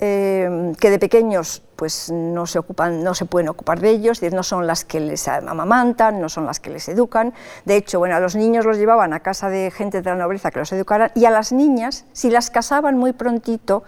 [0.00, 4.44] eh, que de pequeños pues, no, se ocupan, no se pueden ocupar de ellos, no
[4.44, 7.32] son las que les amamantan, no son las que les educan.
[7.64, 10.52] De hecho, bueno, a los niños los llevaban a casa de gente de la nobleza
[10.52, 13.82] que los educaran y a las niñas, si las casaban muy prontito,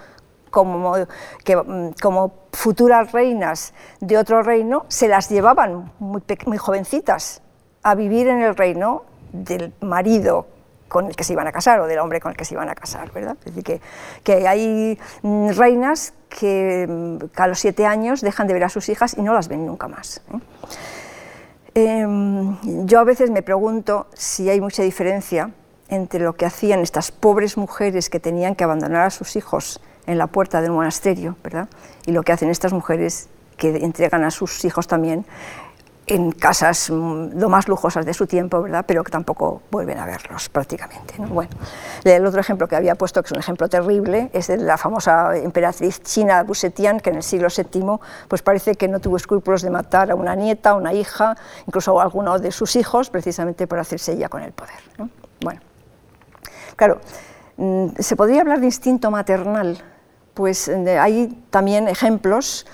[0.50, 0.96] como,
[2.02, 7.40] como futuras reinas de otro reino, se las llevaban muy, muy jovencitas
[7.84, 10.46] a vivir en el reino del marido
[10.88, 12.68] con el que se iban a casar o del hombre con el que se iban
[12.68, 13.36] a casar, ¿verdad?
[13.40, 13.80] Es decir, que,
[14.24, 18.88] que hay mm, reinas que, mm, a los siete años dejan de ver a sus
[18.88, 20.20] hijas y no las ven nunca más.
[20.34, 20.38] ¿eh?
[21.74, 25.52] Em, yo a veces me pregunto si hay mucha diferencia
[25.88, 30.18] entre lo que hacían estas pobres mujeres que tenían que abandonar a sus hijos en
[30.18, 31.68] la puerta del monasterio, ¿verdad?
[32.06, 35.24] Y lo que hacen estas mujeres que entregan a sus hijos también
[36.10, 38.84] en casas mm, lo más lujosas de su tiempo, ¿verdad?
[38.86, 41.14] pero que tampoco vuelven a verlos prácticamente.
[41.18, 41.50] Bueno,
[42.04, 45.36] el otro ejemplo que había puesto, que es un ejemplo terrible, es de la famosa
[45.36, 49.70] emperatriz china Busetian, que en el siglo VII pues parece que no tuvo escrúpulos de
[49.70, 53.78] matar a una nieta, a una hija, incluso a alguno de sus hijos, precisamente por
[53.78, 54.80] hacerse ella con el poder.
[55.40, 55.60] Bueno,
[56.74, 57.00] claro,
[57.56, 59.78] mm, se podría hablar de instinto maternal,
[60.34, 62.66] pues eh, hay también ejemplos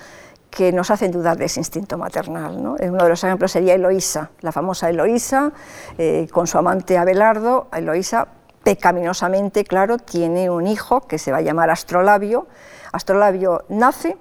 [0.49, 2.61] que nos hacen dudar de ese instinto maternal.
[2.61, 2.75] ¿no?
[2.79, 5.51] Uno de los ejemplos sería Eloísa, la famosa Eloísa,
[5.97, 7.67] eh, con su amante Abelardo.
[7.71, 8.27] Eloísa,
[8.63, 12.47] pecaminosamente, claro, tiene un hijo que se va a llamar Astrolabio.
[12.91, 14.17] Astrolabio nace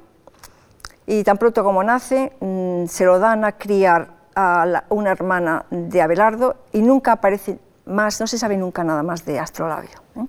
[1.07, 6.03] y tan pronto como nace mm, se lo dan a criar a una hermana de
[6.03, 10.03] Abelardo y nunca aparece más, no se sabe nunca nada más de Astrolabio.
[10.17, 10.27] Eh,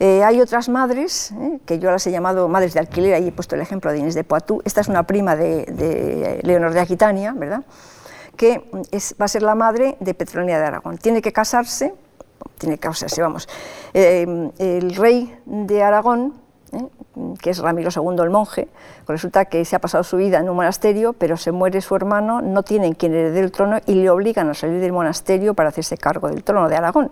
[0.00, 3.54] hay otras madres, eh, que yo las he llamado madres de alquiler, ahí he puesto
[3.54, 7.64] el ejemplo de Inés de Poitou, esta es una prima de, Leonor de Aquitania, ¿verdad?
[8.36, 8.62] que
[9.18, 10.98] va a ser la madre de Petronila de Aragón.
[10.98, 11.94] Tiene que casarse,
[12.58, 13.48] tiene que casarse, vamos,
[13.94, 16.34] eh, el rey de Aragón,
[17.40, 18.68] que es Ramiro II el monje,
[19.08, 22.42] resulta que se ha pasado su vida en un monasterio, pero se muere su hermano,
[22.42, 25.96] no tienen quien herede el trono y le obligan a salir del monasterio para hacerse
[25.96, 27.10] cargo del trono de Aragón.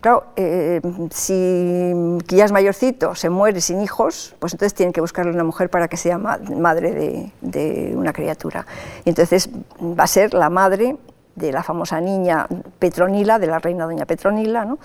[0.00, 1.92] Claro, eh, si
[2.28, 5.88] ya es mayorcito, se muere sin hijos, pues entonces tienen que buscarle una mujer para
[5.88, 8.64] que sea madre de, una criatura.
[9.04, 10.96] Y entonces va a ser la madre
[11.36, 12.46] de la famosa niña
[12.78, 14.78] Petronila, de la reina doña Petronila, ¿no?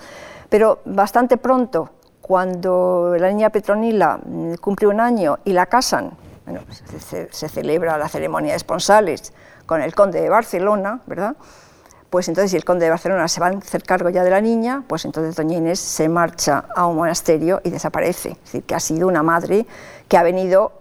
[0.50, 1.90] pero bastante pronto,
[2.20, 6.10] cuando la niña Petronila mm, cumple un año y la casan,
[6.44, 6.60] bueno,
[7.00, 9.32] se, se celebra la ceremonia de esponsales
[9.64, 11.36] con el conde de Barcelona, ¿verdad?,
[12.10, 14.40] pues entonces si el conde de Barcelona se va a hacer cargo ya de la
[14.40, 18.30] niña, pues entonces doña Inés se marcha a un monasterio y desaparece.
[18.30, 19.66] Es decir, que ha sido una madre
[20.08, 20.72] que ha venido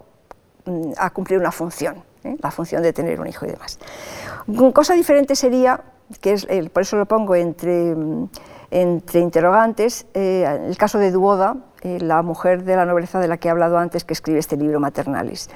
[0.66, 2.38] mm, a cumplir una función, ¿eh?
[2.42, 3.80] la función de tener un hijo y demás.
[4.74, 5.82] Cosa diferente sería,
[6.22, 8.30] que es, por eso lo pongo entre, mm,
[8.70, 13.38] entre interrogantes, eh, el caso de Duoda, eh, la mujer de la nobleza de la
[13.38, 15.50] que he hablado antes, que escribe este libro Maternalis,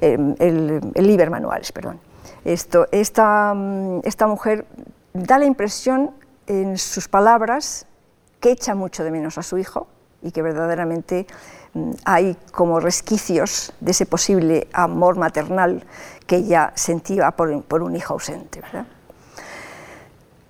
[0.00, 2.00] el, el Liber Manuales, perdón.
[2.44, 4.66] Esto, esta, mm, esta mujer
[5.14, 6.10] da la impresión
[6.48, 7.86] en sus palabras
[8.40, 9.86] que echa mucho de menos a su hijo
[10.22, 11.26] y que verdaderamente
[11.72, 15.84] mm, hay como resquicios de ese posible amor maternal
[16.26, 18.60] que ella sentía por, un hijo ausente.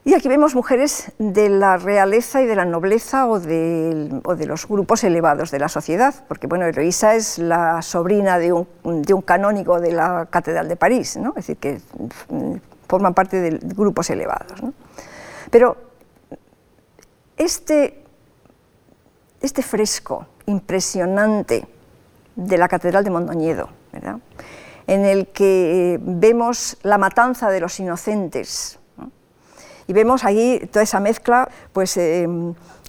[0.06, 5.04] Y aquí vemos mujeres de la realeza y de la nobleza o de, los grupos
[5.04, 8.66] elevados de la sociedad, porque bueno, Eloísa es la sobrina de un,
[9.02, 11.30] de un canónigo de la Catedral de París, ¿no?
[11.30, 11.80] es decir, que
[12.28, 12.56] mm,
[12.94, 14.60] forman parte de grupos elevados.
[15.50, 15.76] Pero
[17.36, 18.04] este,
[19.40, 21.66] este fresco impresionante
[22.36, 23.68] de la Catedral de Mondoñedo,
[24.86, 28.78] en el que vemos la matanza de los inocentes,
[29.88, 32.28] y vemos ahí toda esa mezcla, pues, eh,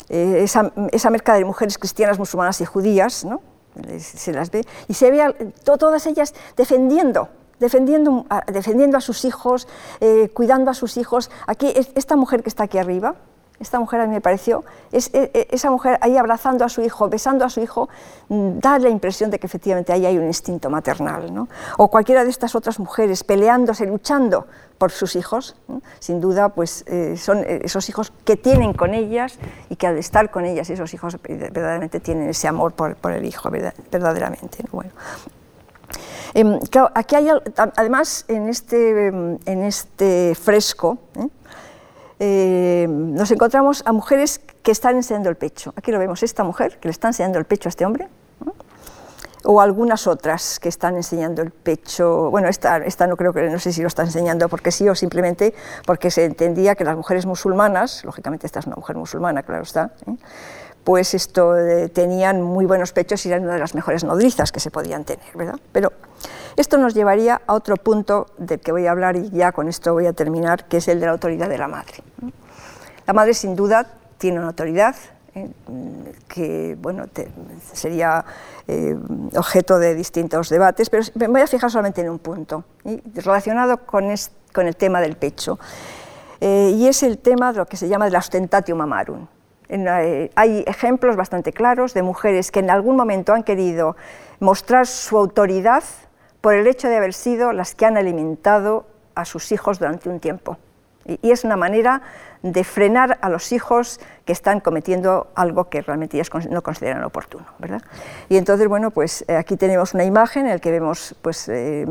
[0.10, 3.26] eh, esa, mezcla de mujeres cristianas, musulmanas y judías,
[3.98, 7.28] se las ve, y se ve todas ellas defendiendo
[7.60, 9.68] defendiendo, defendiendo a sus hijos,
[10.00, 11.32] eh, cuidando a sus hijos.
[11.48, 13.16] Aquí, esta mujer que está aquí arriba,
[13.60, 17.08] esta mujer a mí me pareció, e, e, esa mujer ahí abrazando a su hijo,
[17.08, 17.88] besando a su hijo,
[18.28, 21.34] mm, da la impresión de que efectivamente ahí hay un instinto maternal.
[21.34, 21.48] ¿no?
[21.78, 25.56] O cualquiera de estas otras mujeres peleándose, luchando por sus hijos,
[26.00, 29.98] sin duda, pues eh, son eh, esos hijos que tienen con ellas y que al
[29.98, 34.66] estar con ellas, esos hijos verdaderamente tienen ese amor por, por el hijo, verdaderamente.
[34.72, 34.92] Bueno,
[36.34, 36.60] Em,
[36.94, 37.30] aquí hay,
[37.76, 41.28] además, en este, em, en este fresco, ¿eh?
[42.18, 45.74] Em, nos encontramos a mujeres que están enseñando el pecho.
[45.76, 48.08] Aquí lo vemos, esta mujer que le está enseñando el pecho a este hombre,
[49.44, 52.32] o algunas otras que están enseñando el pecho.
[52.32, 54.96] Bueno, esta, esta no creo que, no sé si lo está enseñando porque sí o
[54.96, 55.54] simplemente
[55.86, 59.92] porque se entendía que las mujeres musulmanas, lógicamente esta es una mujer musulmana, claro está,
[60.08, 60.16] ¿eh?
[60.86, 64.60] Pues esto eh, tenían muy buenos pechos y eran una de las mejores nodrizas que
[64.60, 65.60] se podían tener, ¿verdad?
[65.72, 65.92] Pero
[66.56, 69.94] esto nos llevaría a otro punto del que voy a hablar y ya con esto
[69.94, 71.96] voy a terminar, que es el de la autoridad de la madre.
[73.08, 73.88] La madre sin duda
[74.20, 74.96] tiene una autoridad
[75.34, 75.50] ¿eh?
[76.28, 77.06] que bueno,
[77.74, 78.24] sería
[78.68, 78.96] eh,
[79.36, 82.64] objeto de distintos debates, pero me voy a fijar solamente en un punto,
[83.16, 84.06] relacionado con,
[84.54, 85.58] con, el tema del pecho,
[86.40, 88.76] y es el tema de lo que se llama la ostentatio
[89.70, 93.96] Eh, hay ejemplos bastante claros de mujeres que en algún momento han querido
[94.40, 95.84] mostrar su autoridad
[96.42, 98.86] por el hecho de haber sido las que han alimentado
[99.16, 100.58] a sus hijos durante un tiempo.
[101.06, 102.02] Y, es una manera
[102.42, 107.46] de frenar a los hijos que están cometiendo algo que realmente ellas no consideran oportuno.
[107.60, 107.82] ¿verdad?
[108.30, 111.86] Y entonces, bueno, pues eh, aquí tenemos una imagen en la que vemos pues, eh,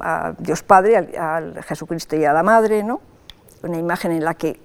[0.00, 3.00] a, Dios Padre, al, Jesucristo y a la Madre, ¿no?
[3.62, 4.60] una imagen en la que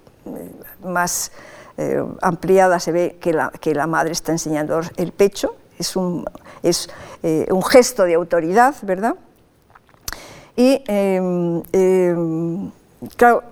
[0.84, 1.32] más
[1.78, 6.24] eh, ampliada se ve que la, que la, madre está enseñando el pecho, es un,
[6.62, 6.88] es,
[7.22, 9.16] eh, un gesto de autoridad, ¿verdad?
[10.54, 12.70] Y em, em,
[13.16, 13.42] claro,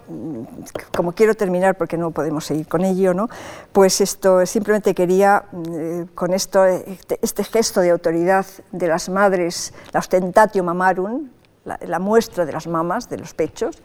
[0.95, 3.29] como quiero terminar porque no podemos seguir con ello, ¿no?
[3.73, 9.73] pues esto simplemente quería eh, con esto, este, este, gesto de autoridad de las madres,
[9.93, 11.29] la ostentatio mamarum,
[11.65, 13.79] la, la muestra de las mamas, de los pechos,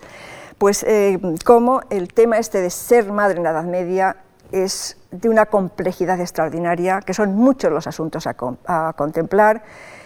[0.58, 0.86] pues
[1.44, 4.18] como el tema este de ser madre en la Edad Media
[4.52, 9.64] es de una complejidad extraordinaria, que son muchos los asuntos a, contemplar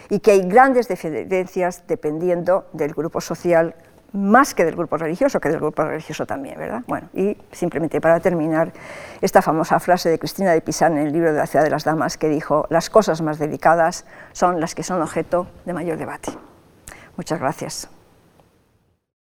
[0.10, 3.76] y que hay grandes diferencias dependiendo del grupo social
[4.12, 6.82] más que del grupo religioso, que del grupo religioso también, ¿verdad?
[6.88, 8.74] Bueno, y simplemente para terminar,
[9.22, 11.84] esta famosa frase de Cristina de Pisán en el libro de la ciudad de las
[11.84, 16.32] damas que dijo, las cosas más delicadas son las que son objeto de mayor debate.
[17.18, 17.99] Muchas gracias.